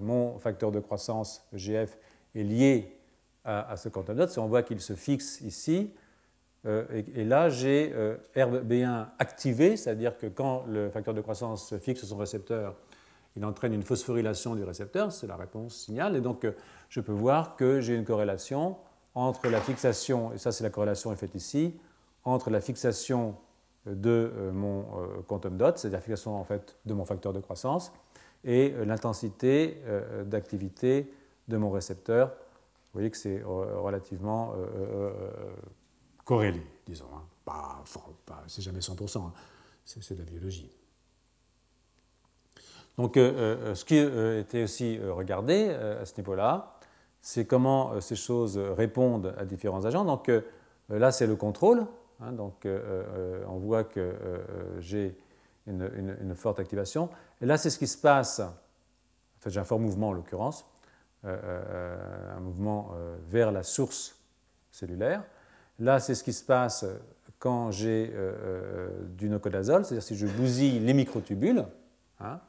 mon 0.02 0.38
facteur 0.40 0.72
de 0.72 0.80
croissance 0.80 1.46
GF 1.54 1.98
est 2.36 2.44
lié 2.44 2.98
à, 3.46 3.76
ce 3.78 3.90
quantum 3.90 4.16
dot. 4.16 4.38
on 4.38 4.48
voit 4.48 4.64
qu'il 4.64 4.82
se 4.82 4.94
fixe 4.94 5.42
ici. 5.42 5.92
Et, 6.66 7.24
là, 7.24 7.50
j'ai 7.50 7.94
RB1 8.36 9.06
activé, 9.20 9.78
c'est-à-dire 9.78 10.18
que 10.18 10.28
quand 10.28 10.66
le 10.68 10.90
facteur 10.90 11.14
de 11.14 11.22
croissance 11.22 11.78
fixe 11.78 12.04
son 12.04 12.18
récepteur, 12.18 12.76
il 13.38 13.46
entraîne 13.46 13.74
une 13.74 13.84
phosphorylation 13.84 14.56
du 14.56 14.64
récepteur, 14.64 15.12
c'est 15.12 15.28
la 15.28 15.36
réponse 15.36 15.76
signal, 15.76 16.16
et 16.16 16.22
donc 16.22 16.44
euh, 16.44 16.52
je 16.90 17.00
peux 17.02 17.14
voir 17.14 17.56
que 17.56 17.80
j'ai 17.80 17.96
une 17.96 18.04
corrélation 18.04 18.78
entre 19.14 19.48
la 19.48 19.62
fixation, 19.62 20.34
et 20.34 20.40
ça 20.40 20.52
c'est 20.52 20.64
la 20.64 20.72
corrélation 20.72 21.16
faite 21.16 21.36
ici, 21.36 21.76
entre 22.24 22.50
la 22.50 22.60
fixation 22.60 23.36
de 23.96 24.32
euh, 24.36 24.52
mon 24.52 24.82
euh, 24.82 25.22
quantum 25.28 25.58
dot, 25.58 25.78
c'est-à-dire 25.78 26.02
fixation 26.02 26.36
en 26.36 26.44
fait 26.44 26.78
de 26.86 26.94
mon 26.94 27.06
facteur 27.06 27.34
de 27.34 27.40
croissance, 27.40 27.92
et 28.44 28.74
l'intensité 28.86 29.82
d'activité 30.26 31.12
de 31.48 31.58
mon 31.58 31.72
récepteur. 31.72 32.28
Vous 32.30 33.00
voyez 33.00 33.10
que 33.10 33.18
c'est 33.18 33.42
relativement 33.44 34.54
corrélé, 36.24 36.62
disons. 36.86 37.08
Hein. 37.14 37.24
Pas, 37.44 37.84
c'est 38.48 38.62
jamais 38.62 38.80
100%, 38.80 39.18
hein. 39.18 39.34
c'est 39.84 40.14
de 40.14 40.20
la 40.20 40.26
biologie. 40.26 40.70
Donc, 42.98 43.16
euh, 43.16 43.32
euh, 43.38 43.76
ce 43.76 43.86
qui 43.86 43.98
euh, 43.98 44.42
était 44.42 44.64
aussi 44.64 45.00
regardé 45.00 45.70
à 45.70 46.06
ce 46.06 46.14
niveau-là, 46.18 46.80
c'est 47.22 47.46
comment 47.46 48.00
ces 48.02 48.16
choses 48.16 48.58
répondent 48.58 49.34
à 49.38 49.46
différents 49.46 49.86
agents. 49.86 50.06
Donc, 50.06 50.32
là, 50.90 51.12
c'est 51.12 51.28
le 51.28 51.36
contrôle. 51.36 51.86
Hein. 52.20 52.32
donc, 52.32 52.68
on 53.48 53.58
voit 53.58 53.84
que 53.84 54.16
j'ai 54.80 55.18
une, 55.68 56.36
forte 56.36 56.60
activation. 56.60 57.10
Et 57.42 57.46
là, 57.46 57.58
c'est 57.58 57.70
ce 57.70 57.78
qui 57.78 57.88
se 57.88 57.98
passe. 57.98 58.40
En 58.40 59.42
fait, 59.42 59.50
j'ai 59.50 59.60
un 59.60 59.66
fort 59.66 59.80
mouvement 59.80 60.10
en 60.10 60.14
l'occurrence, 60.14 60.66
un 61.24 62.40
mouvement 62.40 62.92
vers 63.30 63.52
la 63.52 63.64
source 63.64 64.20
cellulaire. 64.72 65.24
Là, 65.80 66.00
c'est 66.00 66.16
ce 66.16 66.24
qui 66.24 66.34
se 66.34 66.44
passe 66.44 66.86
quand 67.40 67.72
j'ai 67.72 68.14
du 69.10 69.30
nocodazole, 69.30 69.86
c'est-à-dire 69.86 70.04
si 70.04 70.16
je 70.16 70.28
bousille 70.28 70.80
les 70.80 70.94
microtubules. 70.94 71.66
Hein, 72.20 72.40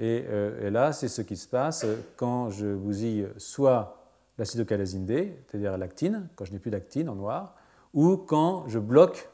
euh, 0.00 0.66
et, 0.66 0.70
là, 0.70 0.92
c'est 0.92 1.08
ce 1.08 1.22
qui 1.22 1.36
se 1.36 1.48
passe 1.48 1.86
quand 2.16 2.50
je 2.50 2.74
bousille 2.74 3.28
soit 3.36 4.00
l'acetylcalasine 4.38 5.06
D, 5.06 5.38
c'est-à-dire 5.46 5.72
la 5.72 5.78
l'actine, 5.78 6.28
quand 6.34 6.44
je 6.44 6.52
n'ai 6.52 6.58
plus 6.58 6.70
d'actine 6.70 7.08
en 7.08 7.14
noir, 7.14 7.56
ou 7.94 8.16
quand 8.16 8.68
je 8.68 8.78
bloque, 8.78 9.30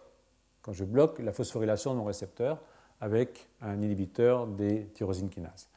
quand 0.63 0.73
je 0.73 0.85
bloque 0.85 1.19
la 1.19 1.33
phosphorylation 1.33 1.93
de 1.93 1.99
mon 1.99 2.05
récepteur 2.05 2.59
avec 3.01 3.49
un 3.61 3.81
inhibiteur 3.81 4.47
des 4.47 4.87
tyrosines 4.95 5.31
kinases. 5.31 5.69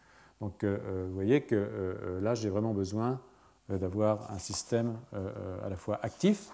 Donc 0.41 0.63
euh, 0.63 0.77
euh, 0.85 1.05
vous 1.07 1.15
voyez 1.15 1.41
que 1.41 2.19
là, 2.21 2.35
j'ai 2.35 2.49
vraiment 2.49 2.73
besoin 2.73 3.19
d'avoir 3.69 4.29
un 4.31 4.39
système 4.39 4.97
à 5.63 5.69
la 5.69 5.77
fois 5.77 5.97
actif 6.03 6.51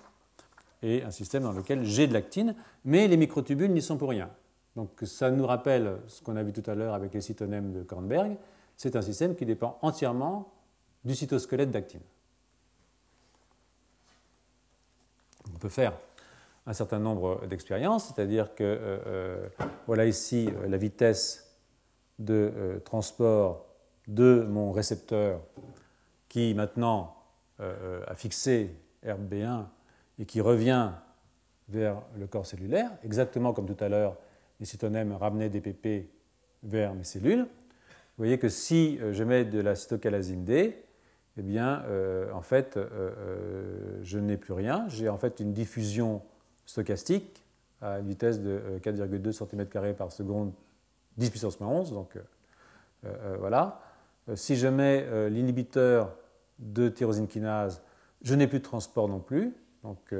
et 0.83 1.03
un 1.03 1.11
système 1.11 1.43
dans 1.43 1.51
lequel 1.51 1.83
j'ai 1.83 2.07
de 2.07 2.13
l'actine, 2.13 2.55
mais 2.85 3.07
les 3.07 3.17
microtubules 3.17 3.71
n'y 3.71 3.81
sont 3.81 3.97
pour 3.97 4.09
rien. 4.09 4.29
Donc 4.75 4.91
ça 5.03 5.31
nous 5.31 5.45
rappelle 5.45 5.97
ce 6.07 6.21
qu'on 6.21 6.35
a 6.35 6.43
vu 6.43 6.53
tout 6.53 6.63
à 6.69 6.75
l'heure 6.75 6.93
avec 6.93 7.13
les 7.13 7.21
cytonèmes 7.21 7.73
de 7.73 7.83
Kornberg. 7.83 8.37
C'est 8.77 8.95
un 8.95 9.01
système 9.01 9.35
qui 9.35 9.45
dépend 9.45 9.77
entièrement 9.81 10.53
du 11.03 11.15
cytosquelette 11.15 11.71
d'actine. 11.71 12.01
On 15.53 15.57
peut 15.57 15.69
faire 15.69 15.97
un 16.69 16.73
certain 16.73 16.99
nombre 16.99 17.47
d'expériences, 17.47 18.13
c'est-à-dire 18.13 18.53
que 18.53 18.63
euh, 18.63 18.99
euh, 19.07 19.49
voilà 19.87 20.05
ici 20.05 20.47
euh, 20.47 20.67
la 20.67 20.77
vitesse 20.77 21.57
de 22.19 22.79
transport 22.85 23.65
de 24.07 24.45
mon 24.47 24.71
récepteur 24.71 25.39
qui 26.27 26.53
maintenant 26.53 27.15
a 27.59 28.13
fixé 28.13 28.75
RB1 29.05 29.67
et 30.19 30.25
qui 30.25 30.41
revient 30.41 30.91
vers 31.69 32.01
le 32.17 32.27
corps 32.27 32.45
cellulaire, 32.45 32.91
exactement 33.05 33.53
comme 33.53 33.65
tout 33.65 33.81
à 33.81 33.87
l'heure, 33.87 34.17
les 34.59 34.65
cytonèmes 34.65 35.13
ramenaient 35.13 35.49
des 35.49 35.61
PP 35.61 36.09
vers 36.63 36.93
mes 36.93 37.05
cellules. 37.05 37.43
Vous 37.43 38.17
voyez 38.17 38.37
que 38.37 38.49
si 38.49 38.99
je 39.13 39.23
mets 39.23 39.45
de 39.45 39.61
la 39.61 39.75
cytocalasine 39.75 40.43
D, 40.43 40.83
eh 41.37 41.41
bien, 41.41 41.85
en 42.33 42.41
fait, 42.41 42.77
je 44.03 44.19
n'ai 44.19 44.35
plus 44.35 44.53
rien. 44.53 44.89
J'ai 44.89 45.07
en 45.07 45.17
fait 45.17 45.39
une 45.39 45.53
diffusion 45.53 46.21
stochastique 46.69 47.43
à 47.81 47.97
une 47.97 48.07
vitesse 48.07 48.39
de 48.41 48.61
4,2 48.83 49.31
cm 49.31 49.95
par 49.95 50.11
seconde 50.11 50.53
10 51.17 51.29
puissance 51.31 51.59
moins 51.59 51.69
11. 51.69 51.93
Donc 51.93 52.15
euh, 52.15 52.21
euh, 53.05 53.37
voilà. 53.39 53.81
Euh, 54.29 54.35
si 54.35 54.55
je 54.55 54.67
mets 54.67 55.29
l'inhibiteur 55.29 56.15
de 56.59 56.87
tyrosine 56.89 57.27
kinase, 57.27 57.81
je 58.21 58.35
n'ai 58.35 58.47
plus 58.47 58.59
de 58.59 58.63
transport 58.63 59.07
non 59.07 59.19
plus, 59.19 59.55
donc 59.83 60.13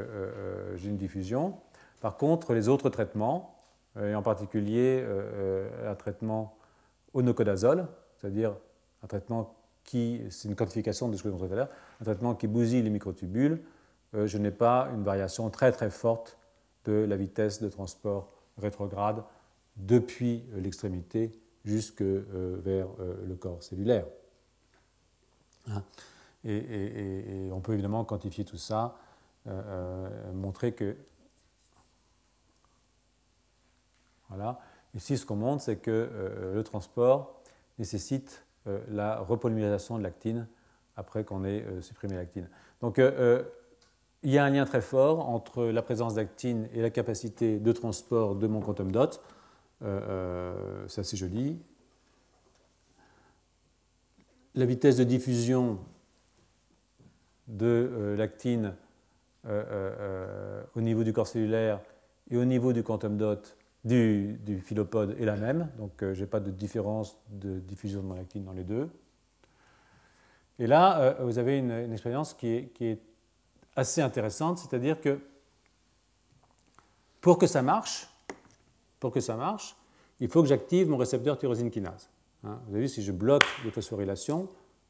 j'ai 0.75 0.89
une 0.89 0.97
diffusion. 0.97 1.57
Par 1.99 2.15
contre, 2.15 2.53
les 2.53 2.69
autres 2.69 2.89
traitements, 2.89 3.57
et 4.01 4.15
en 4.15 4.21
particulier 4.21 5.05
un 5.85 5.95
traitement 5.95 6.57
au 7.13 7.21
nocodazole, 7.21 7.87
c'est-à-dire 8.15 8.55
un 9.03 9.07
traitement 9.07 9.53
qui, 9.83 10.21
c'est 10.29 10.47
une 10.47 10.55
quantification 10.55 11.09
de 11.09 11.17
ce 11.17 11.23
que 11.23 11.27
je 11.27 11.33
montrais 11.33 11.49
tout 11.49 11.53
à 11.55 11.57
l'heure, 11.57 11.69
un 11.99 12.05
traitement 12.05 12.35
qui 12.35 12.47
bousille 12.47 12.81
les 12.81 12.89
microtubules, 12.89 13.61
je 14.13 14.37
n'ai 14.37 14.51
pas 14.51 14.89
une 14.93 15.03
variation 15.03 15.49
très 15.49 15.73
très 15.73 15.89
forte 15.89 16.38
de 16.86 16.93
la 16.93 17.15
vitesse 17.15 17.61
de 17.61 17.69
transport 17.69 18.32
rétrograde 18.57 19.23
depuis 19.80 20.43
euh, 20.53 20.59
l'extrémité 20.59 21.32
jusque 21.65 22.01
euh, 22.01 22.59
vers 22.63 22.88
euh, 22.99 23.15
le 23.27 23.36
corps 23.36 23.63
cellulaire. 23.63 24.05
Hein. 25.67 25.84
Et, 26.45 27.49
on 27.51 27.59
peut 27.59 27.73
évidemment 27.73 28.05
quantifier 28.05 28.45
tout 28.45 28.57
ça, 28.57 28.95
montrer 30.34 30.71
que... 30.71 30.95
Voilà. 34.30 34.61
Ici, 34.95 35.17
ce 35.17 35.25
qu'on 35.25 35.36
montre, 35.36 35.63
c'est 35.63 35.75
que 35.75 36.09
le 36.53 36.63
transport 36.63 37.41
nécessite 37.77 38.45
la 38.88 39.19
repolymérisation 39.19 39.97
de 39.97 40.03
l'actine 40.03 40.47
après 40.95 41.25
qu'on 41.25 41.43
ait 41.43 41.65
supprimé 41.82 42.15
l'actine. 42.15 42.49
Donc, 42.80 43.01
il 44.24 44.32
y 44.32 44.38
a 44.38 44.43
un 44.43 44.49
lien 44.49 44.65
très 44.65 44.82
fort 44.82 45.30
entre 45.30 45.65
la 45.65 45.82
présence 45.82 46.15
d'actine 46.15 46.67
et 46.74 46.82
la 46.82 46.89
capacité 46.89 47.59
de 47.59 47.72
transport 47.72 48.36
de 48.36 48.47
mon 48.47 48.59
quantum 48.59 48.91
dot. 48.91 49.22
Euh, 49.82 50.01
euh, 50.09 50.86
c'est 50.88 51.01
assez 51.01 51.15
joli. 51.15 51.57
La 54.55 54.65
vitesse 54.65 54.97
de 54.97 55.05
diffusion 55.05 55.80
de 57.47 57.65
euh, 57.65 58.17
l'actine 58.17 58.76
au 60.76 60.82
niveau 60.82 61.03
du 61.03 61.13
corps 61.13 61.26
cellulaire 61.26 61.80
et 62.30 62.38
au 62.38 62.45
niveau 62.45 62.74
du 62.74 62.84
quantum 62.84 63.17
dot 63.17 63.57
du, 63.86 64.38
du 64.45 64.61
est 65.17 65.26
la 65.26 65.38
même, 65.38 65.70
donc 65.78 65.91
je 66.01 66.20
n'ai 66.20 66.28
pas 66.28 66.41
de 66.41 66.51
différence 66.51 67.17
de 67.30 67.59
diffusion 67.59 68.01
de 68.01 68.05
mon 68.05 68.20
actine 68.20 68.43
dans 68.43 68.51
les 68.51 68.65
deux. 68.65 68.89
Et 70.59 70.67
là, 70.67 71.15
vous 71.22 71.39
avez 71.39 71.57
une, 71.57 71.72
expérience 71.93 72.34
qui 72.34 72.47
est, 72.47 72.99
assez 73.76 74.01
intéressante, 74.01 74.59
c'est-à-dire 74.59 74.99
que 74.99 75.20
pour 77.22 77.38
que 77.38 77.47
ça 77.47 77.61
marche, 77.61 78.09
pour 78.99 79.11
que 79.11 79.20
ça 79.20 79.36
marche, 79.36 79.76
il 80.20 80.30
faut 80.30 80.41
que 80.41 80.47
j'active 80.47 80.89
mon 80.89 80.97
récepteur 80.97 81.38
tyrosine 81.38 81.72
kinase. 81.72 82.09
Hein. 82.43 82.59
vous 82.67 82.76
avez 82.76 82.84
vu, 82.84 82.88
si 82.88 83.03
je 83.03 83.11
bloque 83.11 83.45
les 83.63 83.72
phosphorylations, 83.72 84.47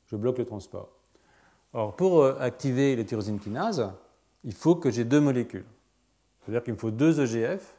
je 0.07 0.15
bloque 0.15 0.37
le 0.37 0.45
transport. 0.45 0.89
Or, 1.73 1.95
pour 1.95 2.23
euh, 2.23 2.37
activer 2.39 2.95
les 2.95 3.05
tyrosine 3.05 3.39
kinase, 3.39 3.91
il 4.43 4.53
faut 4.53 4.75
que 4.75 4.89
j'ai 4.89 5.03
deux 5.03 5.19
molécules. 5.19 5.65
C'est-à-dire 6.41 6.63
qu'il 6.63 6.73
me 6.73 6.79
faut 6.79 6.91
deux 6.91 7.19
EGF. 7.19 7.75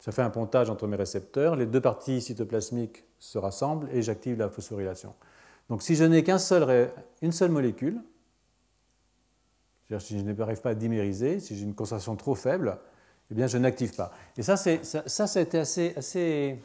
Ça 0.00 0.12
fait 0.12 0.22
un 0.22 0.30
pontage 0.30 0.70
entre 0.70 0.86
mes 0.86 0.96
récepteurs. 0.96 1.56
Les 1.56 1.66
deux 1.66 1.80
parties 1.80 2.20
cytoplasmiques 2.20 3.04
se 3.18 3.38
rassemblent 3.38 3.88
et 3.90 4.02
j'active 4.02 4.38
la 4.38 4.48
phosphorylation. 4.48 5.14
Donc, 5.68 5.82
si 5.82 5.96
je 5.96 6.04
n'ai 6.04 6.22
qu'une 6.22 6.38
seule, 6.38 6.90
seule 7.30 7.50
molécule, 7.50 8.00
c'est-à-dire 9.88 10.06
si 10.06 10.18
je 10.18 10.24
n'arrive 10.24 10.60
pas 10.60 10.70
à 10.70 10.74
dimériser, 10.74 11.40
si 11.40 11.56
j'ai 11.56 11.64
une 11.64 11.74
concentration 11.74 12.14
trop 12.14 12.34
faible, 12.34 12.78
eh 13.30 13.34
bien, 13.34 13.46
je 13.46 13.56
n'active 13.56 13.94
pas. 13.94 14.12
Et 14.36 14.42
ça, 14.42 14.56
ça, 14.56 14.76
ça, 14.82 15.38
a 15.38 15.42
été 15.42 15.58
assez, 15.58 16.58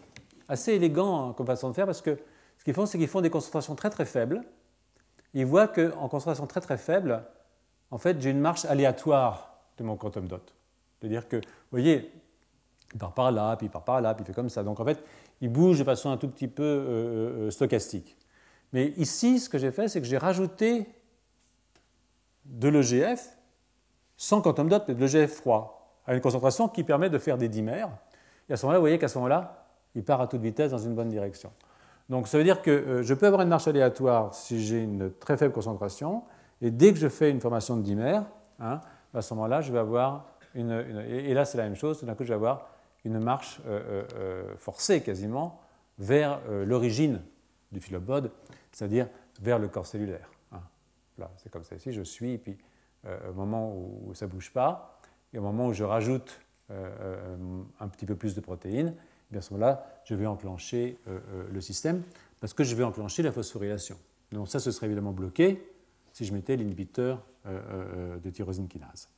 élégant 0.68 1.30
hein, 1.30 1.34
comme 1.34 1.46
façon 1.46 1.70
de 1.70 1.74
faire 1.74 1.86
parce 1.86 2.02
que 2.02 2.18
ce 2.58 2.64
qu'ils 2.64 2.74
font, 2.74 2.86
c'est 2.86 2.98
qu'ils 2.98 3.08
font 3.08 3.22
des 3.22 3.30
concentrations 3.30 3.76
très 3.76 3.90
très 3.90 4.06
faibles. 4.06 4.44
Ils 5.34 5.46
voient 5.46 5.68
qu'en 5.68 6.10
concentration 6.10 6.48
très 6.48 6.62
très 6.62 6.78
faible, 6.78 7.24
en 7.92 7.98
fait, 7.98 8.20
j'ai 8.22 8.30
une 8.30 8.40
marche 8.40 8.66
aléatoire 8.66 9.58
de 9.78 9.84
mon 9.84 9.96
quantum 9.96 10.28
dot. 10.28 10.54
C'est-à-dire 11.00 11.28
que, 11.28 11.38
vous 11.38 11.44
voyez, 11.72 12.12
il 12.94 13.00
part 13.00 13.14
par 13.14 13.32
là, 13.32 13.56
puis 13.56 13.68
il 13.68 13.70
part 13.70 13.84
par 13.84 14.02
là, 14.02 14.14
puis 14.14 14.24
il 14.24 14.28
fait 14.28 14.34
comme 14.34 14.50
ça. 14.50 14.64
Donc 14.64 14.80
en 14.80 14.86
fait, 14.86 15.02
il 15.42 15.50
bouge 15.50 15.80
de 15.80 15.84
façon 15.84 16.12
un 16.12 16.18
tout 16.18 16.28
petit 16.28 16.48
peu 16.48 16.64
euh, 16.64 17.48
euh, 17.48 17.52
stochastique. 17.52 18.18
Mais 18.74 18.88
ici, 18.98 19.40
ce 19.40 19.50
que 19.50 19.58
j'ai 19.58 19.72
fait, 19.72 19.88
c'est 19.88 20.02
que 20.02 20.08
j'ai 20.08 20.18
rajouté 20.18 20.88
de 22.46 22.68
l'EGF 22.70 23.38
sans 24.18 24.42
quantum 24.42 24.70
dot, 24.70 24.84
mais 24.88 24.94
de 24.94 25.00
l'EGF 25.00 25.36
froid 25.36 26.00
à 26.06 26.14
une 26.14 26.22
concentration 26.22 26.68
qui 26.68 26.84
permet 26.84 27.10
de 27.10 27.18
faire 27.18 27.38
des 27.38 27.50
dimères. 27.50 27.90
Et 28.50 28.54
à 28.54 28.58
ce 28.58 28.66
moment-là, 28.66 28.80
vous 28.80 28.84
voyez 28.84 29.00
qu'à 29.00 29.08
ce 29.08 29.18
moment-là, 29.18 29.66
il 29.96 30.04
part 30.04 30.22
à 30.22 30.28
toute 30.28 30.42
vitesse 30.42 30.72
dans 30.72 30.78
une 30.78 30.96
bonne 30.96 31.10
direction. 31.10 31.52
Donc 32.10 32.28
ça 32.28 32.38
veut 32.38 32.44
dire 32.44 32.62
que 32.62 32.72
euh, 32.72 33.04
je 33.04 33.14
peux 33.14 33.28
avoir 33.28 33.42
une 33.42 33.50
marche 33.50 33.68
aléatoire 33.68 34.34
si 34.34 34.64
j'ai 34.64 34.80
une 34.80 35.12
très 35.12 35.38
faible 35.38 35.54
concentration, 35.54 36.24
et 36.62 36.72
dès 36.72 36.92
que 36.94 37.00
je 37.00 37.08
fais 37.08 37.30
une 37.30 37.40
formation 37.40 37.78
de 37.78 37.82
dimère, 37.82 38.26
hein, 38.60 38.82
à 39.14 39.22
ce 39.22 39.34
moment-là, 39.34 39.62
je 39.62 39.72
vais 39.72 39.80
avoir 39.80 40.26
une, 40.56 40.72
et 41.08 41.34
là 41.34 41.46
c'est 41.46 41.58
la 41.58 41.64
même 41.64 41.76
chose, 41.76 42.00
tout 42.00 42.06
d'un 42.06 42.16
coup 42.16 42.24
je 42.24 42.30
vais 42.30 42.36
avoir 42.36 42.68
une 43.06 43.20
marche 43.20 43.60
euh, 43.68 44.04
euh, 44.16 44.54
forcée 44.58 45.02
quasiment 45.02 45.60
vers 46.00 46.40
l'origine 46.66 47.22
du 47.72 47.80
philobode, 47.80 48.32
c'est-à-dire 48.72 49.08
vers 49.40 49.60
le 49.60 49.68
corps 49.68 49.86
cellulaire. 49.86 50.33
C'est 51.38 51.52
comme 51.52 51.64
ça 51.64 51.76
ici, 51.76 51.92
je 51.92 52.02
suis, 52.02 52.34
et 52.34 52.38
puis 52.38 52.58
au 53.06 53.34
moment 53.34 53.76
où 53.76 54.14
ça 54.14 54.28
ne 54.28 54.32
bouge 54.32 54.52
pas, 54.52 55.00
et 55.34 55.40
au 55.40 55.42
moment 55.42 55.68
où 55.68 55.74
je 55.74 55.84
rajoute 55.84 56.40
euh, 56.72 56.90
euh, 57.02 57.64
un 57.80 57.88
petit 57.88 58.06
peu 58.06 58.16
plus 58.16 58.36
de 58.36 58.42
protéines, 58.42 58.96
eh 59.32 59.38
à 59.38 59.42
ce 59.42 59.54
moment-là, 59.54 59.86
je 60.06 60.16
vais 60.16 60.26
enclencher 60.26 60.98
euh, 61.08 61.20
le 61.52 61.62
système 61.62 62.04
parce 62.40 62.54
que 62.54 62.64
je 62.64 62.76
vais 62.76 62.84
enclencher 62.84 63.24
la 63.24 63.32
phosphorylation. 63.32 63.98
Donc 64.32 64.48
ça, 64.48 64.60
ce 64.60 64.72
serait 64.72 64.88
évidemment 64.88 65.12
bloqué 65.12 65.62
si 66.12 66.26
je 66.26 66.34
mettais 66.34 66.56
l'inhibiteur 66.56 67.26
de 67.46 68.30
tyrosine 68.30 68.68
kinase. 68.68 69.10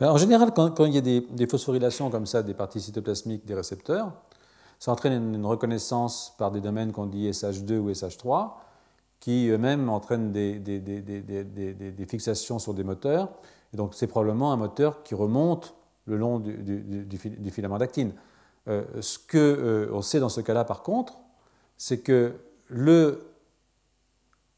En 0.00 0.16
général, 0.16 0.52
quand, 0.54 0.84
il 0.84 0.94
y 0.94 0.98
a 0.98 1.00
des, 1.00 1.46
phosphorylations 1.46 2.10
comme 2.10 2.26
ça 2.26 2.42
des 2.42 2.54
parties 2.54 2.80
cytoplasmiques 2.80 3.44
des 3.44 3.54
récepteurs, 3.54 4.12
ça 4.78 4.92
entraîne 4.92 5.34
une, 5.34 5.46
reconnaissance 5.46 6.34
par 6.38 6.50
des 6.50 6.60
domaines 6.60 6.92
qu'on 6.92 7.06
dit 7.06 7.30
SH2 7.30 7.78
ou 7.78 7.90
SH3, 7.90 8.52
qui 9.20 9.48
eux-mêmes 9.48 9.88
entraînent 9.88 10.32
des, 10.32 12.06
fixations 12.08 12.58
sur 12.58 12.74
des 12.74 12.84
moteurs. 12.84 13.30
Et 13.72 13.76
donc, 13.76 13.94
c'est 13.94 14.06
probablement 14.06 14.52
un 14.52 14.56
moteur 14.56 15.02
qui 15.02 15.14
remonte 15.14 15.74
le 16.06 16.16
long 16.16 16.40
du, 16.40 17.50
filament 17.50 17.78
d'actine. 17.78 18.12
Euh, 18.68 18.84
ce 19.00 19.18
qu'on 19.18 19.38
euh, 19.38 20.02
sait 20.02 20.20
dans 20.20 20.28
ce 20.28 20.40
cas-là, 20.40 20.64
par 20.64 20.82
contre, 20.82 21.18
c'est 21.76 21.98
que 21.98 22.34
le 22.68 23.24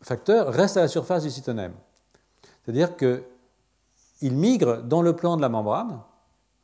facteur 0.03 0.53
reste 0.53 0.77
à 0.77 0.83
la 0.83 0.89
surface 0.89 1.23
du 1.23 1.31
cytonème. 1.31 1.73
C'est-à-dire 2.65 2.97
que 2.97 3.23
il 4.25 4.35
migre 4.35 4.83
dans 4.83 5.03
le 5.03 5.15
plan 5.15 5.37
de 5.37 5.43
la 5.43 5.51
membrane, 5.51 6.01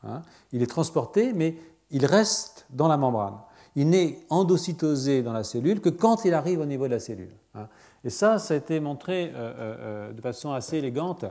hein. 0.03 0.23
il 0.51 0.63
est 0.63 0.67
transporté, 0.67 1.35
mais 1.35 1.57
il 1.91 2.07
reste 2.07 2.67
dans 2.71 2.89
la 2.89 2.97
membrane. 2.97 3.37
Il 3.77 3.91
n'est 3.91 4.19
endocytosé 4.31 5.23
dans 5.23 5.35
la 5.35 5.45
cellule 5.45 5.83
que 5.83 5.91
quand 5.91 6.25
il 6.25 6.33
arrive 6.33 6.61
au 6.61 6.65
niveau 6.65 6.87
de 6.87 6.93
la 6.93 7.01
cellule. 7.01 7.35
Hein. 7.55 7.69
Et 8.03 8.09
ça, 8.09 8.39
ça 8.39 8.55
a 8.55 8.57
été 8.57 8.81
montré 8.81 9.27
euh, 9.27 9.33
euh, 9.37 9.77
euh, 10.09 10.13
de 10.13 10.21
façon 10.23 10.53
assez 10.53 10.79
élégante. 10.79 11.27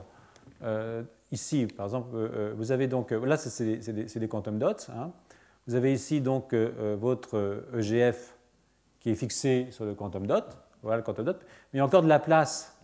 ici, 1.32 1.66
par 1.66 1.86
exemple, 1.86 2.16
vous 2.56 2.70
avez 2.70 2.86
donc, 2.86 3.10
là, 3.10 3.36
c'est 3.36 4.18
des, 4.20 4.28
quantum 4.28 4.58
dots. 4.58 4.86
Hein. 4.88 5.10
Vous 5.66 5.74
avez 5.74 5.92
ici 5.92 6.20
donc 6.20 6.54
votre 6.54 7.64
EGF 7.76 8.36
qui 9.00 9.10
est 9.10 9.14
fixé 9.16 9.66
sur 9.72 9.84
le 9.84 9.94
quantum 9.94 10.28
dot. 10.28 10.44
Voilà 10.82 10.98
le 10.98 11.02
quantum 11.02 11.24
dot. 11.24 11.38
Mais 11.40 11.46
il 11.74 11.78
y 11.78 11.80
a 11.80 11.84
encore 11.84 12.02
de 12.02 12.08
la 12.08 12.20
place 12.20 12.76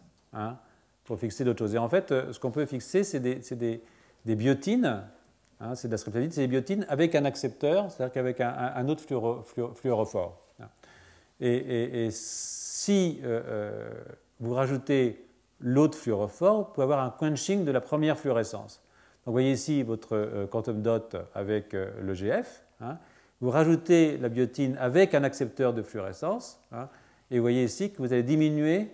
pour 1.07 1.19
fixer 1.19 1.45
d'autres 1.45 1.61
choses. 1.61 1.75
Et 1.75 1.79
en 1.79 1.89
fait, 1.89 2.13
euh, 2.13 2.33
ce 2.33 2.41
qu'on 2.41 2.51
peut 2.51 2.67
fixer, 2.67 3.05
c'est 3.05 3.21
des, 3.21 3.81
biotines, 4.25 5.05
hein, 5.61 5.75
c'est 5.75 5.89
de 5.89 5.93
la 5.93 5.99
streptavidine, 5.99 6.33
c'est 6.33 6.43
des 6.43 6.49
biotines 6.49 6.85
avec 6.89 7.15
un 7.15 7.25
accepteur, 7.25 7.91
c'est-à-dire 7.91 8.13
qu'avec 8.13 8.41
un, 8.41 8.89
autre 8.89 9.03
fluorophore. 9.75 10.43
Hein. 10.61 10.69
Et, 11.41 12.09
si 12.11 13.21
vous 14.41 14.55
rajoutez 14.55 15.25
l'autre 15.61 15.97
fluorophore, 15.97 16.59
vous 16.59 16.73
pouvez 16.73 16.85
avoir 16.85 17.03
un 17.03 17.11
quenching 17.11 17.65
de 17.65 17.71
la 17.71 17.81
première 17.81 18.19
fluorescence. 18.19 18.83
Donc 19.25 19.33
vous 19.33 19.33
voyez 19.33 19.53
ici 19.53 19.83
votre 19.83 20.47
quantum 20.51 20.83
dot 20.83 21.17
avec 21.35 21.73
le 21.73 22.15
GF. 22.15 22.65
Hein. 22.81 22.99
Vous 23.41 23.51
rajoutez 23.51 24.17
la 24.19 24.29
biotine 24.29 24.77
avec 24.79 25.15
un 25.15 25.25
accepteur 25.25 25.75
de 25.75 25.83
fluorescence. 25.83 26.61
Et 27.31 27.37
vous 27.37 27.43
voyez 27.43 27.65
ici 27.65 27.91
que 27.91 27.99
vous 27.99 28.13
allez 28.13 28.23
diminuer 28.23 28.89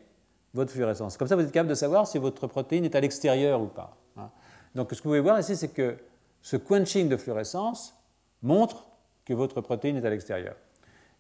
votre 0.55 0.73
fluorescence. 0.73 1.17
Comme 1.17 1.29
ça, 1.29 1.37
vous 1.37 1.43
êtes 1.43 1.53
capable 1.53 1.71
de 1.71 1.75
savoir 1.75 2.07
si 2.07 2.19
votre 2.19 2.47
protéine 2.47 2.85
est 2.85 2.95
à 2.95 3.01
l'extérieur 3.01 3.61
ou 3.61 3.67
pas. 3.67 3.97
Hein. 4.17 4.31
Donc 4.75 4.89
ce 4.91 4.97
que 4.97 5.05
vous 5.05 5.11
pouvez 5.11 5.21
voir 5.21 5.39
ici, 5.39 5.57
c'est 5.57 5.69
que 5.69 5.97
ce 6.43 6.57
quenching 6.57 7.09
de 7.09 7.17
fluorescence 7.17 7.95
montre 8.43 8.87
que 9.25 9.33
votre 9.33 9.61
protéine 9.61 9.97
est 9.97 10.05
à 10.05 10.11
l'extérieur. 10.11 10.55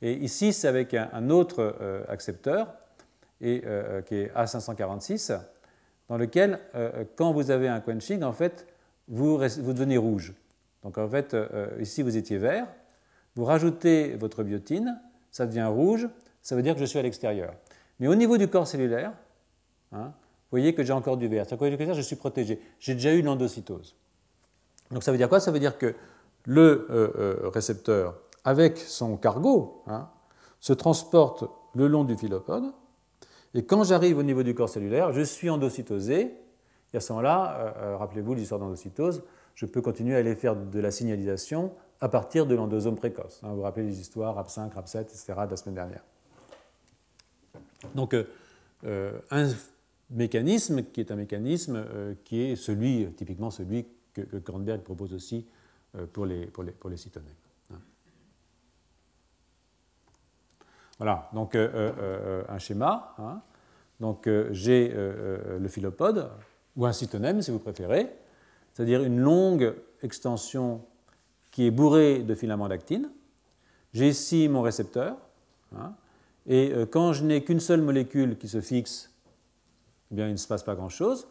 Et 0.03 0.15
ici, 0.15 0.53
c'est 0.53 0.67
avec 0.67 0.95
un, 0.95 1.31
autre 1.31 1.77
euh, 1.81 2.05
accepteur, 2.09 2.75
et, 3.41 3.63
euh, 3.65 4.03
qui 4.03 4.17
est 4.17 4.35
A546, 4.35 5.39
dans 6.09 6.17
lequel, 6.17 6.59
euh, 6.75 7.05
quand 7.17 7.33
vous 7.33 7.51
avez 7.51 7.69
un 7.69 7.81
quenching, 7.81 8.23
en 8.25 8.33
fait, 8.33 8.67
vous, 9.07 9.39
vous 9.39 9.73
devenez 9.73 9.97
rouge. 9.97 10.35
Donc 10.83 10.99
en 10.99 11.09
fait, 11.09 11.37
ici, 11.79 12.03
vous 12.03 12.17
étiez 12.17 12.39
vert, 12.39 12.67
vous 13.37 13.45
rajoutez 13.45 14.17
votre 14.17 14.43
biotine, 14.43 15.01
ça 15.31 15.47
devient 15.47 15.65
rouge, 15.65 16.09
ça 16.41 16.57
veut 16.57 16.63
dire 16.63 16.75
que 16.75 16.81
je 16.81 16.87
suis 16.87 16.99
à 16.99 17.03
l'extérieur. 17.03 17.55
Mais 18.01 18.09
au 18.09 18.17
niveau 18.17 18.37
du 18.37 18.49
corps 18.49 18.67
cellulaire, 18.67 19.13
hein, 19.93 20.13
vous 20.53 20.59
voyez 20.59 20.75
que 20.75 20.85
j'ai 20.85 20.93
encore 20.93 21.17
du 21.17 21.29
vert. 21.29 21.47
C'est-à-dire 21.49 21.79
que 21.79 21.95
je 21.95 22.01
suis 22.03 22.17
protégé. 22.17 22.61
J'ai 22.79 22.93
déjà 22.93 23.15
eu 23.15 23.23
l'endocytose. 23.23 23.97
Donc 24.91 25.03
ça 25.03 25.11
veut 25.11 25.17
dire 25.17 25.31
quoi? 25.31 25.41
Ça 25.41 25.51
veut 25.51 25.59
dire 25.59 25.79
que 25.79 25.95
le 26.45 26.87
euh, 26.91 27.11
euh, 27.17 27.49
récepteur, 27.49 28.17
avec 28.45 28.77
son 28.77 29.17
cargo, 29.17 29.83
hein, 29.87 30.11
se 30.61 30.75
transporte 30.75 31.45
le 31.75 31.87
long 31.87 32.05
du 32.05 32.17
philopode. 32.17 32.65
Et 33.55 33.65
quand 33.65 33.85
j'arrive 33.85 34.19
au 34.19 34.23
niveau 34.23 34.43
du 34.43 34.55
corps 34.55 34.69
cellulaire, 34.69 35.13
je 35.13 35.23
suis 35.23 35.49
endocytosé. 35.49 36.35
Et 36.93 36.97
à 36.97 37.01
ce 37.01 37.13
moment-là, 37.13 37.75
euh, 37.79 37.97
rappelez-vous 37.97 38.35
l'histoire 38.35 38.61
d'endocytose, 38.61 39.23
je 39.55 39.67
peux 39.67 39.81
continuer 39.81 40.17
à 40.17 40.19
aller 40.19 40.35
faire 40.35 40.55
de 40.55 40.81
la 40.81 40.91
signalisation 40.91 41.73
à 42.01 42.09
partir 42.09 42.45
de 42.47 42.55
l'endosome 42.55 42.97
précoce. 42.97 43.41
Hein, 43.43 43.49
vous 43.51 43.57
vous 43.57 43.63
rappelez 43.63 43.87
les 43.87 44.01
histoires 44.01 44.37
RAP5, 44.37 44.75
RAP7, 44.75 45.01
etc. 45.01 45.33
de 45.47 45.51
la 45.51 45.57
semaine 45.57 45.77
dernière. 45.77 46.03
Donc, 47.95 48.15
un 48.85 49.49
mécanisme 50.13 50.85
qui 50.85 51.01
est 51.01 51.11
un 51.11 51.17
mécanisme 51.17 51.85
qui 52.25 52.41
est 52.41 52.57
celui, 52.57 53.13
typiquement 53.17 53.51
celui 53.51 53.87
que, 54.13 54.39
Kornberg 54.39 54.83
propose 54.83 55.13
aussi 55.13 55.47
euh, 55.97 56.07
pour 56.07 56.27
les, 56.27 56.47
pour 56.47 56.63
les, 56.63 56.73
pour 56.73 56.91
les. 56.91 56.97
Hein. 57.71 57.79
Voilà, 60.99 61.31
donc 61.33 61.55
euh, 61.55 61.69
euh, 61.75 62.45
un 62.49 62.59
schéma. 62.59 63.15
Hein. 63.19 63.41
Donc 64.01 64.29
j'ai 64.51 64.93
le 64.93 65.69
philopode, 65.69 66.29
ou 66.75 66.87
un 66.87 66.93
cytonème 66.93 67.41
si 67.41 67.53
vous 67.53 67.61
préférez, 67.61 68.13
c'est-à-dire 68.73 69.05
une 69.05 69.21
longue 69.21 69.77
extension 70.03 70.85
qui 71.53 71.67
est 71.67 71.71
bourrée 71.71 72.25
de 72.25 72.35
filaments 72.35 72.67
d'actine. 72.67 73.13
J'ai 73.93 74.09
ici 74.09 74.49
mon 74.49 74.61
récepteur, 74.61 75.17
hein. 75.77 75.95
et 76.49 76.73
quand 76.91 77.13
je 77.13 77.23
n'ai 77.23 77.45
qu'une 77.45 77.61
seule 77.61 77.81
molécule 77.81 78.37
qui 78.37 78.49
se 78.49 78.61
fixe, 78.61 79.12
eh 80.13 80.15
bien, 80.15 80.29
il 80.29 80.33
ne 80.33 80.37
se 80.37 80.47
passe 80.47 80.63
pas 80.63 80.75
grand-chose. 80.75 81.27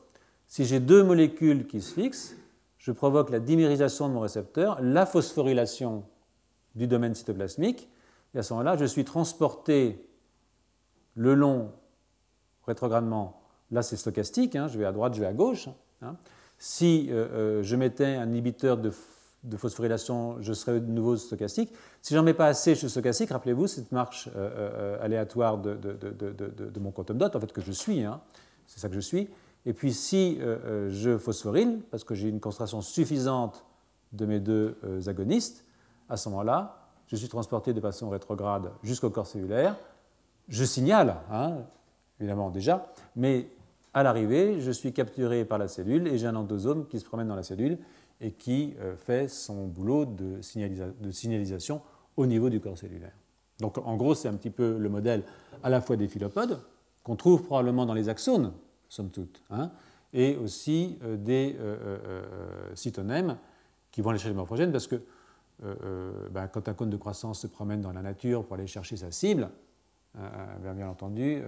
Si 0.48 0.66
j'ai 0.66 0.80
deux 0.80 1.04
molécules 1.04 1.68
qui 1.68 1.82
se 1.82 1.94
fixent, 1.94 2.36
je 2.78 2.92
provoque 2.92 3.30
la 3.30 3.40
dimérisation 3.40 4.10
de 4.10 4.14
mon 4.14 4.22
récepteur, 4.22 4.80
la 4.82 5.06
phosphorylation 5.06 6.04
du 6.76 6.88
domaine 6.88 7.14
cytoplasmique, 7.14 7.88
et 8.34 8.40
à 8.40 8.44
ce 8.44 8.54
moment-là, 8.54 8.78
je 8.78 8.86
suis 8.86 9.06
transporté 9.06 10.08
le 11.16 11.36
long 11.36 11.72
rétrogradement. 12.66 13.42
Là, 13.72 13.84
c'est 13.84 13.98
stochastique, 13.98 14.56
hein, 14.56 14.68
je 14.68 14.78
vais 14.80 14.86
à 14.86 14.92
droite, 14.92 15.14
je 15.14 15.22
vais 15.22 15.28
à 15.28 15.34
gauche. 15.34 15.70
Hein. 16.02 16.16
Si 16.58 17.08
euh, 17.10 17.28
euh, 17.32 17.64
je 17.64 17.76
mettais 17.76 18.16
un 18.16 18.28
inhibiteur 18.30 18.78
de, 18.78 18.92
phosphorylation, 19.58 20.42
je 20.42 20.54
serais 20.54 20.80
de 20.80 20.92
nouveau 20.92 21.18
stochastique. 21.18 21.72
Si 22.02 22.14
j'en 22.14 22.24
mets 22.24 22.34
pas 22.34 22.48
assez, 22.48 22.74
je 22.74 22.80
suis 22.80 22.90
stochastique. 22.90 23.30
Rappelez-vous 23.30 23.68
cette 23.68 23.92
marche 23.92 24.30
euh, 24.36 24.98
aléatoire 25.02 25.58
de, 25.58 25.76
de, 25.76 26.80
mon 26.80 26.92
quantum 26.92 27.18
dot, 27.18 27.36
en 27.36 27.40
fait, 27.40 27.52
que 27.52 27.62
je 27.62 27.72
suis. 27.72 28.04
Hein. 28.04 28.22
C'est 28.72 28.80
ça 28.80 28.88
que 28.88 28.96
je 28.96 29.02
suis. 29.02 29.28
Et 29.66 29.74
puis 29.74 29.94
si 29.94 30.38
euh, 30.40 30.58
euh, 30.66 30.90
je 30.90 31.18
phosphoryle, 31.18 31.82
parce 31.92 32.06
que 32.06 32.16
j'ai 32.16 32.30
une 32.30 32.40
concentration 32.40 32.82
suffisante 32.82 33.66
de 34.14 34.26
mes 34.26 34.40
deux 34.40 34.78
euh, 34.86 35.02
agonistes, 35.08 35.66
à 36.08 36.16
ce 36.16 36.30
moment-là, 36.30 36.88
je 37.08 37.18
suis 37.18 37.28
transporté 37.28 37.74
de 37.74 37.82
façon 37.82 38.10
rétrograde 38.10 38.72
jusqu'au 38.82 39.10
corps 39.10 39.28
cellulaire. 39.28 39.76
Je 40.48 40.64
signale, 40.64 41.18
hein, 41.30 41.58
évidemment 42.20 42.50
déjà, 42.50 42.88
mais 43.16 43.48
à 43.94 44.04
l'arrivée, 44.04 44.62
je 44.62 44.72
suis 44.72 44.94
capturé 44.94 45.44
par 45.44 45.58
la 45.58 45.68
cellule 45.68 46.08
et 46.08 46.18
j'ai 46.18 46.28
un 46.28 46.36
endosome 46.36 46.88
qui 46.88 47.00
se 47.00 47.06
promène 47.06 47.28
dans 47.28 47.36
la 47.36 47.44
cellule 47.44 47.78
et 48.22 48.32
qui 48.32 48.76
fait 48.98 49.28
son 49.28 49.68
boulot 49.68 50.06
de, 50.06 50.42
signalisation 50.42 51.82
au 52.16 52.26
niveau 52.26 52.50
du 52.50 52.62
corps 52.62 52.78
cellulaire. 52.78 53.14
Donc 53.60 53.78
en 53.78 53.98
gros, 53.98 54.16
c'est 54.16 54.30
un 54.30 54.36
petit 54.36 54.50
peu 54.50 54.78
le 54.78 54.90
modèle 54.90 55.24
à 55.64 55.70
la 55.70 55.82
fois 55.82 55.98
des 55.98 56.08
philopodes, 56.08 56.60
qu'on 57.04 57.16
trouve 57.16 57.44
probablement 57.44 57.86
dans 57.86 57.94
les 57.94 58.10
axones, 58.10 58.54
somme 58.90 59.10
toute, 59.10 59.42
hein, 59.50 59.72
et 60.14 60.36
aussi 60.38 60.98
euh, 61.04 61.18
des 61.18 61.56
euh, 61.60 61.78
euh, 62.06 62.76
cytonèmes 62.76 63.38
qui 63.92 64.02
vont 64.02 64.10
aller 64.10 64.20
chercher 64.20 64.30
les 64.30 64.38
morphogènes, 64.38 64.72
parce 64.72 64.88
que 64.88 65.02
ben, 66.32 66.48
quand 66.48 66.68
un 66.70 66.74
cône 66.74 66.90
de 66.90 66.98
croissance 66.98 67.42
se 67.42 67.46
promène 67.46 67.82
dans 67.82 67.92
la 67.92 68.02
nature 68.02 68.44
pour 68.44 68.56
aller 68.56 68.66
chercher 68.66 68.98
sa 68.98 69.12
cible, 69.12 69.52
bien, 70.16 70.90
entendu, 70.90 71.40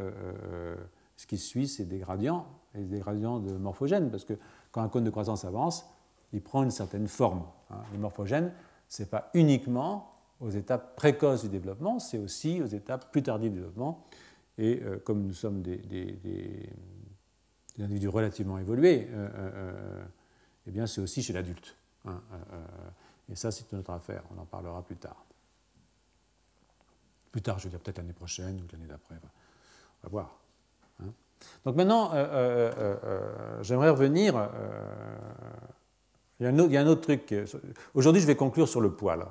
ce 1.15 1.25
qui 1.25 1.39
suit, 1.39 1.67
c'est 1.67 1.85
des 1.85 1.97
gradients, 1.97 2.45
et 2.75 2.83
des 2.83 2.99
gradients 2.99 3.39
de 3.39 3.53
morphogènes, 3.53 4.11
parce 4.11 4.23
que 4.23 4.33
quand 4.71 4.83
un 4.83 4.89
cône 4.89 5.03
de 5.03 5.09
croissance 5.09 5.45
avance, 5.45 5.89
il 6.31 6.43
prend 6.43 6.61
une 6.61 6.69
certaine 6.69 7.07
forme. 7.07 7.43
Hein. 7.71 7.77
Les 7.91 7.97
morphogènes, 7.97 8.51
ce 8.87 9.01
n'est 9.01 9.09
pas 9.09 9.31
uniquement 9.33 10.13
aux 10.39 10.49
étapes 10.49 10.95
précoces 10.95 11.41
du 11.41 11.49
développement, 11.49 11.97
c'est 11.97 12.19
aussi 12.19 12.61
aux 12.61 12.67
étapes 12.67 13.11
plus 13.11 13.23
tardives 13.23 13.51
du 13.51 13.59
développement. 13.59 14.05
Et 14.57 14.81
comme 15.03 15.23
nous 15.23 15.33
sommes 15.33 15.61
des, 15.61 15.81
individus 17.79 18.09
relativement 18.09 18.59
évolués, 18.59 19.07
euh, 19.11 19.27
euh, 19.27 19.51
euh, 19.55 20.03
eh 20.67 20.71
bien 20.71 20.85
c'est 20.85 21.01
aussi 21.01 21.23
chez 21.23 21.33
l'adulte. 21.33 21.75
Hein, 22.05 22.21
et 23.29 23.35
ça, 23.35 23.51
c'est 23.51 23.71
une 23.71 23.79
autre 23.79 23.91
affaire, 23.91 24.23
on 24.35 24.41
en 24.41 24.45
parlera 24.45 24.83
plus 24.83 24.97
tard. 24.97 25.25
Plus 27.31 27.41
tard, 27.41 27.57
je 27.57 27.63
veux 27.63 27.69
dire 27.69 27.79
peut-être 27.79 27.97
l'année 27.97 28.13
prochaine 28.13 28.61
ou 28.61 28.65
l'année 28.71 28.85
d'après, 28.85 29.15
on 29.15 30.07
va 30.07 30.09
voir. 30.09 30.37
Hein. 31.01 31.13
Donc 31.65 31.75
maintenant, 31.75 32.11
j'aimerais 33.61 33.89
revenir. 33.89 34.49
Il 36.39 36.43
y, 36.43 36.77
a 36.77 36.81
un 36.81 36.87
autre, 36.87 37.01
truc. 37.01 37.33
Aujourd'hui, 37.93 38.21
je 38.21 38.27
vais 38.27 38.35
conclure 38.35 38.67
sur 38.67 38.81
le 38.81 38.91
poil. 38.91 39.25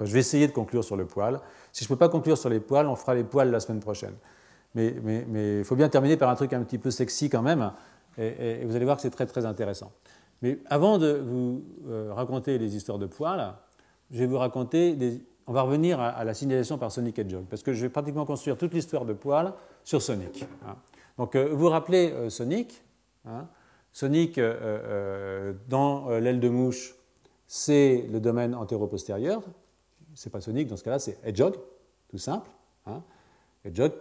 Je 0.00 0.12
vais 0.12 0.20
essayer 0.20 0.46
de 0.46 0.52
conclure 0.52 0.84
sur 0.84 0.96
le 0.96 1.06
poil. 1.06 1.40
Si 1.72 1.84
je 1.84 1.88
ne 1.88 1.94
peux 1.94 1.98
pas 1.98 2.08
conclure 2.08 2.38
sur 2.38 2.48
les 2.48 2.60
poils, 2.60 2.86
on 2.86 2.96
fera 2.96 3.14
les 3.14 3.24
poils 3.24 3.50
la 3.50 3.60
semaine 3.60 3.80
prochaine. 3.80 4.14
Mais 4.74 4.94
il 5.58 5.64
faut 5.64 5.76
bien 5.76 5.88
terminer 5.88 6.16
par 6.16 6.30
un 6.30 6.34
truc 6.34 6.52
un 6.52 6.62
petit 6.62 6.78
peu 6.78 6.90
sexy 6.90 7.28
quand 7.28 7.42
même, 7.42 7.72
et, 8.18 8.64
vous 8.64 8.76
allez 8.76 8.84
voir 8.84 8.96
que 8.96 9.02
c'est 9.02 9.10
très 9.10 9.26
très 9.26 9.46
intéressant. 9.46 9.92
Mais 10.42 10.58
avant 10.66 10.98
de 10.98 11.22
vous 11.24 11.62
euh, 11.88 12.12
raconter 12.14 12.58
les 12.58 12.76
histoires 12.76 12.98
de 12.98 13.06
poils, 13.06 13.54
je 14.10 14.18
vais 14.18 14.26
vous 14.26 14.38
raconter, 14.38 14.94
des, 14.94 15.22
on 15.46 15.52
va 15.52 15.62
revenir 15.62 16.00
à, 16.00 16.24
la 16.24 16.34
signalisation 16.34 16.78
par 16.78 16.90
Sonic 16.90 17.18
et 17.18 17.28
Jog, 17.28 17.44
parce 17.48 17.62
que 17.62 17.72
je 17.72 17.82
vais 17.82 17.88
pratiquement 17.88 18.24
construire 18.24 18.56
toute 18.56 18.72
l'histoire 18.72 19.04
de 19.04 19.12
poils 19.12 19.52
sur 19.84 20.00
Sonic. 20.00 20.46
Hein. 20.66 20.76
Donc 21.18 21.34
euh, 21.34 21.48
vous 21.50 21.58
vous 21.58 21.68
rappelez 21.68 22.12
euh, 22.12 22.30
Sonic 22.30 22.82
hein. 23.26 23.46
Sonic, 23.92 24.40
dans 25.68 26.08
l'aile 26.10 26.38
de 26.38 26.48
mouche, 26.48 26.94
c'est 27.48 28.06
le 28.12 28.20
domaine 28.20 28.54
antéro-postérieur. 28.54 29.42
C'est 30.20 30.28
pas 30.28 30.42
Sonic, 30.42 30.68
dans 30.68 30.76
ce 30.76 30.84
cas-là, 30.84 30.98
c'est 30.98 31.16
Hedgehog, 31.24 31.54
tout 32.10 32.18
simple. 32.18 32.50
Hein 32.84 33.02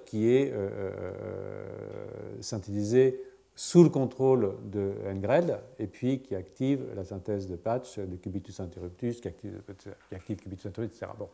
qui 0.06 0.28
est 0.28 0.52
euh, 0.52 0.70
euh, 0.74 2.42
synthétisé 2.42 3.24
sous 3.56 3.86
le 3.86 3.90
contrôle 3.90 4.56
de 4.66 4.96
Engred 5.10 5.62
et 5.80 5.88
puis 5.88 6.22
qui 6.22 6.36
active 6.36 6.82
la 6.94 7.06
synthèse 7.06 7.48
de 7.48 7.56
patch 7.56 8.00
de 8.00 8.18
cubitus 8.18 8.60
interruptus, 8.60 9.22
qui 9.22 9.30
active, 9.30 9.62
qui 10.10 10.16
active 10.16 10.36
cubitus 10.36 10.66
interruptus, 10.66 10.98
etc. 10.98 11.14
Bon. 11.18 11.30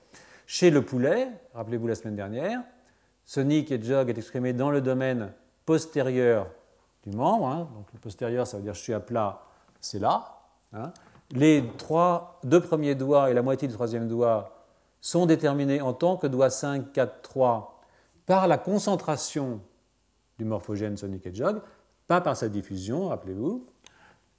Chez 0.46 0.70
le 0.70 0.84
poulet, 0.84 1.30
rappelez-vous 1.56 1.88
la 1.88 1.96
semaine 1.96 2.16
dernière, 2.16 2.62
Sonic 3.26 3.72
et 3.72 3.82
Jog 3.82 4.12
est 4.12 4.18
exprimé 4.20 4.54
dans 4.54 4.70
le 4.70 4.82
domaine 4.82 5.34
postérieur 5.66 6.48
du 7.08 7.18
membre. 7.18 7.48
Hein. 7.48 7.70
Donc 7.74 7.88
le 7.92 8.00
postérieur, 8.00 8.46
ça 8.46 8.58
veut 8.58 8.64
dire 8.64 8.76
je 8.76 8.82
suis 8.82 8.94
à 8.94 9.00
plat, 9.00 9.42
c'est 9.82 9.98
là. 9.98 10.42
Hein. 10.74 10.94
Les 11.32 11.64
trois, 11.80 12.40
deux 12.44 12.62
premiers 12.62 12.94
doigts 12.94 13.32
et 13.32 13.34
la 13.34 13.42
moitié 13.42 13.68
du 13.68 13.74
troisième 13.74 14.08
doigt 14.08 14.55
sont 15.06 15.28
déterminés 15.28 15.82
en 15.82 15.94
tant 15.94 16.18
que 16.18 16.26
doigt 16.26 16.50
5, 16.50 16.92
4, 16.92 17.22
3 17.22 17.80
par 18.26 18.48
la 18.48 18.58
concentration 18.58 19.62
du 20.40 20.46
morphogène 20.46 20.98
sonic 20.98 21.28
et 21.28 21.36
jog, 21.36 21.62
pas 22.08 22.22
par 22.22 22.36
sa 22.36 22.50
diffusion, 22.50 23.10
rappelez-vous. 23.10 23.68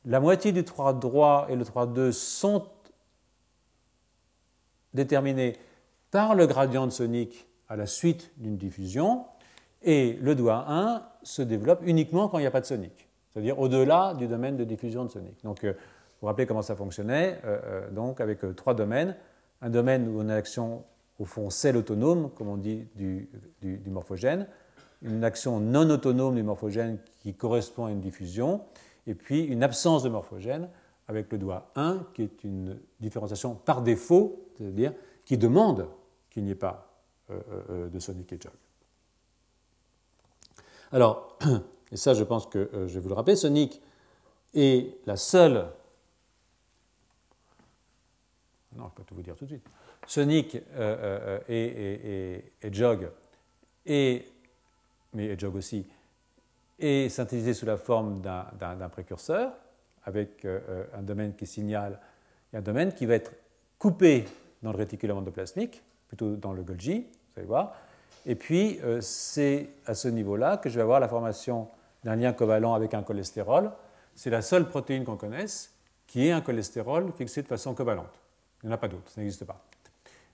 La 0.07 0.19
moitié 0.19 0.51
du 0.51 0.65
3 0.65 0.95
droit 0.95 1.47
et 1.49 1.55
le 1.55 1.65
3 1.65 1.87
2 1.87 2.11
sont 2.11 2.67
déterminés 4.93 5.57
par 6.11 6.35
le 6.35 6.49
gradient 6.49 6.87
de 6.87 6.91
sonic 6.91 7.47
à 7.69 7.77
la 7.77 7.87
suite 7.87 8.33
d'une 8.37 8.57
diffusion, 8.57 9.25
et 9.83 10.15
le 10.21 10.35
doigt 10.35 10.65
1 10.67 11.07
se 11.23 11.43
développe 11.43 11.83
uniquement 11.85 12.27
quand 12.27 12.39
il 12.39 12.43
n'y 12.43 12.49
a 12.49 12.51
pas 12.51 12.61
de 12.61 12.67
sonique, 12.67 13.09
c'est-à-dire 13.33 13.57
au-delà 13.61 14.15
du 14.15 14.27
domaine 14.27 14.57
de 14.57 14.65
diffusion 14.65 15.05
de 15.05 15.11
sonique. 15.11 15.45
Donc, 15.45 15.63
euh, 15.63 15.75
vous 15.75 16.23
vous 16.23 16.27
rappelez 16.27 16.47
comment 16.47 16.63
ça 16.63 16.75
fonctionnait 16.75 17.39
euh, 17.45 17.61
euh, 17.65 17.91
Donc, 17.91 18.21
avec 18.21 18.41
trois 18.57 18.75
domaines, 18.75 19.15
un 19.63 19.71
domaine 19.71 20.09
où 20.09 20.21
on 20.21 20.29
a 20.29 20.35
action 20.35 20.85
au 21.19 21.25
fond 21.25 21.51
celle 21.51 21.77
autonome, 21.77 22.31
comme 22.31 22.49
on 22.49 22.57
dit, 22.57 22.87
du, 22.95 23.29
morphogène, 23.87 24.47
une 25.03 25.25
action 25.25 25.61
non 25.61 25.89
autonome 25.91 26.35
du 26.35 26.43
morphogène 26.43 26.99
qui 27.21 27.35
correspond 27.35 27.87
à 27.87 27.91
une 27.91 28.01
diffusion, 28.01 28.63
et 29.07 29.15
puis 29.15 29.45
une 29.45 29.63
absence 29.63 30.03
de 30.03 30.09
morphogène 30.09 30.69
avec 31.09 31.31
le 31.33 31.39
doigt 31.39 31.71
1, 31.77 32.07
qui 32.15 32.23
est 32.23 32.45
une 32.45 32.79
différenciation 33.01 33.55
par 33.55 33.83
défaut, 33.83 34.47
c'est-à-dire 34.57 34.93
qui 35.25 35.39
demande 35.39 35.89
qu'il 36.31 36.45
n'y 36.45 36.51
ait 36.51 36.55
pas 36.55 36.91
de 37.29 37.99
sonic 37.99 38.31
jog. 38.43 38.53
Alors, 40.93 41.37
et 41.93 41.97
ça 41.97 42.15
je 42.15 42.25
pense 42.25 42.47
que 42.47 42.71
euh, 42.73 42.89
je 42.89 42.95
vais 42.95 43.01
vous 43.01 43.09
le 43.09 43.15
rappeler, 43.15 43.37
Sonic 43.37 43.81
est 44.55 44.97
la 45.07 45.17
seule. 45.17 45.67
Non, 48.77 48.89
je 48.91 48.95
peux 48.95 49.05
tout 49.05 49.15
vous 49.15 49.23
dire 49.23 49.37
tout 49.37 49.45
de 49.45 49.51
suite. 49.51 49.67
Sonic 50.07 50.55
euh, 50.55 50.61
euh, 50.77 51.39
et, 51.49 52.45
et, 52.63 52.73
Jog, 52.73 53.09
et, 53.85 54.27
mais 55.15 55.39
Jog 55.39 55.57
aussi, 55.57 55.87
est 56.79 57.09
synthétisé 57.09 57.55
sous 57.55 57.67
la 57.67 57.77
forme 57.77 58.21
d'un 58.21 58.89
précurseur, 58.91 59.53
avec 60.05 60.47
un 60.95 61.03
domaine 61.03 61.35
qui 61.35 61.47
signale 61.47 61.99
et 62.53 62.59
un 62.59 62.63
domaine 62.63 62.93
qui 62.93 63.07
va 63.07 63.15
être 63.15 63.33
coupé 63.79 64.27
dans 64.63 64.73
le 64.73 64.77
réticulum 64.77 65.19
endoplasmique, 65.19 65.83
plutôt 66.09 66.37
dans 66.37 66.53
le 66.53 66.63
Golgi, 66.63 67.01
vous 67.01 67.41
allez 67.41 67.47
voir, 67.47 67.75
et 68.27 68.35
puis, 68.35 68.81
euh, 68.83 69.01
c'est 69.01 69.69
à 69.87 69.95
ce 69.95 70.09
niveau-là 70.09 70.57
que 70.57 70.69
je 70.69 70.75
vais 70.75 70.83
avoir 70.83 70.99
la 70.99 71.07
formation 71.07 71.69
d'un 72.03 72.17
lien 72.17 72.33
covalent 72.33 72.75
avec 72.75 72.93
un 72.93 73.03
cholestérol. 73.03 73.71
C'est 74.17 74.31
la 74.31 74.43
seule 74.43 74.69
protéine 74.69 75.05
qu'on 75.05 75.17
connaisse 75.17 75.73
qui 76.09 76.27
ait 76.27 76.33
un 76.33 76.41
cholestérol 76.41 77.13
fixé 77.17 77.43
de 77.43 77.47
façon 77.47 77.75
covalente. 77.75 78.21
Il 78.67 78.71
n'y 78.71 78.73
en 78.73 78.75
a 78.75 78.79
pas 78.79 78.89
d'autre, 78.89 79.09
ça 79.09 79.21
n'existe 79.21 79.45
pas. 79.45 79.65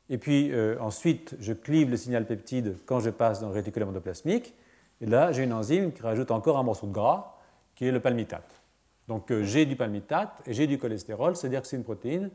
Et 0.08 0.16
puis 0.16 0.50
euh, 0.52 0.80
ensuite, 0.80 1.36
je 1.38 1.52
clive 1.52 1.90
le 1.90 1.98
signal 1.98 2.26
peptide 2.26 2.78
quand 2.86 2.98
je 2.98 3.10
passe 3.10 3.40
dans 3.40 3.48
le 3.48 3.52
réticulum 3.52 3.90
endoplasmique. 3.90 4.54
Et 5.02 5.06
là, 5.06 5.32
j'ai 5.32 5.44
une 5.44 5.52
enzyme 5.52 5.92
qui 5.92 6.00
rajoute 6.00 6.30
encore 6.30 6.56
un 6.56 6.62
morceau 6.62 6.86
de 6.86 6.92
gras, 6.92 7.36
qui 7.74 7.86
est 7.86 7.92
le 7.92 8.00
palmitate. 8.00 8.62
Donc 9.06 9.30
euh, 9.30 9.42
j'ai 9.44 9.66
du 9.66 9.76
palmitate 9.76 10.40
et 10.46 10.54
j'ai 10.54 10.66
du 10.66 10.78
cholestérol, 10.78 11.36
c'est-à-dire 11.36 11.60
que 11.60 11.68
c'est 11.68 11.76
une 11.76 11.84
protéine 11.84 12.30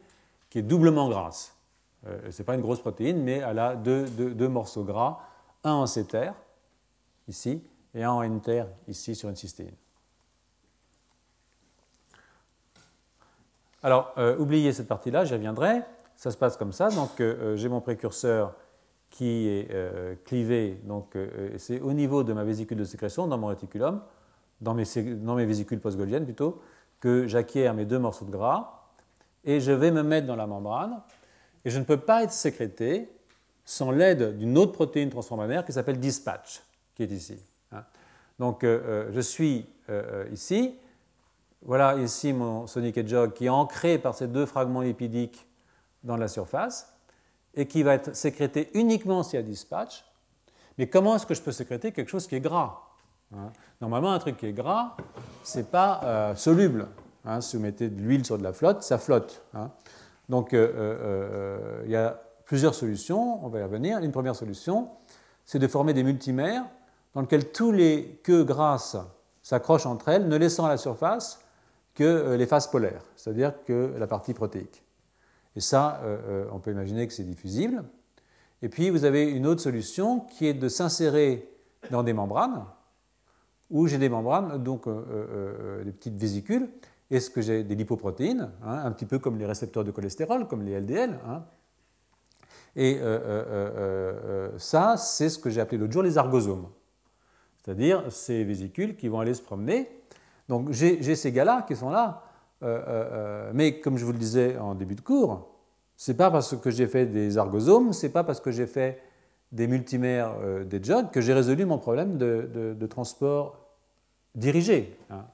qui 0.51 0.59
est 0.59 0.61
doublement 0.61 1.09
grasse. 1.09 1.57
ce 2.05 2.37
n'est 2.37 2.45
pas 2.45 2.53
une 2.53 2.61
grosse 2.61 2.79
protéine, 2.79 3.23
mais 3.23 3.37
elle 3.37 3.57
a 3.57 3.75
deux, 3.75 4.05
deux 4.05 4.47
morceaux 4.47 4.83
gras 4.83 5.19
un 5.63 5.73
en 5.73 5.87
C-terre, 5.87 6.35
ici, 7.27 7.63
et 7.95 8.03
un 8.03 8.11
en 8.11 8.21
N-terre, 8.21 8.67
ici, 8.87 9.15
sur 9.15 9.29
une 9.29 9.35
cystéine. 9.35 9.73
Alors, 13.83 14.13
euh, 14.17 14.37
oubliez 14.37 14.73
cette 14.73 14.87
partie-là, 14.87 15.25
j'y 15.25 15.33
reviendrai. 15.33 15.81
Ça 16.15 16.31
se 16.31 16.37
passe 16.37 16.57
comme 16.57 16.71
ça. 16.71 16.89
Donc, 16.89 17.19
euh, 17.19 17.53
euh, 17.53 17.55
j'ai 17.55 17.69
mon 17.69 17.81
précurseur 17.81 18.55
qui 19.09 19.47
est 19.47 19.69
clivé. 20.25 20.81
Donc, 20.83 21.17
c'est 21.55 21.79
au 21.79 21.93
niveau 21.93 22.25
de 22.25 22.33
ma 22.33 22.43
vésicule 22.43 22.77
de 22.77 22.83
sécrétion, 22.83 23.25
dans 23.25 23.37
mon 23.37 23.47
réticulum, 23.47 24.01
dans 24.59 24.73
mes, 24.73 24.83
dans 25.15 25.35
mes 25.35 25.45
vésicules 25.45 25.79
plutôt, 25.79 26.61
que 26.99 27.25
j'acquiers 27.25 27.71
mes 27.71 27.85
deux 27.85 27.99
morceaux 27.99 28.25
de 28.25 28.31
gras. 28.31 28.83
Et 29.45 29.61
je 29.61 29.71
vais 29.71 29.91
me 29.91 30.03
mettre 30.03 30.27
dans 30.27 30.35
la 30.35 30.45
membrane. 30.45 30.99
Et 31.63 31.69
je 31.69 31.79
ne 31.79 31.85
peux 31.85 31.97
pas 31.97 32.23
être 32.23 32.33
sécrété 32.33 33.09
sans 33.63 33.91
l'aide 33.91 34.37
d'une 34.37 34.57
autre 34.57 34.73
protéine 34.73 35.09
transformateur 35.09 35.63
qui 35.63 35.71
s'appelle 35.71 35.99
dispatch, 35.99 36.61
qui 36.93 37.03
est 37.03 37.11
ici. 37.11 37.41
Hein. 37.71 37.85
Donc 38.39 38.63
je 38.63 39.21
suis 39.21 39.65
ici, 40.33 40.75
voilà 41.61 41.95
ici 41.95 42.33
mon 42.33 42.67
sonic 42.67 43.05
jog 43.07 43.33
qui 43.33 43.45
est 43.45 43.49
ancré 43.49 43.97
par 43.97 44.15
ces 44.15 44.27
deux 44.27 44.45
fragments 44.45 44.81
lipidiques 44.81 45.47
dans 46.03 46.17
la 46.17 46.27
surface 46.27 46.93
et 47.53 47.67
qui 47.67 47.83
va 47.83 47.95
être 47.95 48.15
sécrété 48.15 48.69
uniquement 48.73 49.23
s'il 49.23 49.39
y 49.39 49.39
a 49.39 49.45
dispatch. 49.45 50.05
Mais 50.77 50.87
comment 50.87 51.15
est-ce 51.15 51.25
que 51.25 51.33
je 51.33 51.41
peux 51.41 51.51
sécréter 51.51 51.91
quelque 51.91 52.09
chose 52.09 52.27
qui 52.27 52.35
est 52.35 52.39
gras 52.39 52.83
hein? 53.35 53.51
Normalement, 53.81 54.11
un 54.11 54.19
truc 54.19 54.37
qui 54.37 54.45
est 54.45 54.53
gras, 54.53 54.95
ce 55.43 55.57
n'est 55.57 55.63
pas 55.63 56.35
soluble. 56.35 56.87
Hein. 57.25 57.41
si 57.41 57.57
vous 57.57 57.63
mettez 57.63 57.89
de 57.89 57.99
l'huile 57.99 58.25
sur 58.25 58.37
de 58.37 58.43
la 58.43 58.53
flotte, 58.53 58.83
ça 58.83 58.97
flotte. 58.97 59.43
Donc 60.29 60.53
il 60.53 61.89
y 61.89 61.95
a 61.95 62.21
plusieurs 62.45 62.75
solutions, 62.75 63.43
on 63.45 63.49
va 63.49 63.59
y 63.59 63.63
revenir. 63.63 63.97
Une 63.99 64.11
première 64.11 64.35
solution, 64.35 64.89
c'est 65.45 65.59
de 65.59 65.67
former 65.67 65.93
des 65.93 66.03
multimères 66.03 66.63
dans 67.13 67.21
lesquels 67.21 67.51
tous 67.51 67.71
les 67.71 68.19
queues 68.23 68.43
grasses 68.43 68.97
s'accrochent 69.41 69.85
entre 69.85 70.09
elles, 70.09 70.27
ne 70.27 70.35
laissant 70.35 70.65
à 70.65 70.69
la 70.69 70.77
surface 70.77 71.39
que 71.97 72.03
euh, 72.03 72.37
les 72.37 72.45
phases 72.45 72.67
polaires, 72.67 73.01
c'est-à-dire 73.15 73.53
que 73.65 73.95
la 73.97 74.05
partie 74.05 74.35
protéique. 74.35 74.83
Et 75.55 75.61
ça, 75.61 75.99
euh, 76.03 76.17
euh, 76.27 76.49
on 76.51 76.59
peut 76.59 76.71
imaginer 76.71 77.07
que 77.07 77.13
c'est 77.13 77.23
diffusible. 77.23 77.83
Et 78.61 78.69
puis, 78.69 78.91
vous 78.91 79.03
avez 79.03 79.27
une 79.27 79.47
autre 79.47 79.61
solution 79.61 80.19
qui 80.19 80.45
est 80.45 80.53
de 80.53 80.69
s'insérer 80.69 81.51
dans 81.89 82.03
des 82.03 82.13
membranes, 82.13 82.65
où 83.71 83.87
j'ai 83.87 83.97
des 83.97 84.09
membranes, 84.09 84.63
donc 84.63 84.87
des 84.87 85.91
petites 85.91 86.17
vésicules, 86.17 86.69
et 87.11 87.19
ce 87.19 87.29
que 87.29 87.41
j'ai 87.41 87.63
des 87.63 87.75
lipoprotéines, 87.75 88.51
hein, 88.63 88.81
un 88.83 88.91
petit 88.91 89.05
peu 89.05 89.19
comme 89.19 89.37
les 89.37 89.45
récepteurs 89.45 89.83
de 89.83 89.91
cholestérol, 89.91 90.47
comme 90.47 90.63
les 90.63 90.79
LDL, 90.79 91.19
hein, 91.27 91.43
et 92.75 92.99
ça, 94.57 94.97
c'est 94.97 95.29
ce 95.29 95.37
que 95.37 95.49
j'ai 95.49 95.61
appelé 95.61 95.77
l'autre 95.77 95.93
jour 95.93 96.03
les 96.03 96.17
argosomes, 96.17 96.67
c'est-à-dire 97.63 98.11
ces 98.11 98.43
vésicules 98.43 98.95
qui 98.95 99.07
vont 99.07 99.19
aller 99.19 99.33
se 99.35 99.41
promener. 99.41 99.96
Donc 100.47 100.71
j'ai 100.71 101.15
ces 101.15 101.31
gars-là 101.31 101.65
qui 101.67 101.75
sont 101.75 101.89
là, 101.89 102.23
mais 103.53 103.79
comme 103.79 103.97
je 103.97 104.05
vous 104.05 104.13
le 104.13 104.17
disais 104.17 104.57
en 104.57 104.75
début 104.75 104.95
de 104.95 105.01
cours, 105.01 105.49
c'est 105.95 106.15
pas 106.15 106.31
parce 106.31 106.55
que 106.55 106.71
j'ai 106.71 106.87
fait 106.87 107.05
des 107.05 107.37
argosomes, 107.37 107.91
c'est 107.91 108.09
pas 108.09 108.23
parce 108.23 108.39
que 108.39 108.51
j'ai 108.51 108.67
fait 108.67 109.01
des 109.51 109.67
multimères 109.67 110.35
des 110.65 110.81
jogs 110.81 111.09
que 111.11 111.21
j'ai 111.21 111.33
résolu 111.33 111.65
mon 111.65 111.77
problème 111.77 112.17
de, 112.17 112.87
transport 112.87 113.59
dirigé, 114.35 114.97
hein, 115.09 115.25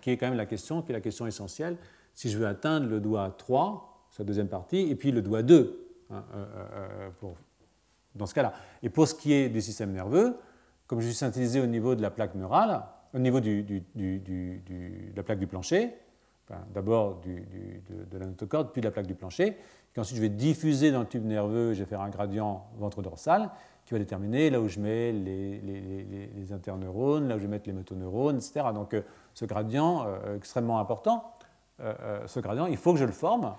qui 0.00 0.10
est 0.10 0.16
quand 0.16 0.26
même 0.26 0.36
la 0.36 0.46
question, 0.46 0.82
qui 0.82 0.90
est 0.90 0.94
la 0.94 1.00
question 1.00 1.26
essentielle. 1.26 1.76
Si 2.14 2.28
je 2.28 2.36
veux 2.36 2.46
atteindre 2.46 2.88
le 2.88 3.00
doigt 3.00 3.34
3, 3.38 4.06
sa 4.10 4.24
deuxième 4.24 4.48
partie, 4.48 4.90
et 4.90 4.96
puis 4.96 5.12
le 5.12 5.22
doigt 5.22 5.42
2, 5.42 5.90
Hein, 6.12 6.24
euh, 6.34 6.44
euh, 7.22 7.28
dans 8.16 8.26
ce 8.26 8.34
cas-là. 8.34 8.52
Et 8.82 8.88
pour 8.88 9.06
ce 9.06 9.14
qui 9.14 9.32
est 9.32 9.48
du 9.48 9.60
système 9.60 9.92
nerveux, 9.92 10.36
comme 10.88 11.00
je 11.00 11.06
suis 11.06 11.14
synthétisé 11.14 11.60
au 11.60 11.66
niveau 11.66 11.94
de 11.94 12.02
la 12.02 12.10
plaque 12.10 12.34
neurale, 12.34 12.82
au 13.14 13.18
niveau 13.18 13.40
de 13.40 13.64
la 15.16 15.22
plaque 15.22 15.38
du 15.38 15.46
plancher, 15.46 15.90
d'abord 16.74 17.20
de, 17.20 18.04
de 18.10 18.18
la 18.18 18.26
notocorde, 18.26 18.72
puis 18.72 18.80
de 18.80 18.86
la 18.86 18.90
plaque 18.90 19.06
du 19.06 19.14
plancher, 19.14 19.56
qu'ensuite 19.94 20.16
je 20.16 20.22
vais 20.22 20.28
diffuser 20.28 20.90
dans 20.90 21.00
le 21.00 21.06
tube 21.06 21.24
nerveux, 21.24 21.74
je 21.74 21.80
vais 21.80 21.88
faire 21.88 22.00
un 22.00 22.10
gradient 22.10 22.66
ventre-dorsal 22.78 23.50
qui 23.84 23.94
va 23.94 23.98
déterminer 23.98 24.50
là 24.50 24.60
où 24.60 24.68
je 24.68 24.78
mets 24.78 25.12
les, 25.12 26.52
interneurones, 26.52 27.28
là 27.28 27.36
où 27.36 27.38
je 27.38 27.44
vais 27.44 27.50
mettre 27.50 27.68
les 27.68 27.72
métoneurones, 27.72 28.36
etc. 28.36 28.66
Donc 28.74 28.94
euh, 28.94 29.02
ce 29.34 29.44
gradient, 29.44 30.06
extrêmement 30.36 30.80
important, 30.80 31.34
ce 32.26 32.40
gradient, 32.40 32.66
il 32.66 32.76
faut 32.76 32.92
que 32.92 32.98
je 32.98 33.04
le 33.04 33.12
forme 33.12 33.54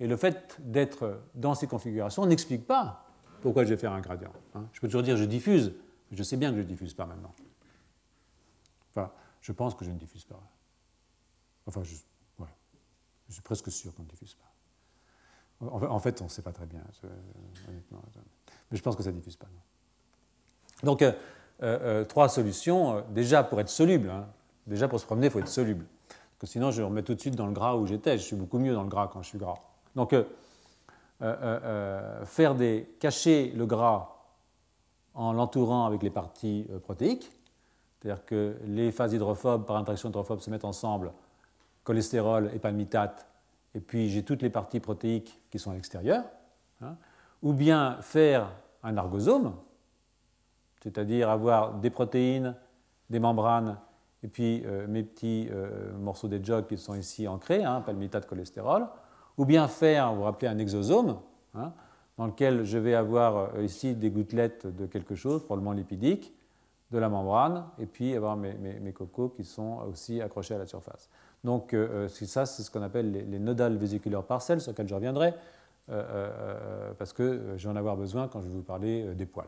et 0.00 0.06
le 0.06 0.16
fait 0.16 0.58
d'être 0.60 1.20
dans 1.34 1.54
ces 1.54 1.66
configurations 1.66 2.26
n'explique 2.26 2.66
pas 2.66 3.04
pourquoi 3.40 3.64
je 3.64 3.70
vais 3.70 3.76
faire 3.76 3.92
un 3.92 4.00
gradient. 4.00 4.32
Hein. 4.54 4.64
Je 4.72 4.80
peux 4.80 4.88
toujours 4.88 5.02
dire 5.02 5.16
je 5.16 5.24
diffuse, 5.24 5.72
je 6.10 6.22
sais 6.22 6.36
bien 6.36 6.50
que 6.50 6.58
je 6.58 6.62
diffuse 6.62 6.94
pas 6.94 7.06
maintenant. 7.06 7.32
Enfin, 8.96 9.10
je 9.42 9.52
pense 9.52 9.74
que 9.74 9.84
je 9.84 9.90
ne 9.90 9.98
diffuse 9.98 10.24
pas. 10.24 10.40
Enfin, 11.66 11.82
je, 11.82 11.94
suis 13.28 13.42
presque 13.42 13.70
sûr 13.70 13.94
qu'on 13.94 14.04
ne 14.04 14.08
diffuse 14.08 14.34
pas. 14.34 15.66
En 15.68 15.98
fait, 15.98 16.20
on 16.20 16.24
ne 16.24 16.30
sait 16.30 16.42
pas 16.42 16.52
très 16.52 16.66
bien, 16.66 16.82
mais 18.70 18.76
je 18.76 18.82
pense 18.82 18.94
que 18.94 19.02
ça 19.02 19.10
ne 19.10 19.16
diffuse 19.16 19.36
pas. 19.36 19.46
Donc, 20.82 21.02
euh, 21.02 21.12
euh, 21.62 21.78
euh, 22.02 22.04
trois 22.04 22.28
solutions. 22.28 23.02
Déjà, 23.10 23.42
pour 23.42 23.60
être 23.60 23.68
soluble, 23.68 24.10
hein. 24.10 24.26
déjà 24.66 24.88
pour 24.88 25.00
se 25.00 25.06
promener, 25.06 25.26
il 25.26 25.30
faut 25.30 25.38
être 25.38 25.48
soluble. 25.48 25.86
Parce 26.08 26.38
que 26.40 26.46
sinon, 26.46 26.70
je 26.70 26.82
me 26.82 26.86
remets 26.86 27.02
tout 27.02 27.14
de 27.14 27.20
suite 27.20 27.36
dans 27.36 27.46
le 27.46 27.52
gras 27.52 27.76
où 27.76 27.86
j'étais. 27.86 28.18
Je 28.18 28.22
suis 28.22 28.36
beaucoup 28.36 28.58
mieux 28.58 28.74
dans 28.74 28.82
le 28.82 28.88
gras 28.88 29.08
quand 29.08 29.22
je 29.22 29.28
suis 29.28 29.38
gras. 29.38 29.58
Donc, 29.94 30.14
faire 31.20 32.54
des, 32.54 32.94
cacher 33.00 33.50
le 33.52 33.66
gras 33.66 34.12
en 35.14 35.32
l'entourant 35.32 35.86
avec 35.86 36.02
les 36.02 36.10
parties 36.10 36.68
protéiques, 36.82 37.32
c'est-à-dire 38.00 38.24
que 38.24 38.56
les 38.64 38.90
phases 38.92 39.12
hydrophobes 39.12 39.64
par 39.66 39.76
interaction 39.76 40.08
hydrophobe 40.08 40.40
se 40.40 40.50
mettent 40.50 40.64
ensemble, 40.64 41.12
cholestérol 41.84 42.50
et 42.54 42.58
palmitate, 42.58 43.26
et 43.74 43.80
puis 43.80 44.08
j'ai 44.08 44.22
toutes 44.22 44.42
les 44.42 44.50
parties 44.50 44.80
protéiques 44.80 45.40
qui 45.50 45.58
sont 45.58 45.70
à 45.70 45.74
l'extérieur, 45.74 46.24
hein. 46.82 46.96
ou 47.42 47.52
bien 47.52 47.98
faire 48.00 48.50
un 48.82 48.96
argosome, 48.96 49.54
c'est-à-dire 50.82 51.30
avoir 51.30 51.74
des 51.74 51.90
protéines, 51.90 52.54
des 53.10 53.18
membranes, 53.18 53.78
et 54.22 54.28
puis 54.28 54.64
mes 54.88 55.02
petits 55.02 55.48
morceaux 55.98 56.28
des 56.28 56.42
jogs 56.42 56.66
qui 56.66 56.78
sont 56.78 56.94
ici 56.94 57.28
ancrés, 57.28 57.64
hein, 57.64 57.80
palmitate, 57.80 58.26
cholestérol, 58.26 58.86
ou 59.36 59.44
bien 59.44 59.68
faire, 59.68 60.10
vous 60.10 60.18
vous 60.18 60.22
rappelez, 60.24 60.48
un 60.48 60.58
exosome, 60.58 61.18
hein, 61.54 61.72
dans 62.16 62.26
lequel 62.26 62.64
je 62.64 62.78
vais 62.78 62.94
avoir 62.94 63.54
euh, 63.54 63.64
ici 63.64 63.94
des 63.94 64.10
gouttelettes 64.10 64.66
de 64.66 64.86
quelque 64.86 65.14
chose, 65.14 65.44
probablement 65.44 65.72
lipidique, 65.72 66.32
de 66.90 66.98
la 66.98 67.08
membrane, 67.08 67.64
et 67.78 67.86
puis 67.86 68.14
avoir 68.14 68.36
mes, 68.36 68.54
mes, 68.54 68.92
cocos 68.92 69.30
qui 69.30 69.44
sont 69.44 69.80
aussi 69.90 70.20
accrochés 70.20 70.54
à 70.54 70.58
la 70.58 70.66
surface. 70.66 71.10
Donc 71.42 71.74
euh, 71.74 72.08
ça, 72.08 72.46
c'est 72.46 72.62
ce 72.62 72.70
qu'on 72.70 72.82
appelle 72.82 73.10
les, 73.10 73.22
les, 73.22 73.38
nodales 73.38 73.76
vésiculaires 73.76 74.22
parcelles, 74.22 74.60
sur 74.60 74.70
lesquelles 74.70 74.88
je 74.88 74.94
reviendrai, 74.94 75.34
parce 76.98 77.12
que 77.12 77.54
je 77.56 77.68
vais 77.68 77.72
en 77.72 77.76
avoir 77.76 77.96
besoin 77.96 78.26
quand 78.26 78.40
je 78.40 78.48
vais 78.48 78.54
vous 78.54 78.62
parler 78.62 79.14
des 79.14 79.26
poils. 79.26 79.46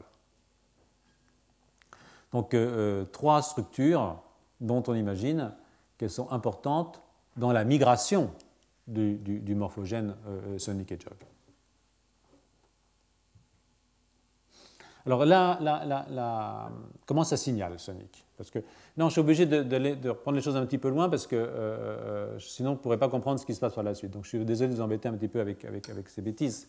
Donc 2.32 2.54
trois 3.10 3.42
structures 3.42 4.22
dont 4.60 4.82
on 4.86 4.94
imagine 4.94 5.52
qu'elles 5.96 6.10
sont 6.10 6.30
importantes 6.30 7.02
dans 7.36 7.52
la 7.52 7.64
migration 7.64 8.30
du, 8.86 9.54
morphogène 9.54 10.16
euh, 10.26 10.58
Sonic 10.58 10.92
Hedgehog. 10.92 11.18
Alors 15.08 15.24
là, 15.24 16.70
comment 17.06 17.24
ça 17.24 17.36
signale 17.36 17.78
Sonic? 17.78 18.24
Parce 18.36 18.50
que 18.50 18.60
non, 18.96 19.06
je 19.08 19.12
suis 19.12 19.20
obligé 19.20 19.46
de, 19.46 19.62
de, 19.62 20.08
reprendre 20.08 20.36
les 20.36 20.42
choses 20.42 20.56
un 20.56 20.64
petit 20.64 20.78
peu 20.78 20.88
loin 20.88 21.08
parce 21.08 21.26
que 21.26 21.34
euh, 21.34 21.48
euh, 21.48 22.38
sinon 22.38 22.70
on 22.70 22.72
ne 22.74 22.78
pourrait 22.78 22.98
pas 22.98 23.08
comprendre 23.08 23.40
ce 23.40 23.46
qui 23.46 23.54
se 23.54 23.58
passe 23.58 23.74
par 23.74 23.82
la 23.82 23.94
suite. 23.94 24.12
Donc 24.12 24.24
je 24.24 24.28
suis 24.28 24.44
désolé 24.44 24.70
de 24.70 24.76
vous 24.76 24.80
embêter 24.80 25.08
un 25.08 25.14
petit 25.14 25.26
peu 25.26 25.40
avec, 25.40 25.66
ces 26.06 26.22
bêtises. 26.22 26.68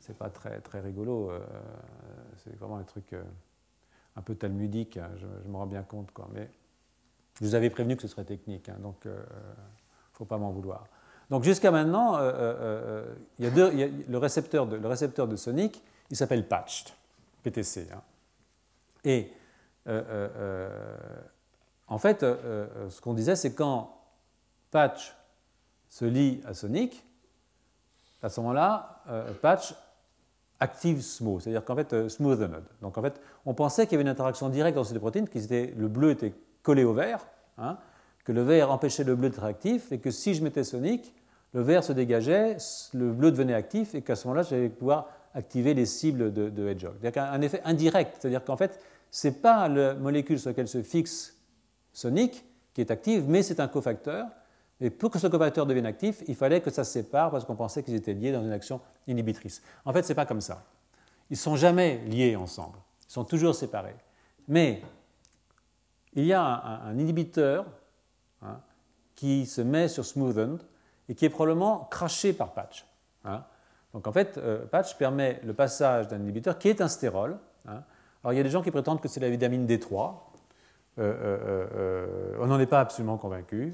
Ce 0.00 0.08
n'est 0.08 0.14
pas, 0.14 0.30
très, 0.30 0.80
rigolo. 0.80 1.32
c'est 2.44 2.56
vraiment 2.56 2.76
un 2.76 2.84
truc 2.84 3.14
un 4.14 4.22
peu 4.22 4.36
talmudique. 4.36 4.98
Hein, 4.98 5.10
je, 5.16 5.50
me 5.50 5.56
rends 5.56 5.66
bien 5.66 5.82
compte. 5.82 6.12
Quoi. 6.12 6.28
Mais 6.32 6.48
je 7.40 7.44
vous 7.44 7.56
avais 7.56 7.70
prévenu 7.70 7.96
que 7.96 8.02
ce 8.02 8.08
serait 8.08 8.24
technique, 8.24 8.68
hein, 8.68 8.76
donc 8.80 8.98
il 9.04 9.10
ne 9.10 9.16
faut 10.12 10.24
pas 10.24 10.38
m'en 10.38 10.52
vouloir. 10.52 10.84
Donc 11.30 11.42
jusqu'à 11.42 11.70
maintenant, 11.70 12.16
euh, 12.16 12.20
euh, 12.20 13.04
euh, 13.40 14.04
le, 14.08 14.18
récepteur 14.18 14.66
de, 14.66 14.76
le 14.76 14.88
récepteur 14.88 15.26
de 15.26 15.36
Sonic, 15.36 15.82
il 16.10 16.16
s'appelle 16.16 16.46
Patched, 16.46 16.92
Hein. 17.92 18.02
Et 19.04 19.32
en 21.86 21.98
fait, 21.98 22.20
ce 22.20 23.00
qu'on 23.00 23.14
disait, 23.14 23.36
c'est 23.36 23.54
quand 23.54 24.00
Patch 24.70 25.14
se 25.88 26.04
lie 26.04 26.40
à 26.44 26.54
Sonic, 26.54 27.04
à 28.22 28.28
ce 28.28 28.40
moment-là, 28.40 29.02
Patch 29.40 29.74
active 30.58 31.02
Smooth, 31.02 31.42
c'est-à-dire 31.42 31.64
qu'en 31.64 31.76
fait, 31.76 32.08
Smooth 32.08 32.38
the 32.38 32.50
node. 32.50 32.64
Donc 32.80 32.98
en 32.98 33.02
fait, 33.02 33.20
on 33.44 33.54
pensait 33.54 33.86
qu'il 33.86 33.92
y 33.92 33.96
avait 33.96 34.02
une 34.02 34.08
interaction 34.08 34.48
directe 34.48 34.76
entre 34.78 34.88
ces 34.88 34.94
deux 34.94 35.00
protéines, 35.00 35.28
était, 35.34 35.74
le 35.76 35.88
bleu 35.88 36.10
était 36.10 36.34
collé 36.62 36.82
au 36.82 36.94
vert, 36.94 37.26
hein, 37.58 37.78
que 38.24 38.32
le 38.32 38.42
vert 38.42 38.72
empêchait 38.72 39.04
le 39.04 39.14
bleu 39.14 39.28
d'être 39.30 39.44
actif 39.44 39.92
et 39.92 40.00
que 40.00 40.10
si 40.10 40.34
je 40.34 40.42
mettais 40.42 40.64
Sonic, 40.64 41.14
le 41.52 41.62
vert 41.62 41.84
se 41.84 41.92
dégageait, 41.92 42.56
le 42.92 43.12
bleu 43.12 43.30
devenait 43.30 43.54
actif 43.54 43.94
et 43.94 44.02
qu'à 44.02 44.16
ce 44.16 44.26
moment-là, 44.26 44.42
j'allais 44.42 44.68
pouvoir 44.68 45.08
activer 45.36 45.74
les 45.74 45.86
cibles 45.86 46.32
de, 46.32 46.68
Hedgehog. 46.68 46.94
C'est-à-dire 47.00 47.22
un 47.22 47.40
effet 47.42 47.60
indirect, 47.64 48.16
c'est-à-dire 48.18 48.42
qu'en 48.42 48.56
fait, 48.56 48.80
ce 49.10 49.28
n'est 49.28 49.34
pas 49.34 49.68
la 49.68 49.94
molécule 49.94 50.40
sur 50.40 50.50
laquelle 50.50 50.66
se 50.66 50.82
fixe 50.82 51.36
Sonic 51.92 52.44
qui 52.72 52.80
est 52.80 52.90
active, 52.90 53.28
mais 53.28 53.42
c'est 53.42 53.60
un 53.60 53.68
cofacteur. 53.68 54.26
Et 54.80 54.90
pour 54.90 55.10
que 55.10 55.18
ce 55.18 55.26
cofacteur 55.26 55.66
devienne 55.66 55.86
actif, 55.86 56.22
il 56.26 56.34
fallait 56.34 56.60
que 56.60 56.70
ça 56.70 56.84
se 56.84 56.92
sépare 56.92 57.30
parce 57.30 57.44
qu'on 57.44 57.54
pensait 57.54 57.82
qu'ils 57.82 57.94
étaient 57.94 58.14
liés 58.14 58.32
dans 58.32 58.42
une 58.42 58.52
action 58.52 58.80
inhibitrice. 59.06 59.62
En 59.84 59.92
fait, 59.92 60.02
ce 60.02 60.08
n'est 60.08 60.14
pas 60.14 60.26
comme 60.26 60.40
ça. 60.40 60.64
Ils 61.30 61.34
ne 61.34 61.38
sont 61.38 61.56
jamais 61.56 61.98
liés 62.06 62.34
ensemble. 62.36 62.78
Ils 63.08 63.12
sont 63.12 63.24
toujours 63.24 63.54
séparés. 63.54 63.96
Mais 64.48 64.82
il 66.14 66.24
y 66.24 66.32
a 66.32 66.42
un, 66.42 66.98
inhibiteur 66.98 67.66
hein, 68.42 68.60
qui 69.14 69.46
se 69.46 69.60
met 69.60 69.88
sur 69.88 70.04
Smoothened 70.04 70.62
et 71.08 71.14
qui 71.14 71.24
est 71.24 71.30
probablement 71.30 71.88
craché 71.90 72.32
par 72.32 72.52
Patch. 72.52 72.86
Hein. 73.24 73.44
Donc 73.96 74.06
en 74.06 74.12
fait, 74.12 74.36
euh, 74.36 74.66
Patch 74.66 74.98
permet 74.98 75.40
le 75.42 75.54
passage 75.54 76.06
d'un 76.06 76.18
inhibiteur 76.18 76.58
qui 76.58 76.68
est 76.68 76.82
un 76.82 76.88
stérol. 76.88 77.38
Hein. 77.66 77.82
Alors 78.22 78.34
il 78.34 78.36
y 78.36 78.40
a 78.40 78.42
des 78.42 78.50
gens 78.50 78.60
qui 78.60 78.70
prétendent 78.70 79.00
que 79.00 79.08
c'est 79.08 79.20
la 79.20 79.30
vitamine 79.30 79.66
D3. 79.66 80.12
Euh, 80.98 81.68
euh, 81.78 82.36
on 82.38 82.46
n'en 82.46 82.60
est 82.60 82.66
pas 82.66 82.80
absolument 82.80 83.16
convaincu. 83.16 83.72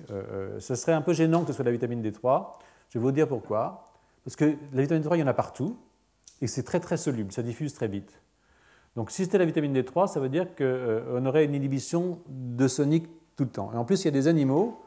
ce 0.60 0.76
serait 0.76 0.92
un 0.92 1.02
peu 1.02 1.12
gênant 1.12 1.40
que 1.40 1.48
ce 1.48 1.54
soit 1.54 1.64
la 1.64 1.72
vitamine 1.72 2.00
D3. 2.08 2.52
Je 2.90 3.00
vais 3.00 3.02
vous 3.02 3.10
dire 3.10 3.26
pourquoi. 3.26 3.90
Parce 4.24 4.36
que 4.36 4.54
la 4.72 4.82
vitamine 4.82 5.02
D3, 5.02 5.16
il 5.16 5.20
y 5.20 5.22
en 5.24 5.26
a 5.26 5.34
partout 5.34 5.76
et 6.40 6.46
c'est 6.46 6.62
très 6.62 6.78
très 6.78 6.96
soluble, 6.96 7.32
ça 7.32 7.42
diffuse 7.42 7.74
très 7.74 7.88
vite. 7.88 8.20
Donc 8.94 9.10
si 9.10 9.24
c'était 9.24 9.38
la 9.38 9.44
vitamine 9.44 9.76
D3, 9.76 10.06
ça 10.06 10.20
veut 10.20 10.28
dire 10.28 10.54
qu'on 10.54 11.26
aurait 11.26 11.46
une 11.46 11.54
inhibition 11.56 12.20
de 12.28 12.68
sonique 12.68 13.08
tout 13.34 13.42
le 13.42 13.50
temps. 13.50 13.72
Et 13.74 13.76
en 13.76 13.84
plus, 13.84 14.02
il 14.02 14.04
y 14.04 14.08
a 14.08 14.12
des 14.12 14.28
animaux 14.28 14.84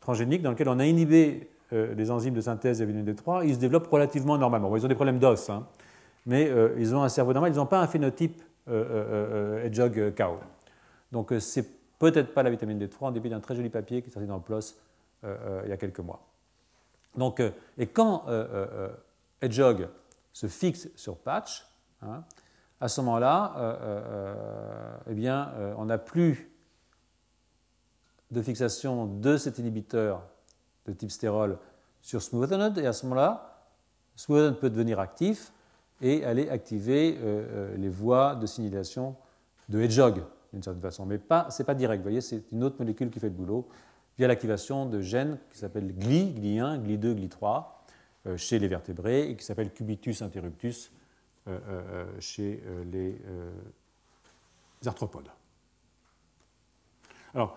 transgéniques 0.00 0.42
dans 0.42 0.50
lesquels 0.50 0.68
on 0.68 0.78
a 0.78 0.84
inhibé 0.84 1.48
les 1.72 2.10
enzymes 2.10 2.34
de 2.34 2.40
synthèse 2.40 2.78
de 2.78 2.84
vitamine 2.84 3.12
D3, 3.12 3.46
ils 3.46 3.54
se 3.54 3.60
développent 3.60 3.88
relativement 3.88 4.36
normalement. 4.38 4.74
ils 4.76 4.84
ont 4.84 4.88
des 4.88 4.94
problèmes 4.94 5.18
d'os, 5.18 5.48
hein. 5.50 5.66
mais 6.26 6.48
euh, 6.48 6.74
ils 6.78 6.94
ont 6.94 7.02
un 7.02 7.08
cerveau 7.08 7.32
normal, 7.32 7.52
ils 7.52 7.56
n'ont 7.56 7.66
pas 7.66 7.80
un 7.80 7.86
phénotype 7.86 8.42
euh, 8.68 9.64
hedgehog 9.64 10.14
cow. 10.14 10.38
Donc 11.10 11.32
c'est 11.40 11.66
peut-être 11.98 12.34
pas 12.34 12.42
la 12.42 12.50
vitamine 12.50 12.78
D3 12.78 12.96
en 13.00 13.10
dépit 13.10 13.30
d'un 13.30 13.40
très 13.40 13.54
joli 13.54 13.70
papier 13.70 14.02
qui 14.02 14.08
est 14.08 14.12
sorti 14.12 14.28
dans 14.28 14.40
PLOS 14.40 14.74
il 15.24 15.68
y 15.68 15.72
a 15.72 15.76
quelques 15.76 16.00
mois. 16.00 16.26
Donc, 17.16 17.40
et 17.78 17.86
quand 17.86 18.24
hedgehog 19.40 19.88
se 20.32 20.46
fixe 20.48 20.88
sur 20.96 21.16
patch, 21.16 21.64
hein, 22.02 22.24
à 22.80 22.88
ce 22.88 23.00
moment-là, 23.02 23.54
eh 25.08 25.14
bien, 25.14 25.52
on 25.76 25.84
n'a 25.84 25.98
plus 25.98 26.50
de 28.32 28.42
fixation 28.42 29.06
de 29.06 29.36
cet 29.36 29.58
inhibiteur 29.58 30.22
de 30.86 30.92
type 30.92 31.10
stérol 31.10 31.58
sur 32.00 32.22
smoothened, 32.22 32.78
et 32.78 32.86
à 32.86 32.92
ce 32.92 33.06
moment-là, 33.06 33.66
smoothened 34.16 34.58
peut 34.58 34.70
devenir 34.70 34.98
actif 34.98 35.52
et 36.00 36.24
aller 36.24 36.48
activer 36.48 37.16
euh, 37.16 37.20
euh, 37.22 37.76
les 37.76 37.88
voies 37.88 38.34
de 38.34 38.46
signalisation 38.46 39.16
de 39.68 39.80
Hedgehog, 39.80 40.24
d'une 40.52 40.62
certaine 40.62 40.82
façon. 40.82 41.06
Mais 41.06 41.18
ce 41.18 41.62
n'est 41.62 41.66
pas 41.66 41.74
direct, 41.74 42.00
vous 42.00 42.08
voyez, 42.08 42.20
c'est 42.20 42.42
une 42.50 42.64
autre 42.64 42.76
molécule 42.78 43.10
qui 43.10 43.20
fait 43.20 43.28
le 43.28 43.34
boulot 43.34 43.68
via 44.18 44.26
l'activation 44.26 44.86
de 44.86 45.00
gènes 45.00 45.38
qui 45.50 45.58
s'appellent 45.58 45.96
GLI, 45.96 46.34
GLI1, 46.34 46.82
GLI2, 46.82 47.28
GLI3 47.28 48.36
chez 48.36 48.58
les 48.58 48.68
vertébrés 48.68 49.30
et 49.30 49.36
qui 49.36 49.44
s'appelle 49.44 49.72
Cubitus 49.72 50.22
interruptus 50.22 50.92
euh, 51.48 52.04
chez 52.20 52.62
les 52.92 53.20
arthropodes. 54.84 55.30
Alors, 57.34 57.56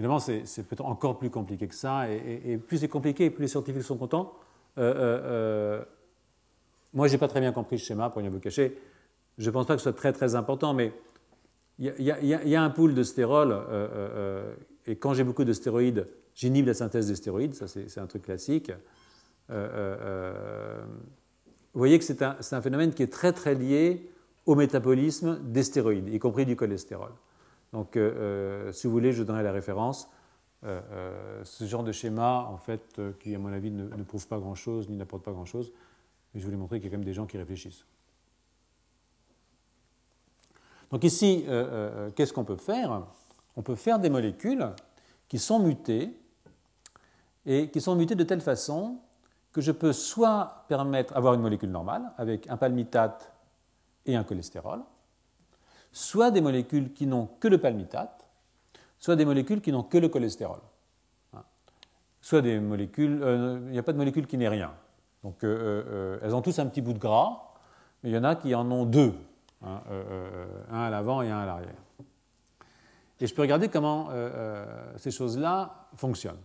Évidemment, 0.00 0.18
c'est 0.18 0.62
peut-être 0.62 0.86
encore 0.86 1.18
plus 1.18 1.28
compliqué 1.28 1.68
que 1.68 1.74
ça, 1.74 2.10
et, 2.10 2.56
plus 2.56 2.78
c'est 2.78 2.88
compliqué, 2.88 3.28
plus 3.28 3.42
les 3.42 3.48
scientifiques 3.48 3.82
sont 3.82 3.98
contents. 3.98 4.32
Euh, 4.78 4.94
euh, 4.94 5.20
euh 5.24 5.84
moi, 6.94 7.06
je 7.06 7.12
n'ai 7.12 7.18
pas 7.18 7.28
très 7.28 7.40
bien 7.40 7.52
compris 7.52 7.78
ce 7.78 7.84
schéma, 7.84 8.08
pour 8.08 8.22
rien 8.22 8.30
vous 8.30 8.40
cacher. 8.40 8.78
Je 9.36 9.46
ne 9.46 9.52
pense 9.52 9.66
pas 9.66 9.74
que 9.74 9.80
ce 9.80 9.82
soit 9.82 9.92
très 9.92 10.14
très 10.14 10.36
important, 10.36 10.72
mais 10.72 10.94
il 11.78 11.92
y, 11.98 12.54
a 12.54 12.62
un 12.62 12.70
pool 12.70 12.94
de 12.94 13.02
stérol, 13.02 13.54
et 14.86 14.96
quand 14.96 15.12
j'ai 15.12 15.22
beaucoup 15.22 15.44
de 15.44 15.52
stéroïdes, 15.52 16.08
j'inhibe 16.34 16.66
la 16.66 16.74
synthèse 16.74 17.08
des 17.08 17.16
stéroïdes, 17.16 17.54
ça 17.54 17.68
c'est 17.68 17.98
un 17.98 18.06
truc 18.06 18.22
classique. 18.22 18.72
vous 19.50 19.54
voyez 21.74 21.98
que 21.98 22.06
c'est 22.06 22.22
un, 22.22 22.38
un, 22.52 22.62
phénomène 22.62 22.94
qui 22.94 23.02
est 23.02 23.12
très 23.12 23.34
très 23.34 23.54
lié 23.54 24.10
au 24.46 24.54
métabolisme 24.54 25.40
des 25.44 25.62
stéroïdes, 25.62 26.08
y 26.08 26.18
compris 26.18 26.46
du 26.46 26.56
cholestérol. 26.56 27.10
Donc, 27.72 27.96
euh, 27.96 28.68
euh, 28.68 28.72
si 28.72 28.86
vous 28.86 28.92
voulez, 28.92 29.12
je 29.12 29.22
donnerai 29.22 29.42
la 29.42 29.52
référence. 29.52 30.10
Euh, 30.64 31.42
ce 31.44 31.64
genre 31.64 31.84
de 31.84 31.92
schéma, 31.92 32.46
en 32.50 32.58
fait, 32.58 33.00
qui, 33.20 33.34
à 33.34 33.38
mon 33.38 33.52
avis, 33.52 33.70
ne, 33.70 34.02
prouve 34.02 34.26
pas 34.26 34.38
grand-chose, 34.38 34.88
ni 34.88 34.96
n'apporte 34.96 35.22
pas 35.22 35.32
grand-chose, 35.32 35.72
mais 36.34 36.40
je 36.40 36.44
voulais 36.44 36.58
montrer 36.58 36.78
qu'il 36.78 36.86
y 36.86 36.88
a 36.88 36.90
quand 36.90 36.98
même 36.98 37.04
des 37.04 37.14
gens 37.14 37.26
qui 37.26 37.38
réfléchissent. 37.38 37.86
Donc 40.90 41.04
ici, 41.04 41.46
qu'est-ce 42.16 42.32
qu'on 42.32 42.44
peut 42.44 42.56
faire? 42.56 43.06
On 43.56 43.62
peut 43.62 43.76
faire 43.76 44.00
des 44.00 44.10
molécules 44.10 44.66
qui 45.28 45.38
sont 45.38 45.60
mutées, 45.60 46.12
et 47.46 47.70
qui 47.70 47.80
sont 47.80 47.94
mutées 47.94 48.16
de 48.16 48.24
telle 48.24 48.40
façon 48.40 48.98
que 49.52 49.60
je 49.60 49.72
peux 49.72 49.92
soit 49.92 50.64
permettre 50.68 51.14
d'avoir 51.14 51.34
une 51.34 51.40
molécule 51.40 51.70
normale, 51.70 52.12
avec 52.18 52.48
un 52.48 52.56
palmitate 52.56 53.32
et 54.06 54.14
un 54.14 54.24
cholestérol, 54.24 54.82
soit 55.92 56.30
des 56.30 56.40
molécules 56.40 56.92
qui 56.92 57.06
n'ont 57.06 57.28
que 57.40 57.48
le 57.48 57.58
palmitate, 57.58 58.24
soit 58.98 59.16
des 59.16 59.24
molécules 59.24 59.60
qui 59.60 59.72
n'ont 59.72 59.82
que 59.82 59.98
le 59.98 60.08
cholestérol. 60.08 60.60
Hein. 61.34 61.42
Soit 62.20 62.42
des 62.42 62.60
molécules, 62.60 63.20
euh, 63.22 63.60
il 63.66 63.72
n'y 63.72 63.78
a 63.78 63.82
pas 63.82 63.92
de 63.92 63.98
molécule 63.98 64.26
qui 64.26 64.38
n'ait 64.38 64.48
rien. 64.48 64.72
Donc 65.24 65.42
euh, 65.44 65.84
euh, 65.86 66.18
elles 66.22 66.34
ont 66.34 66.42
tous 66.42 66.58
un 66.58 66.66
petit 66.66 66.80
bout 66.80 66.92
de 66.92 66.98
gras, 66.98 67.54
mais 68.02 68.10
il 68.10 68.14
y 68.14 68.18
en 68.18 68.24
a 68.24 68.36
qui 68.36 68.54
en 68.54 68.70
ont 68.70 68.84
deux, 68.84 69.14
hein, 69.64 69.80
un 70.70 70.80
à 70.80 70.90
l'avant 70.90 71.22
et 71.22 71.30
un 71.30 71.38
à 71.38 71.46
l'arrière. 71.46 71.82
Et 73.20 73.26
je 73.26 73.34
peux 73.34 73.42
regarder 73.42 73.68
comment 73.68 74.08
ces 74.96 75.10
choses-là 75.10 75.88
fonctionnent. 75.94 76.40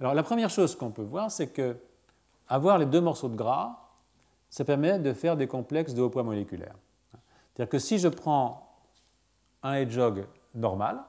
Alors 0.00 0.14
la 0.14 0.22
première 0.22 0.48
chose 0.48 0.74
qu'on 0.74 0.90
peut 0.90 1.02
voir, 1.02 1.30
c'est 1.30 1.48
que 1.48 1.76
avoir 2.48 2.78
les 2.78 2.86
deux 2.86 3.02
morceaux 3.02 3.28
de 3.28 3.36
gras, 3.36 3.90
ça 4.48 4.64
permet 4.64 4.98
de 4.98 5.12
faire 5.12 5.36
des 5.36 5.46
complexes 5.46 5.92
de 5.92 6.00
haut 6.00 6.08
poids 6.08 6.22
moléculaire. 6.22 6.74
C'est-à-dire 7.56 7.70
que 7.70 7.78
si 7.78 7.98
je 7.98 8.08
prends 8.08 8.68
un 9.62 9.74
hedgehog 9.76 10.26
normal 10.54 11.02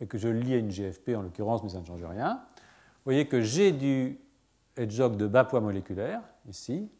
et 0.00 0.06
que 0.06 0.16
je 0.16 0.28
le 0.28 0.40
lie 0.40 0.54
à 0.54 0.56
une 0.56 0.70
GFP 0.70 1.10
en 1.14 1.20
l'occurrence, 1.20 1.62
mais 1.62 1.68
ça 1.68 1.78
ne 1.78 1.84
change 1.84 2.02
rien, 2.02 2.42
vous 2.56 3.04
voyez 3.04 3.28
que 3.28 3.42
j'ai 3.42 3.70
du 3.70 4.18
hedgehog 4.78 5.18
de 5.18 5.26
bas 5.26 5.44
poids 5.44 5.60
moléculaire, 5.60 6.22
ici, 6.48 6.90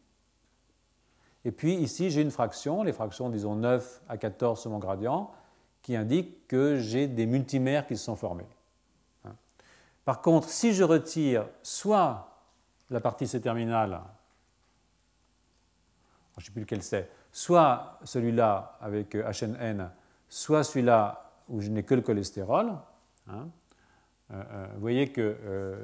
Et 1.45 1.51
puis 1.51 1.73
ici, 1.73 2.11
j'ai 2.11 2.21
une 2.21 2.29
fraction, 2.29 2.83
les 2.83 2.93
fractions, 2.93 3.31
disons 3.31 3.55
9 3.55 4.03
à 4.07 4.17
14 4.17 4.61
sur 4.61 4.69
mon 4.69 4.77
gradient, 4.77 5.31
qui 5.81 5.95
indique 5.95 6.47
que 6.47 6.77
j'ai 6.77 7.07
des 7.07 7.25
multimères 7.25 7.87
qui 7.87 7.97
se 7.97 8.05
sont 8.05 8.15
formés. 8.15 8.47
Hein. 9.25 9.33
Par 10.05 10.21
contre, 10.21 10.47
si 10.47 10.75
je 10.75 10.83
retire 10.83 11.47
soit 11.63 12.29
la 12.91 12.99
partie 12.99 13.27
C-terminale, 13.27 13.99
je 16.37 16.41
ne 16.41 16.45
sais 16.45 16.51
plus 16.51 16.61
lequel 16.61 16.83
c'est, 16.83 17.09
soit 17.31 17.99
celui-là 18.03 18.77
avec 18.81 19.15
HNN, 19.15 19.89
soit 20.29 20.63
celui-là 20.63 21.31
où 21.49 21.61
je 21.61 21.69
n'ai 21.69 21.83
que 21.83 21.95
le 21.95 22.01
cholestérol, 22.01 22.73
hein, 23.27 23.47
euh, 24.33 24.43
euh, 24.51 24.67
vous 24.75 24.81
voyez 24.81 25.09
que 25.09 25.35
euh, 25.45 25.75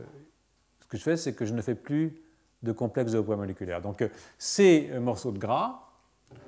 ce 0.82 0.88
que 0.88 0.98
je 0.98 1.04
fais, 1.04 1.18
c'est 1.18 1.34
que 1.34 1.46
je 1.46 1.54
ne 1.54 1.62
fais 1.62 1.76
plus 1.76 2.22
de 2.64 2.72
complexe 2.72 3.12
de 3.12 3.20
haut 3.20 3.24
poids 3.24 3.36
moléculaire. 3.36 3.82
Donc 3.82 4.04
ces 4.38 4.90
morceaux 5.00 5.32
de 5.32 5.38
gras 5.38 5.84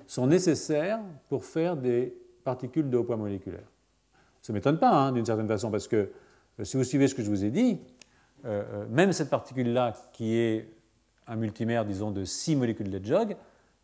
sont 0.07 0.27
nécessaires 0.27 0.99
pour 1.27 1.45
faire 1.45 1.77
des 1.77 2.15
particules 2.43 2.89
de 2.89 2.97
haut 2.97 3.03
poids 3.03 3.17
moléculaire. 3.17 3.67
Ça 4.41 4.53
ne 4.53 4.57
m'étonne 4.57 4.79
pas, 4.79 4.89
hein, 4.89 5.11
d'une 5.11 5.25
certaine 5.25 5.47
façon, 5.47 5.69
parce 5.69 5.87
que 5.87 6.09
si 6.63 6.77
vous 6.77 6.83
suivez 6.83 7.07
ce 7.07 7.15
que 7.15 7.21
je 7.21 7.29
vous 7.29 7.45
ai 7.45 7.51
dit, 7.51 7.79
même 8.89 9.11
cette 9.11 9.29
particule-là, 9.29 9.93
qui 10.13 10.35
est 10.35 10.69
un 11.27 11.35
multimère, 11.35 11.85
disons, 11.85 12.11
de 12.11 12.23
6 12.23 12.55
molécules 12.55 12.89
de 12.89 13.05
jog, 13.05 13.35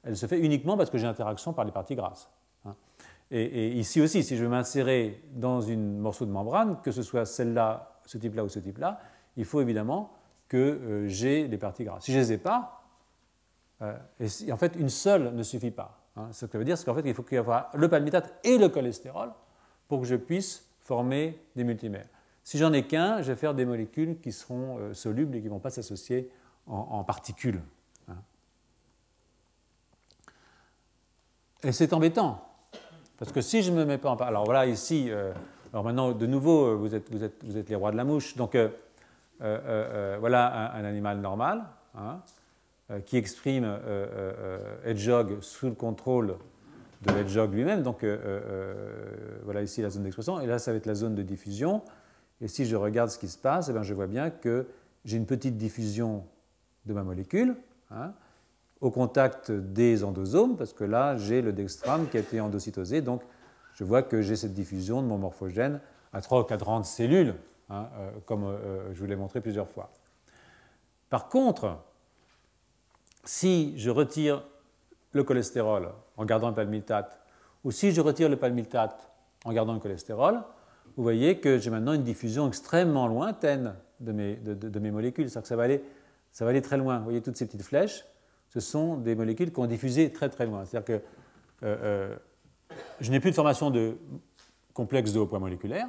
elle 0.06 0.16
se 0.16 0.26
fait 0.28 0.40
uniquement 0.40 0.78
parce 0.78 0.90
que 0.90 0.98
j'ai 0.98 1.08
interaction 1.08 1.54
par 1.54 1.66
les 1.66 1.72
parties 1.72 1.96
grasses. 1.96 2.30
Hein. 2.66 2.76
Et, 3.32 3.72
ici 3.72 4.02
aussi, 4.02 4.24
si 4.24 4.38
je 4.38 4.44
veux 4.44 4.50
m'insérer 4.50 5.22
dans 5.34 5.62
une 5.62 5.98
morceau 5.98 6.26
de 6.26 6.32
membrane, 6.32 6.80
que 6.82 6.92
ce 6.92 7.04
soit 7.04 7.26
celle-là, 7.26 8.00
ce 8.06 8.18
type-là 8.18 8.44
ou 8.44 8.50
ce 8.50 8.60
type-là, 8.60 9.00
il 9.36 9.46
faut 9.46 9.62
évidemment 9.62 10.14
que 10.48 10.58
euh, 10.58 11.08
j'ai 11.08 11.48
les 11.48 11.58
parties 11.58 11.84
grasses. 11.84 12.04
Si 12.04 12.12
je 12.12 12.18
ne 12.18 12.24
les 12.24 12.34
ai 12.34 12.38
pas, 12.38 12.84
euh, 13.82 13.98
en 14.52 14.58
fait, 14.58 14.76
une 14.76 14.90
seule 14.90 15.34
ne 15.34 15.44
suffit 15.44 15.72
pas. 15.72 16.00
Hein. 16.16 16.30
Ce 16.32 16.46
que 16.46 16.54
ça 16.54 16.58
veut 16.58 16.66
dire, 16.66 16.78
c'est 16.78 16.86
qu'en 16.86 16.96
fait, 16.96 17.02
il 17.06 17.14
faut 17.14 17.24
qu'il 17.24 17.38
y 17.38 17.42
ait 17.42 17.64
le 17.74 17.90
palmitate 17.90 18.40
et 18.44 18.58
le 18.58 18.70
cholestérol 18.70 19.32
pour 19.88 20.02
que 20.02 20.06
je 20.06 20.16
puisse 20.16 20.70
former 20.80 21.40
des 21.56 21.64
multimères. 21.64 22.08
Si 22.44 22.60
j'en 22.60 22.72
ai 22.74 22.86
qu'un, 22.86 23.22
je 23.24 23.32
vais 23.32 23.36
faire 23.36 23.56
des 23.56 23.66
molécules 23.66 24.20
qui 24.20 24.32
seront 24.32 24.78
euh, 24.78 24.94
solubles 24.94 25.36
et 25.36 25.40
qui 25.40 25.48
ne 25.48 25.52
vont 25.52 25.60
pas 25.60 25.72
s'associer 25.72 26.30
en, 26.68 27.04
particules. 27.04 27.62
Hein. 28.08 28.18
Et 31.66 31.72
c'est 31.72 31.94
embêtant, 31.94 32.48
parce 33.18 33.32
que 33.32 33.42
si 33.42 33.64
je 33.64 33.72
ne 33.72 33.78
me 33.78 33.86
mets 33.86 33.98
pas 33.98 34.12
en... 34.12 34.16
Alors 34.18 34.46
voilà, 34.46 34.68
ici, 34.68 35.10
alors 35.76 35.84
maintenant, 35.84 36.14
de 36.14 36.26
nouveau, 36.26 36.78
vous 36.78 36.96
êtes, 36.96 37.12
vous, 37.12 37.22
êtes, 37.22 37.44
vous 37.44 37.58
êtes, 37.58 37.68
les 37.68 37.76
rois 37.76 37.92
de 37.92 37.98
la 37.98 38.06
mouche. 38.06 38.38
Donc, 38.38 38.56
euh, 38.56 38.70
euh, 39.42 39.60
euh, 39.68 40.18
voilà 40.22 40.74
un, 40.74 40.86
animal 40.86 41.20
normal 41.20 41.66
hein, 41.98 42.22
qui 43.06 43.18
exprime 43.18 43.78
Hedgehog 44.86 45.42
sous 45.42 45.66
le 45.66 45.74
contrôle 45.74 46.38
de 47.02 47.12
Hedgehog 47.12 47.54
lui-même. 47.54 47.84
Donc 47.84 48.06
voilà 49.44 49.64
ici 49.64 49.82
la 49.82 49.90
zone 49.90 50.04
d'expression. 50.04 50.40
Et 50.40 50.48
là, 50.48 50.60
ça 50.60 50.72
va 50.72 50.78
être 50.78 50.86
la 50.86 50.96
zone 50.96 51.14
de 51.14 51.24
diffusion. 51.24 51.82
Et 52.40 52.48
si 52.48 52.66
je 52.66 52.78
regarde 52.78 53.10
ce 53.10 53.18
qui 53.18 53.28
se 53.28 53.38
passe, 53.38 53.68
eh 53.68 53.74
bien, 53.74 53.84
je 53.84 53.94
vois 53.94 54.08
bien 54.08 54.30
que 54.30 54.68
j'ai 55.04 55.18
une 55.18 55.26
petite 55.26 55.58
diffusion 55.58 56.24
de 56.86 56.94
ma 56.94 57.04
molécule 57.04 57.58
hein, 57.92 58.14
au 58.86 58.92
contact 58.92 59.52
des 59.52 60.04
endosomes, 60.04 60.58
parce 60.58 60.74
que 60.74 60.84
là, 60.84 61.18
j'ai 61.18 61.42
le 61.42 61.52
dextrame 61.52 62.08
qui 62.08 62.18
a 62.18 62.20
été 62.20 62.40
endocytosé. 62.40 63.02
Donc, 63.02 63.22
je 63.74 63.84
vois 63.84 64.04
que 64.04 64.22
j'ai 64.22 64.36
cette 64.36 64.54
diffusion 64.54 65.02
de 65.02 65.08
mon 65.08 65.18
morphogène 65.18 65.80
à 66.14 66.22
3 66.22 66.42
ou 66.42 66.44
4 66.44 66.86
cellules 66.86 67.36
Hein, 67.70 67.90
euh, 67.98 68.12
comme 68.26 68.44
euh, 68.44 68.58
euh, 68.64 68.94
je 68.94 69.00
vous 69.00 69.08
l'ai 69.08 69.16
montré 69.16 69.42
plusieurs 69.42 69.68
fois. 69.68 69.90
Par 71.10 71.30
contre, 71.30 71.78
si 73.24 73.74
je 73.78 73.90
retire 73.90 74.44
le 75.14 75.24
cholestérol 75.24 75.90
en 76.18 76.26
gardant 76.26 76.50
le 76.50 76.56
palmitate, 76.56 77.20
ou 77.64 77.72
si 77.72 77.92
je 77.92 78.02
retire 78.02 78.30
le 78.30 78.38
palmitate 78.38 79.10
en 79.46 79.54
gardant 79.54 79.74
le 79.74 79.80
cholestérol, 79.80 80.44
vous 80.96 81.04
voyez 81.04 81.40
que 81.40 81.58
j'ai 81.58 81.72
maintenant 81.72 81.94
une 81.94 82.04
diffusion 82.04 82.48
extrêmement 82.48 83.08
lointaine 83.08 83.76
de 84.00 84.12
mes, 84.12 84.36
de, 84.36 84.80
mes 84.80 84.92
molécules. 84.92 85.30
C'est-à-dire 85.30 85.42
que 85.42 85.48
ça 85.48 85.56
va, 85.56 85.64
aller, 85.64 85.84
ça 86.32 86.46
va 86.46 86.52
aller 86.52 86.62
très 86.62 86.78
loin. 86.78 87.00
Vous 87.00 87.06
voyez 87.06 87.22
toutes 87.22 87.38
ces 87.38 87.48
petites 87.48 87.64
flèches, 87.64 88.06
ce 88.56 88.60
sont 88.60 88.98
des 88.98 89.14
molécules 89.14 89.52
qui 89.54 89.60
ont 89.60 89.68
diffusé 89.68 90.12
très 90.12 90.30
très 90.30 90.48
loin. 90.48 90.66
C'est-à-dire 90.66 91.02
que 91.62 92.18
je 93.00 93.12
n'ai 93.12 93.20
plus 93.20 93.30
de 93.30 93.36
formation 93.36 93.70
de 93.70 93.98
complexe 94.74 95.14
de 95.14 95.20
haut 95.20 95.28
point 95.28 95.40
moléculaire, 95.40 95.88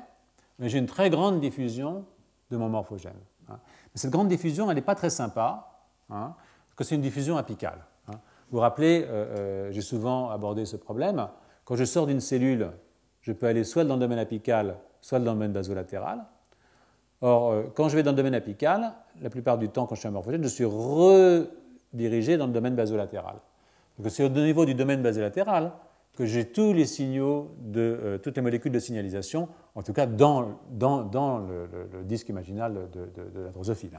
mais 0.58 0.68
j'ai 0.68 0.78
une 0.78 0.86
très 0.86 1.08
grande 1.10 1.40
diffusion 1.40 2.04
de 2.50 2.56
mon 2.56 2.68
morphogène. 2.68 3.18
Hein. 3.48 3.58
Cette 3.94 4.10
grande 4.10 4.28
diffusion, 4.28 4.70
elle 4.70 4.76
n'est 4.76 4.82
pas 4.82 4.94
très 4.94 5.10
sympa, 5.10 5.80
hein, 6.10 6.34
parce 6.68 6.76
que 6.76 6.84
c'est 6.84 6.94
une 6.94 7.02
diffusion 7.02 7.36
apicale. 7.36 7.84
Hein. 8.08 8.12
Vous 8.50 8.58
vous 8.58 8.60
rappelez, 8.60 9.04
euh, 9.04 9.08
euh, 9.08 9.72
j'ai 9.72 9.80
souvent 9.80 10.30
abordé 10.30 10.64
ce 10.64 10.76
problème. 10.76 11.28
Quand 11.64 11.76
je 11.76 11.84
sors 11.84 12.06
d'une 12.06 12.20
cellule, 12.20 12.70
je 13.22 13.32
peux 13.32 13.46
aller 13.46 13.64
soit 13.64 13.84
dans 13.84 13.94
le 13.94 14.00
domaine 14.00 14.18
apical, 14.18 14.76
soit 15.00 15.18
dans 15.18 15.32
le 15.32 15.38
domaine 15.38 15.52
basolatéral. 15.52 16.24
Or, 17.22 17.50
euh, 17.50 17.62
quand 17.74 17.88
je 17.88 17.96
vais 17.96 18.02
dans 18.02 18.12
le 18.12 18.16
domaine 18.16 18.34
apical, 18.34 18.92
la 19.20 19.30
plupart 19.30 19.58
du 19.58 19.68
temps, 19.68 19.86
quand 19.86 19.94
je 19.94 20.00
suis 20.00 20.08
un 20.08 20.12
morphogène, 20.12 20.42
je 20.42 20.48
suis 20.48 20.64
redirigé 21.96 22.36
dans 22.36 22.46
le 22.46 22.52
domaine 22.52 22.76
basolatéral. 22.76 23.36
Donc, 23.98 24.10
c'est 24.10 24.24
au 24.24 24.28
niveau 24.28 24.66
du 24.66 24.74
domaine 24.74 25.02
basolatéral 25.02 25.72
que 26.16 26.26
j'ai 26.26 26.46
tous 26.46 26.72
les 26.72 26.86
signaux 26.86 27.54
de 27.58 27.80
euh, 27.80 28.18
toutes 28.18 28.36
les 28.36 28.42
molécules 28.42 28.72
de 28.72 28.78
signalisation, 28.78 29.48
en 29.74 29.82
tout 29.82 29.92
cas 29.92 30.06
dans, 30.06 30.60
dans, 30.70 31.02
dans 31.02 31.38
le, 31.38 31.68
disque 32.04 32.28
imaginal 32.28 32.88
de, 32.90 33.06
de, 33.34 33.40
la 33.40 33.50
drosophile. 33.50 33.98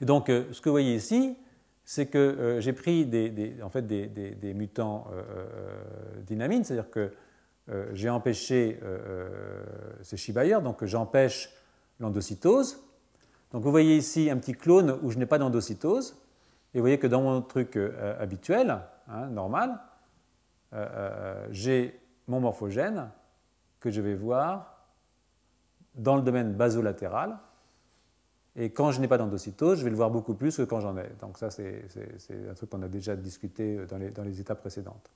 Donc, 0.00 0.28
euh, 0.28 0.44
ce 0.52 0.60
que 0.60 0.68
vous 0.68 0.74
voyez 0.74 0.94
ici, 0.94 1.36
c'est 1.84 2.06
que 2.06 2.18
euh, 2.18 2.60
j'ai 2.60 2.72
pris 2.72 3.06
des, 3.06 3.56
en 3.62 3.70
fait 3.70 3.86
des, 3.86 4.54
mutants 4.54 5.06
dynamines, 6.26 6.64
c'est-à-dire 6.64 6.90
que 6.90 7.12
j'ai 7.92 8.08
empêché 8.08 8.80
ces 10.02 10.16
Shibayer, 10.16 10.58
donc 10.62 10.84
j'empêche 10.86 11.50
l'endocytose. 12.00 12.82
Donc 13.52 13.62
vous 13.62 13.70
voyez 13.70 13.96
ici 13.96 14.30
un 14.30 14.38
petit 14.38 14.54
clone 14.54 14.98
où 15.02 15.10
je 15.10 15.18
n'ai 15.18 15.26
pas 15.26 15.38
d'endocytose, 15.38 16.16
et 16.74 16.78
vous 16.78 16.82
voyez 16.82 16.98
que 16.98 17.06
dans 17.06 17.22
mon 17.22 17.40
truc 17.42 17.78
habituel, 18.20 18.78
hein, 19.08 19.26
normal, 19.26 19.78
euh, 20.74 20.86
euh, 20.90 21.46
j'ai 21.50 21.98
mon 22.26 22.40
morphogène 22.40 23.10
que 23.80 23.90
je 23.90 24.00
vais 24.00 24.14
voir 24.14 24.84
dans 25.94 26.16
le 26.16 26.22
domaine 26.22 26.54
basolatéral. 26.54 27.38
Et 28.56 28.70
quand 28.70 28.90
je 28.90 29.00
n'ai 29.00 29.08
pas 29.08 29.18
d'endocytose, 29.18 29.78
je 29.78 29.84
vais 29.84 29.90
le 29.90 29.96
voir 29.96 30.10
beaucoup 30.10 30.34
plus 30.34 30.56
que 30.56 30.62
quand 30.62 30.80
j'en 30.80 30.96
ai. 30.96 31.08
Donc 31.20 31.38
ça, 31.38 31.50
c'est 31.50 31.84
un 32.50 32.54
truc 32.54 32.70
qu'on 32.70 32.82
a 32.82 32.88
déjà 32.88 33.16
discuté 33.16 33.86
dans 33.86 33.98
les, 33.98 34.10
dans 34.10 34.24
les, 34.24 34.40
étapes 34.40 34.60
précédentes. 34.60 35.10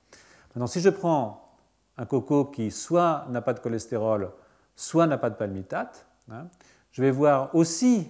Maintenant, 0.49 0.67
si 0.67 0.79
je 0.79 0.89
prends 0.89 1.55
un 1.97 2.05
coco 2.05 2.45
qui 2.45 2.71
soit 2.71 3.25
n'a 3.29 3.41
pas 3.41 3.53
de 3.53 3.59
cholestérol, 3.59 4.31
soit 4.75 5.07
n'a 5.07 5.17
pas 5.17 5.29
de 5.29 5.35
palmitate, 5.35 6.05
hein, 6.31 6.47
je 6.91 7.01
vais 7.01 7.11
voir 7.11 7.53
aussi 7.53 8.09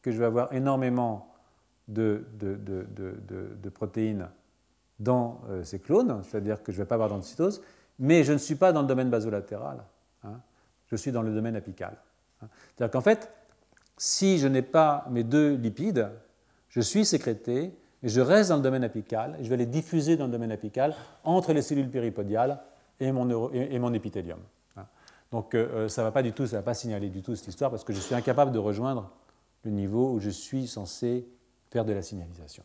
que 0.00 0.12
je 0.12 0.18
vais 0.18 0.26
avoir 0.26 0.52
énormément 0.52 1.34
de, 1.88 2.24
protéines 3.74 4.28
dans 4.98 5.40
euh, 5.48 5.62
ces 5.64 5.78
clones, 5.78 6.22
c'est-à-dire 6.22 6.62
que 6.62 6.72
je 6.72 6.78
ne 6.78 6.82
vais 6.82 6.88
pas 6.88 6.94
avoir 6.94 7.08
d'endocytose, 7.10 7.62
mais 7.98 8.24
je 8.24 8.32
ne 8.32 8.38
suis 8.38 8.54
pas 8.54 8.72
dans 8.72 8.82
le 8.82 8.88
domaine 8.88 9.10
basolatéral, 9.10 9.84
hein. 10.24 10.40
je 10.86 10.96
suis 10.96 11.12
dans 11.12 11.22
le 11.22 11.34
domaine 11.34 11.56
apical. 11.56 11.96
Hein. 12.42 12.48
C'est-à-dire 12.74 12.92
qu'en 12.92 13.02
fait, 13.02 13.30
si 13.96 14.38
je 14.38 14.48
n'ai 14.48 14.62
pas 14.62 15.06
mes 15.10 15.24
deux 15.24 15.54
lipides, 15.54 16.08
je 16.68 16.80
suis 16.80 17.04
sécrété, 17.04 17.72
et 18.02 18.08
je 18.08 18.20
reste 18.20 18.50
dans 18.50 18.56
le 18.56 18.62
domaine 18.62 18.84
apical, 18.84 19.36
et 19.40 19.44
je 19.44 19.50
vais 19.50 19.56
les 19.56 19.66
diffuser 19.66 20.16
dans 20.16 20.26
le 20.26 20.32
domaine 20.32 20.52
apical 20.52 20.94
entre 21.24 21.52
les 21.52 21.62
cellules 21.62 21.90
péripodiales 21.90 22.60
et 23.00 23.12
mon, 23.12 23.50
et 23.52 23.78
mon 23.78 23.92
épithélium. 23.94 24.38
Hein. 24.76 24.86
Donc 25.32 25.54
euh, 25.54 25.68
euh, 25.72 25.88
ça 25.88 26.02
ne 26.02 26.06
va 26.06 26.12
pas 26.12 26.22
du 26.22 26.32
tout, 26.32 26.46
ça 26.46 26.56
va 26.56 26.62
pas 26.62 26.74
signaler 26.74 27.08
du 27.08 27.22
tout 27.22 27.34
cette 27.34 27.48
histoire, 27.48 27.70
parce 27.70 27.84
que 27.84 27.92
je 27.92 28.00
suis 28.00 28.14
incapable 28.14 28.52
de 28.52 28.58
rejoindre 28.58 29.10
le 29.64 29.70
niveau 29.70 30.12
où 30.12 30.20
je 30.20 30.30
suis 30.30 30.66
censé 30.66 31.26
faire 31.70 31.84
de 31.84 31.92
la 31.92 32.02
signalisation. 32.02 32.62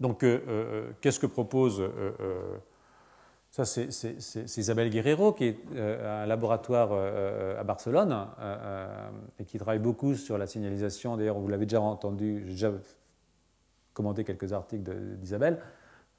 Donc, 0.00 0.22
euh, 0.22 0.40
euh, 0.48 0.90
qu'est-ce 1.00 1.20
que 1.20 1.26
propose 1.26 1.80
euh, 1.80 2.56
ça, 3.50 3.64
c'est 3.64 4.58
Isabelle 4.58 4.90
Guerrero, 4.90 5.32
qui 5.32 5.44
est 5.44 5.58
un 5.78 6.26
laboratoire 6.26 6.92
à 6.92 7.64
Barcelone 7.64 8.14
et 9.38 9.44
qui 9.46 9.56
travaille 9.56 9.78
beaucoup 9.78 10.14
sur 10.14 10.36
la 10.36 10.46
signalisation. 10.46 11.16
D'ailleurs, 11.16 11.38
vous 11.38 11.48
l'avez 11.48 11.64
déjà 11.64 11.80
entendu, 11.80 12.42
j'ai 12.44 12.50
déjà 12.50 12.72
commenté 13.94 14.24
quelques 14.24 14.52
articles 14.52 14.94
d'Isabelle. 15.16 15.58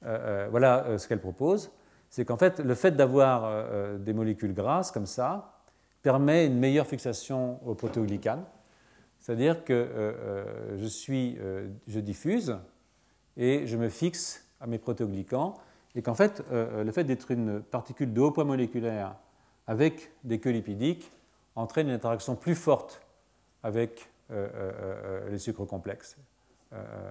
voilà 0.02 0.98
ce 0.98 1.06
qu'elle 1.06 1.20
propose 1.20 1.70
c'est 2.10 2.24
qu'en 2.24 2.38
fait, 2.38 2.58
le 2.58 2.74
fait 2.74 2.96
d'avoir 2.96 3.98
des 4.00 4.14
molécules 4.14 4.54
grasses 4.54 4.90
comme 4.90 5.06
ça 5.06 5.60
permet 6.02 6.44
une 6.46 6.58
meilleure 6.58 6.88
fixation 6.88 7.60
au 7.64 7.76
protéoglycane. 7.76 8.42
C'est-à-dire 9.28 9.62
que 9.62 10.46
je, 10.78 10.86
suis, 10.86 11.36
je 11.86 12.00
diffuse 12.00 12.56
et 13.36 13.66
je 13.66 13.76
me 13.76 13.90
fixe 13.90 14.48
à 14.58 14.66
mes 14.66 14.78
protéoglycans, 14.78 15.54
et 15.94 16.02
qu'en 16.02 16.14
fait, 16.14 16.44
euh, 16.52 16.84
le 16.84 16.92
fait 16.92 17.04
d'être 17.04 17.30
une 17.30 17.60
particule 17.60 18.12
de 18.12 18.20
haut 18.20 18.30
poids 18.30 18.44
moléculaire 18.44 19.16
avec 19.66 20.12
des 20.24 20.38
queues 20.38 20.50
lipidiques 20.50 21.10
entraîne 21.56 21.88
une 21.88 21.94
interaction 21.94 22.36
plus 22.36 22.54
forte 22.54 23.00
avec 23.62 24.08
euh, 24.30 24.48
euh, 24.54 25.30
les 25.30 25.38
sucres 25.38 25.66
complexes. 25.66 26.16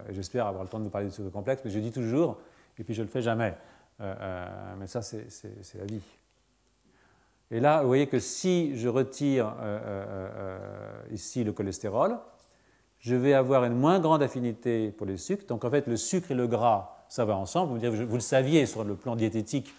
j'espère 0.09 0.47
avoir 0.47 0.63
le 0.63 0.69
temps 0.69 0.79
de 0.79 0.83
vous 0.83 0.89
parler 0.89 1.07
de 1.07 1.11
ce 1.11 1.21
complexe, 1.23 1.61
mais 1.65 1.71
je 1.71 1.79
dis 1.79 1.91
toujours, 1.91 2.37
et 2.77 2.83
puis 2.83 2.93
je 2.93 3.01
ne 3.01 3.07
le 3.07 3.11
fais 3.11 3.21
jamais. 3.21 3.55
mais 3.99 4.87
ça, 4.87 5.01
c'est 5.01 5.77
la 5.77 5.85
vie. 5.85 6.01
Et 7.51 7.59
là, 7.59 7.81
vous 7.81 7.87
voyez 7.87 8.07
que 8.07 8.19
si 8.19 8.75
je 8.75 8.89
retire 8.89 9.53
ici 11.11 11.43
le 11.43 11.53
cholestérol, 11.53 12.17
je 12.99 13.15
vais 13.15 13.33
avoir 13.33 13.63
une 13.63 13.75
moins 13.75 13.99
grande 13.99 14.21
affinité 14.21 14.91
pour 14.91 15.07
les 15.07 15.17
sucres. 15.17 15.45
Donc 15.47 15.63
en 15.63 15.69
fait, 15.69 15.87
le 15.87 15.95
sucre 15.95 16.31
et 16.31 16.35
le 16.35 16.47
gras, 16.47 16.97
ça 17.09 17.25
va 17.25 17.35
ensemble. 17.37 17.79
Vous, 17.79 18.15
le 18.15 18.19
saviez 18.19 18.65
sur 18.65 18.83
le 18.83 18.95
plan 18.95 19.15
diététique, 19.15 19.73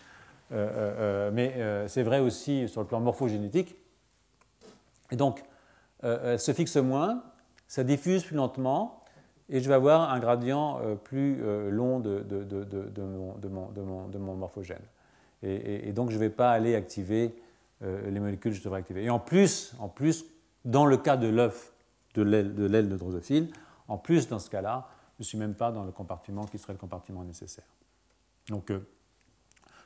euh, 0.52 0.56
euh, 0.56 0.94
euh, 0.98 1.30
mais 1.32 1.88
c'est 1.88 2.02
vrai 2.02 2.20
aussi 2.20 2.68
sur 2.68 2.80
le 2.80 2.86
plan 2.86 3.00
morphogénétique. 3.00 3.76
Et 5.10 5.16
donc, 5.16 5.42
elle 6.02 6.38
se 6.38 6.52
fixe 6.52 6.76
moins, 6.76 7.22
ça 7.66 7.82
diffuse 7.82 8.24
plus 8.24 8.36
lentement, 8.36 9.02
et 9.48 9.60
je 9.60 9.68
vais 9.68 9.74
avoir 9.74 10.12
un 10.12 10.20
gradient 10.20 10.80
plus 11.04 11.42
long 11.70 11.98
de, 11.98 12.22
mon, 14.18 14.34
morphogène. 14.36 14.82
Et, 15.42 15.92
donc, 15.92 16.10
je 16.10 16.16
ne 16.16 16.20
vais 16.20 16.30
pas 16.30 16.50
aller 16.50 16.74
activer 16.74 17.34
les 17.80 18.20
molécules 18.20 18.60
devrais 18.60 18.80
activer. 18.80 19.04
Et 19.04 19.10
en 19.10 19.18
plus, 19.20 19.72
en 19.78 19.88
plus 19.88 20.24
dans 20.64 20.84
le 20.84 20.96
cas 20.96 21.16
de 21.16 21.28
l'œuf 21.28 21.72
de 22.14 22.22
l'aile 22.22 22.88
de 22.88 22.96
drosophile, 22.96 23.52
en 23.88 23.96
plus, 23.96 24.28
dans 24.28 24.38
ce 24.38 24.50
cas-là, 24.50 24.88
je 25.18 25.22
ne 25.22 25.24
suis 25.24 25.38
même 25.38 25.54
pas 25.54 25.72
dans 25.72 25.84
le 25.84 25.90
compartiment 25.90 26.44
qui 26.44 26.58
serait 26.58 26.74
le 26.74 26.78
compartiment 26.78 27.24
nécessaire. 27.24 27.64
Donc, 28.48 28.70
euh, 28.70 28.86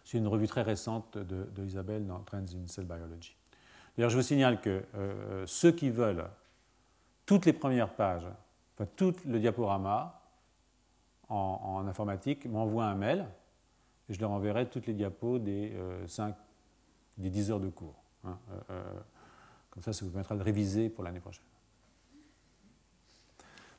c'est 0.05 0.19
une 0.19 0.27
revue 0.27 0.49
très 0.49 0.63
récente 0.63 1.17
de, 1.17 1.65
Isabelle 1.65 2.07
dans 2.07 2.19
Trends 2.21 2.39
in 2.39 2.67
Cell 2.67 2.85
Biology. 2.85 3.37
D'ailleurs, 3.97 4.11
je 4.11 4.17
vous 4.17 4.23
signale 4.23 4.61
que 4.61 4.85
euh, 4.95 5.45
ceux 5.47 5.73
qui 5.73 5.91
veulent 5.91 6.29
toutes 7.25 7.47
les 7.47 7.53
premières 7.53 7.95
pages, 7.95 8.27
enfin 8.75 8.89
tout 8.97 9.15
le 9.27 9.39
diaporama 9.39 10.21
en, 11.29 11.87
informatique, 11.87 12.47
m'envoient 12.47 12.87
un 12.87 12.95
mail 12.95 13.27
et 14.09 14.15
je 14.15 14.21
leur 14.21 14.33
enverrai 14.33 14.69
toutes 14.69 14.87
les 14.87 14.93
diapos 14.93 15.39
des, 15.39 15.73
5, 16.07 16.31
euh, 16.31 16.39
des 17.23 17.31
10 17.31 17.51
heures 17.53 17.61
de 17.61 17.69
cours. 17.69 18.03
Hein, 18.25 18.39
comme 19.71 19.83
ça, 19.83 19.93
ça 19.93 20.05
vous 20.05 20.11
permettra 20.11 20.37
de 20.37 20.43
réviser 20.43 20.91
pour 20.91 21.03
l'année 21.03 21.21
prochaine. 21.21 21.45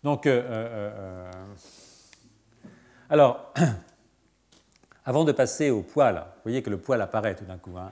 Donc, 0.03 0.27
euh, 0.27 0.41
euh, 0.41 0.91
euh, 0.97 1.31
alors, 3.09 3.53
avant 5.05 5.23
de 5.23 5.31
passer 5.31 5.69
au 5.69 5.81
poil, 5.81 6.15
vous 6.15 6.41
voyez 6.43 6.61
que 6.61 6.69
le 6.69 6.77
poil 6.77 7.01
apparaît 7.01 7.35
tout 7.35 7.45
d'un 7.45 7.57
coup, 7.57 7.77
hein, 7.77 7.91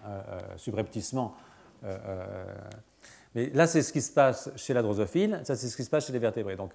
subrepticement. 0.58 1.36
mais 3.34 3.50
là, 3.54 3.66
c'est 3.66 3.82
ce 3.82 3.94
qui 3.94 4.02
se 4.02 4.12
passe 4.12 4.52
chez 4.58 4.74
la 4.74 4.82
drosophile, 4.82 5.40
ça, 5.44 5.56
c'est 5.56 5.70
ce 5.70 5.78
qui 5.78 5.86
se 5.86 5.90
passe 5.90 6.08
chez 6.08 6.14
les 6.14 6.20
vertébrés. 6.20 6.58
Donc, 6.58 6.74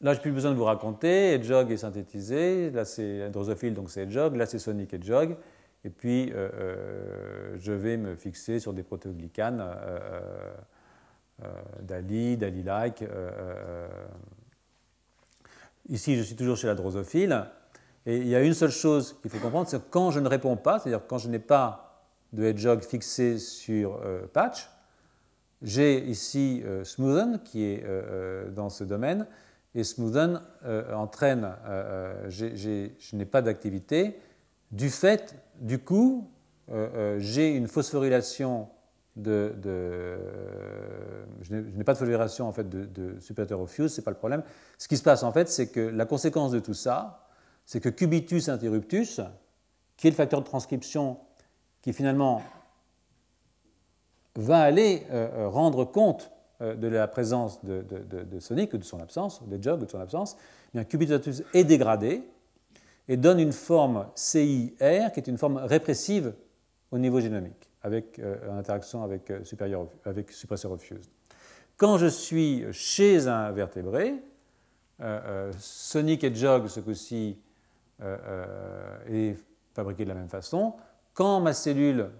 là, 0.00 0.12
je 0.12 0.18
n'ai 0.18 0.22
plus 0.22 0.32
besoin 0.32 0.52
de 0.52 0.56
vous 0.56 0.64
raconter. 0.64 1.42
Jog 1.42 1.72
est 1.72 1.78
synthétisé. 1.78 2.70
Là, 2.70 2.84
c'est 2.84 3.30
drosophile, 3.30 3.74
donc 3.74 3.90
c'est 3.90 4.08
Jog. 4.10 4.36
Là, 4.36 4.46
c'est 4.46 4.60
Sonic 4.60 4.94
et. 4.94 5.00
Et 5.84 5.90
puis, 5.90 6.32
je 6.32 7.72
vais 7.72 7.96
me 7.96 8.14
fixer 8.14 8.60
sur 8.60 8.72
des 8.72 8.82
protéoglycanes, 8.82 9.64
DALI, 11.80 12.36
DALI-like. 12.36 13.04
Ici, 15.88 16.16
je 16.16 16.22
suis 16.22 16.36
toujours 16.36 16.56
chez 16.56 16.68
la 16.68 16.74
drosophile. 16.74 17.46
Et 18.06 18.16
il 18.18 18.28
y 18.28 18.34
a 18.34 18.42
une 18.42 18.54
seule 18.54 18.70
chose 18.70 19.16
qu'il 19.22 19.30
faut 19.30 19.38
comprendre, 19.38 19.68
c'est 19.68 19.78
que 19.78 19.90
quand 19.90 20.10
je 20.10 20.20
ne 20.20 20.28
réponds 20.28 20.56
pas, 20.56 20.78
c'est-à-dire 20.78 21.06
quand 21.06 21.18
je 21.18 21.28
n'ai 21.28 21.38
pas 21.38 22.04
de 22.32 22.44
hedgehog 22.44 22.82
fixé 22.82 23.38
sur 23.38 24.00
euh, 24.04 24.26
patch, 24.32 24.68
j'ai 25.60 26.04
ici 26.04 26.62
euh, 26.64 26.82
smoothen 26.82 27.40
qui 27.44 27.64
est 27.64 27.84
euh, 27.84 28.50
dans 28.50 28.70
ce 28.70 28.82
domaine, 28.82 29.26
et 29.74 29.84
smoothen 29.84 30.42
entraîne, 30.92 31.50
je 32.28 33.16
n'ai 33.16 33.24
pas 33.24 33.40
d'activité, 33.40 34.20
du 34.72 34.90
fait, 34.90 35.36
du 35.60 35.78
coup, 35.78 36.30
j'ai 37.18 37.54
une 37.54 37.68
phosphorylation 37.68 38.68
de, 39.16 39.54
je 41.42 41.54
n'ai 41.54 41.84
pas 41.84 41.92
de 41.92 41.98
phosphorylation 41.98 42.48
en 42.48 42.52
fait 42.52 42.68
de, 42.68 42.86
de 42.86 43.20
superateur 43.20 43.68
fuse, 43.68 43.92
c'est 43.92 44.02
pas 44.02 44.10
le 44.10 44.16
problème. 44.16 44.42
Ce 44.78 44.88
qui 44.88 44.96
se 44.96 45.02
passe 45.02 45.22
en 45.22 45.32
fait, 45.32 45.48
c'est 45.48 45.68
que 45.68 45.80
la 45.80 46.06
conséquence 46.06 46.50
de 46.50 46.58
tout 46.58 46.74
ça, 46.74 47.28
c'est 47.66 47.80
que 47.80 47.90
cubitus 47.90 48.48
interruptus, 48.48 49.20
qui 49.96 50.06
est 50.08 50.10
le 50.10 50.16
facteur 50.16 50.40
de 50.40 50.46
transcription 50.46 51.18
qui 51.80 51.92
finalement 51.92 52.42
va 54.36 54.60
aller 54.60 55.06
euh, 55.10 55.28
euh, 55.34 55.48
rendre 55.48 55.84
compte 55.84 56.30
euh, 56.60 56.74
de 56.74 56.88
la 56.88 57.06
présence 57.08 57.62
de, 57.64 57.84
Sonic 58.40 58.72
ou 58.72 58.78
de 58.78 58.84
son 58.84 59.00
absence, 59.00 59.46
de 59.46 59.62
Jog 59.62 59.82
ou 59.82 59.84
de 59.84 59.90
son 59.90 60.00
absence, 60.00 60.36
eh 60.68 60.78
bien, 60.78 60.84
cubitus 60.84 61.42
est 61.52 61.64
dégradé 61.64 62.22
et 63.08 63.16
donne 63.16 63.40
une 63.40 63.52
forme 63.52 64.06
CIR 64.14 65.12
qui 65.12 65.20
est 65.20 65.26
une 65.26 65.38
forme 65.38 65.56
répressive 65.56 66.34
au 66.90 66.98
niveau 66.98 67.20
génomique 67.20 67.70
avec, 67.82 68.20
en 68.48 68.56
interaction 68.56 69.02
avec, 69.02 69.32
avec 70.04 70.30
suppresseur 70.30 70.80
fuse. 70.80 71.10
Quand 71.76 71.98
je 71.98 72.06
suis 72.06 72.64
chez 72.72 73.26
un 73.26 73.50
vertébré, 73.50 74.22
euh, 75.00 75.20
euh, 75.24 75.52
Sonic 75.58 76.22
et 76.22 76.34
Jog, 76.34 76.68
ce 76.68 76.80
coup-ci, 76.80 77.38
euh, 78.00 78.98
est 79.08 79.36
fabriqué 79.74 80.04
de 80.04 80.08
la 80.10 80.14
même 80.14 80.28
façon. 80.28 80.74
Quand 81.14 81.40
ma 81.40 81.52
cellule 81.52 82.10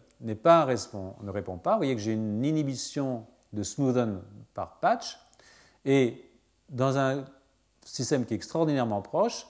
pas 0.42 0.66
ne 0.66 1.30
répond 1.30 1.58
pas, 1.58 1.72
vous 1.72 1.78
voyez 1.78 1.94
que 1.94 2.00
j'ai 2.00 2.12
une 2.12 2.44
inhibition 2.44 3.26
de 3.52 3.62
smoothen 3.62 4.20
par 4.54 4.80
patch. 4.80 5.18
Et 5.84 6.28
dans 6.68 6.98
un 6.98 7.24
système 7.84 8.24
qui 8.24 8.34
est 8.34 8.36
extraordinairement 8.36 9.02
proche, 9.02 9.46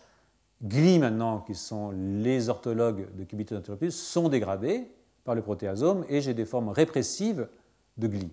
GLI 0.62 0.98
maintenant, 0.98 1.40
qui 1.40 1.54
sont 1.54 1.92
les 1.92 2.48
orthologues 2.48 3.14
de 3.16 3.24
cubitus 3.24 3.58
interruptus, 3.58 3.96
sont 3.96 4.28
dégradés 4.28 4.90
par 5.24 5.34
le 5.34 5.42
protéasome 5.42 6.04
et 6.08 6.20
j'ai 6.20 6.34
des 6.34 6.44
formes 6.44 6.68
répressives 6.68 7.48
de 7.96 8.06
GLI. 8.06 8.32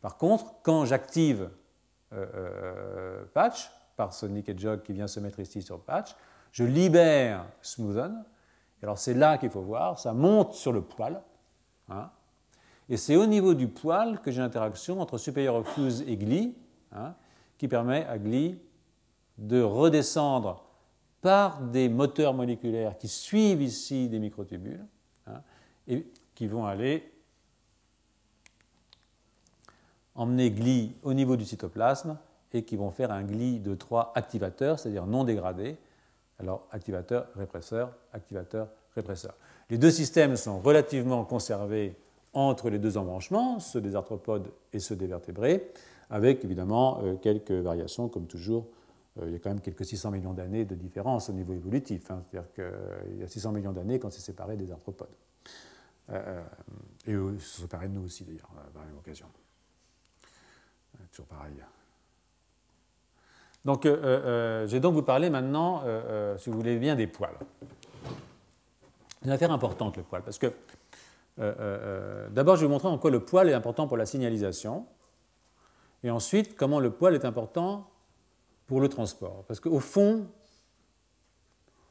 Par 0.00 0.16
contre, 0.16 0.54
quand 0.62 0.84
j'active 0.84 1.48
patch, 3.32 3.70
par 3.96 4.12
Sonic 4.12 4.48
et 4.48 4.58
Jog 4.58 4.82
qui 4.82 4.92
vient 4.92 5.06
se 5.06 5.20
mettre 5.20 5.40
ici 5.40 5.62
sur 5.62 5.80
patch. 5.80 6.16
Je 6.50 6.64
libère 6.64 7.44
Smoothen. 7.62 8.24
alors 8.82 8.98
c'est 8.98 9.14
là 9.14 9.38
qu'il 9.38 9.50
faut 9.50 9.62
voir, 9.62 9.98
ça 9.98 10.12
monte 10.12 10.54
sur 10.54 10.72
le 10.72 10.82
poil. 10.82 11.22
Hein. 11.88 12.10
et 12.88 12.96
c'est 12.96 13.16
au 13.16 13.26
niveau 13.26 13.54
du 13.54 13.68
poil 13.68 14.20
que 14.20 14.30
j'ai 14.30 14.40
l'interaction 14.40 15.00
entre 15.00 15.18
supérieur 15.18 15.66
fuse 15.66 16.02
et 16.06 16.16
gli, 16.16 16.54
hein, 16.92 17.14
qui 17.58 17.68
permet 17.68 18.06
à 18.06 18.18
gli 18.18 18.58
de 19.36 19.60
redescendre 19.60 20.64
par 21.22 21.62
des 21.62 21.88
moteurs 21.88 22.34
moléculaires 22.34 22.98
qui 22.98 23.08
suivent 23.08 23.62
ici 23.62 24.08
des 24.08 24.18
microtubules 24.18 24.84
hein, 25.26 25.40
et 25.88 26.06
qui 26.34 26.46
vont 26.46 26.66
aller 26.66 27.10
emmener 30.14 30.50
gli 30.50 30.92
au 31.02 31.14
niveau 31.14 31.36
du 31.36 31.44
cytoplasme 31.44 32.18
et 32.52 32.64
qui 32.64 32.76
vont 32.76 32.90
faire 32.90 33.10
un 33.10 33.22
gli 33.22 33.60
de 33.60 33.74
trois 33.74 34.12
activateurs, 34.14 34.78
c'est-à-dire 34.78 35.06
non 35.06 35.24
dégradés. 35.24 35.76
Alors 36.38 36.66
activateur, 36.70 37.28
répresseur, 37.36 37.94
activateur, 38.12 38.68
répresseur. 38.94 39.34
Les 39.70 39.78
deux 39.78 39.90
systèmes 39.90 40.36
sont 40.36 40.58
relativement 40.58 41.24
conservés 41.24 41.96
entre 42.34 42.68
les 42.68 42.78
deux 42.78 42.96
embranchements, 42.96 43.60
ceux 43.60 43.80
des 43.80 43.94
arthropodes 43.94 44.50
et 44.72 44.80
ceux 44.80 44.96
des 44.96 45.06
vertébrés, 45.06 45.70
avec 46.10 46.44
évidemment 46.44 47.00
euh, 47.02 47.14
quelques 47.14 47.52
variations, 47.52 48.08
comme 48.08 48.26
toujours. 48.26 48.66
Euh, 49.20 49.26
il 49.26 49.32
y 49.32 49.36
a 49.36 49.38
quand 49.38 49.50
même 49.50 49.60
quelques 49.60 49.84
600 49.84 50.10
millions 50.10 50.32
d'années 50.32 50.64
de 50.64 50.74
différence 50.74 51.28
au 51.28 51.32
niveau 51.32 51.52
évolutif. 51.52 52.10
Hein. 52.10 52.22
C'est-à-dire 52.30 52.52
qu'il 52.52 53.18
y 53.18 53.22
a 53.22 53.28
600 53.28 53.52
millions 53.52 53.72
d'années 53.72 53.98
quand 53.98 54.10
c'est 54.10 54.20
séparé 54.20 54.56
des 54.56 54.70
arthropodes. 54.72 55.16
Euh, 56.10 56.42
et 57.06 57.12
eux 57.12 57.38
se 57.38 57.62
séparés 57.62 57.88
de 57.88 57.94
nous 57.94 58.04
aussi, 58.04 58.24
d'ailleurs, 58.24 58.48
par 58.72 58.82
la 58.82 58.88
même 58.88 58.98
occasion. 58.98 59.26
toujours 61.10 61.26
pareil. 61.26 61.62
Donc, 63.64 63.86
euh, 63.86 63.96
euh, 63.96 64.02
euh, 64.04 64.66
je 64.66 64.72
vais 64.72 64.80
donc 64.80 64.94
vous 64.94 65.02
parler 65.02 65.30
maintenant, 65.30 65.82
si 66.38 66.50
vous 66.50 66.56
voulez 66.56 66.78
bien, 66.78 66.96
des 66.96 67.06
poils. 67.06 67.36
Une 69.24 69.30
affaire 69.30 69.52
importante, 69.52 69.96
le 69.96 70.02
poil, 70.02 70.22
parce 70.22 70.38
que 70.38 70.52
d'abord, 72.30 72.56
je 72.56 72.62
vais 72.62 72.66
vous 72.66 72.72
montrer 72.72 72.88
en 72.88 72.98
quoi 72.98 73.10
le 73.10 73.24
poil 73.24 73.48
est 73.48 73.54
important 73.54 73.86
pour 73.86 73.96
la 73.96 74.06
signalisation, 74.06 74.86
et 76.02 76.10
ensuite, 76.10 76.56
comment 76.56 76.80
le 76.80 76.90
poil 76.90 77.14
est 77.14 77.24
important 77.24 77.88
pour 78.72 78.80
le 78.80 78.88
transport. 78.88 79.44
Parce 79.46 79.60
qu'au 79.60 79.80
fond, 79.80 80.26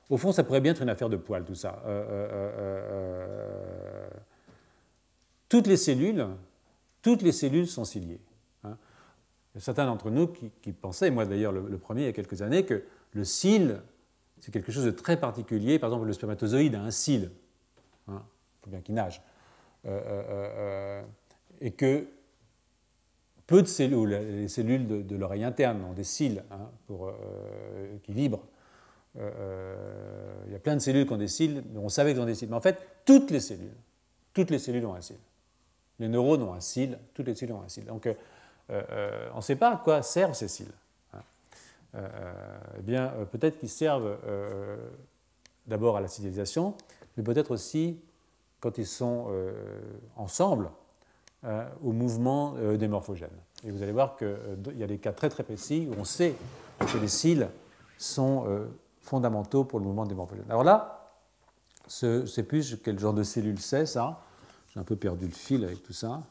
au 0.10 0.18
fond, 0.18 0.32
ça 0.32 0.44
pourrait 0.44 0.62
bien 0.62 0.72
être 0.72 0.82
une 0.82 0.90
affaire 0.90 1.10
de 1.10 1.16
poil, 1.16 1.46
tout 1.46 1.54
ça. 1.54 1.80
toutes 5.48 5.68
les 5.68 5.78
cellules, 5.78 6.26
toutes 7.04 7.22
les 7.22 7.32
cellules 7.32 7.68
sont 7.68 7.86
ciliées. 7.86 8.20
Il 8.64 9.58
a 9.58 9.60
certains 9.60 9.86
d'entre 9.86 10.10
nous 10.10 10.26
qui, 10.26 10.72
pensaient, 10.72 11.12
moi 11.12 11.28
d'ailleurs 11.28 11.52
le, 11.52 11.78
premier 11.78 12.02
il 12.02 12.06
y 12.06 12.10
a 12.10 12.14
quelques 12.14 12.42
années, 12.42 12.66
que 12.66 12.84
le 13.14 13.24
cil, 13.26 13.80
c'est 14.40 14.52
quelque 14.52 14.72
chose 14.72 14.86
de 14.86 14.90
très 14.90 15.20
particulier. 15.20 15.78
Par 15.78 15.90
exemple, 15.92 16.08
le 16.08 16.14
spermatozoïde 16.14 16.74
a 16.74 16.82
un 16.82 16.90
cil, 16.90 17.30
hein, 18.08 18.24
bien 18.66 18.82
qu'il 18.82 18.96
nage. 18.96 19.22
Euh, 19.86 20.02
euh, 20.04 20.24
euh, 20.32 21.04
et 21.60 21.74
que 21.74 22.08
peu 23.48 23.62
de 23.62 23.68
cellules, 23.68 24.10
les 24.10 24.48
cellules 24.48 25.06
de, 25.06 25.16
l'oreille 25.16 25.44
interne 25.44 25.84
ont 25.84 25.94
des 25.94 26.04
cils 26.04 26.44
hein, 26.52 26.70
pour, 26.88 27.12
qui 28.04 28.14
vibrent. 28.14 28.46
il 29.16 30.52
y 30.52 30.56
a 30.56 30.60
plein 30.60 30.76
de 30.76 30.82
cellules 30.82 31.06
qui 31.06 31.14
ont 31.14 31.18
des 31.18 31.28
cils, 31.28 31.64
mais 31.72 31.80
on 31.80 31.90
savait 31.90 32.14
qu'elles 32.14 32.22
ont 32.22 32.26
des 32.26 32.36
cils. 32.36 32.50
Mais 32.50 32.56
en 32.56 32.62
fait, 32.62 32.78
toutes 33.06 33.32
les 33.32 33.40
cellules, 33.40 33.76
toutes 34.34 34.52
les 34.52 34.60
cellules 34.60 34.86
ont 34.86 34.96
un 34.96 35.02
cil. 35.02 35.18
Les 36.00 36.08
neurones 36.08 36.44
ont 36.44 36.54
un 36.54 36.62
cil, 36.62 36.98
toutes 37.14 37.28
les 37.28 37.36
cellules 37.36 37.56
ont 37.56 37.62
un 37.62 37.70
cil. 37.70 37.86
Donc, 37.86 38.10
on 38.70 39.36
ne 39.36 39.42
sait 39.42 39.58
pas 39.58 39.74
à 39.74 39.78
quoi 39.78 40.02
servent 40.02 40.34
ces 40.34 40.48
cils. 40.48 40.72
Hein. 41.14 42.02
eh 42.78 42.82
bien, 42.82 43.14
peut-être 43.32 43.60
qu'ils 43.60 43.70
servent 43.70 44.18
d'abord 45.68 45.98
à 45.98 46.02
la 46.02 46.08
signalisation, 46.08 46.76
mais 47.18 47.24
peut-être 47.24 47.52
aussi 47.52 48.00
quand 48.60 48.78
ils 48.78 48.88
sont 48.88 49.28
euh, 49.30 49.52
ensemble 50.16 50.70
euh, 51.44 51.68
au 51.84 51.92
mouvement 51.92 52.56
euh, 52.58 52.78
des 52.78 52.88
morphogènes. 52.88 53.30
Et 53.64 53.72
vous 53.72 53.84
allez 53.84 53.92
voir 53.92 54.18
qu'il 54.18 54.78
y 54.78 54.84
a 54.84 54.88
des 54.88 54.98
cas 54.98 55.12
très 55.12 55.30
très 55.30 55.44
précis 55.44 55.88
où 55.90 55.94
on 56.00 56.04
sait 56.04 56.36
que 56.80 56.98
les 56.98 57.08
cils 57.08 57.48
sont 57.98 58.48
fondamentaux 59.02 59.64
pour 59.64 59.78
le 59.78 59.86
mouvement 59.86 60.08
des 60.08 60.16
morphogènes. 60.16 60.50
Alors 60.50 60.64
là, 60.64 61.12
je 61.88 62.22
ne 62.22 62.26
sais 62.26 62.42
plus 62.42 62.76
quel 62.84 62.98
genre 62.98 63.14
de 63.14 63.22
cellule 63.22 63.60
c'est 63.60 63.86
ça? 63.86 64.24
J'ai 64.74 64.80
un 64.80 64.84
peu 64.84 64.96
perdu 64.96 65.28
le 65.28 65.32
fil 65.32 65.64
avec 65.64 65.84
tout 65.84 65.94
ça. 65.94 66.24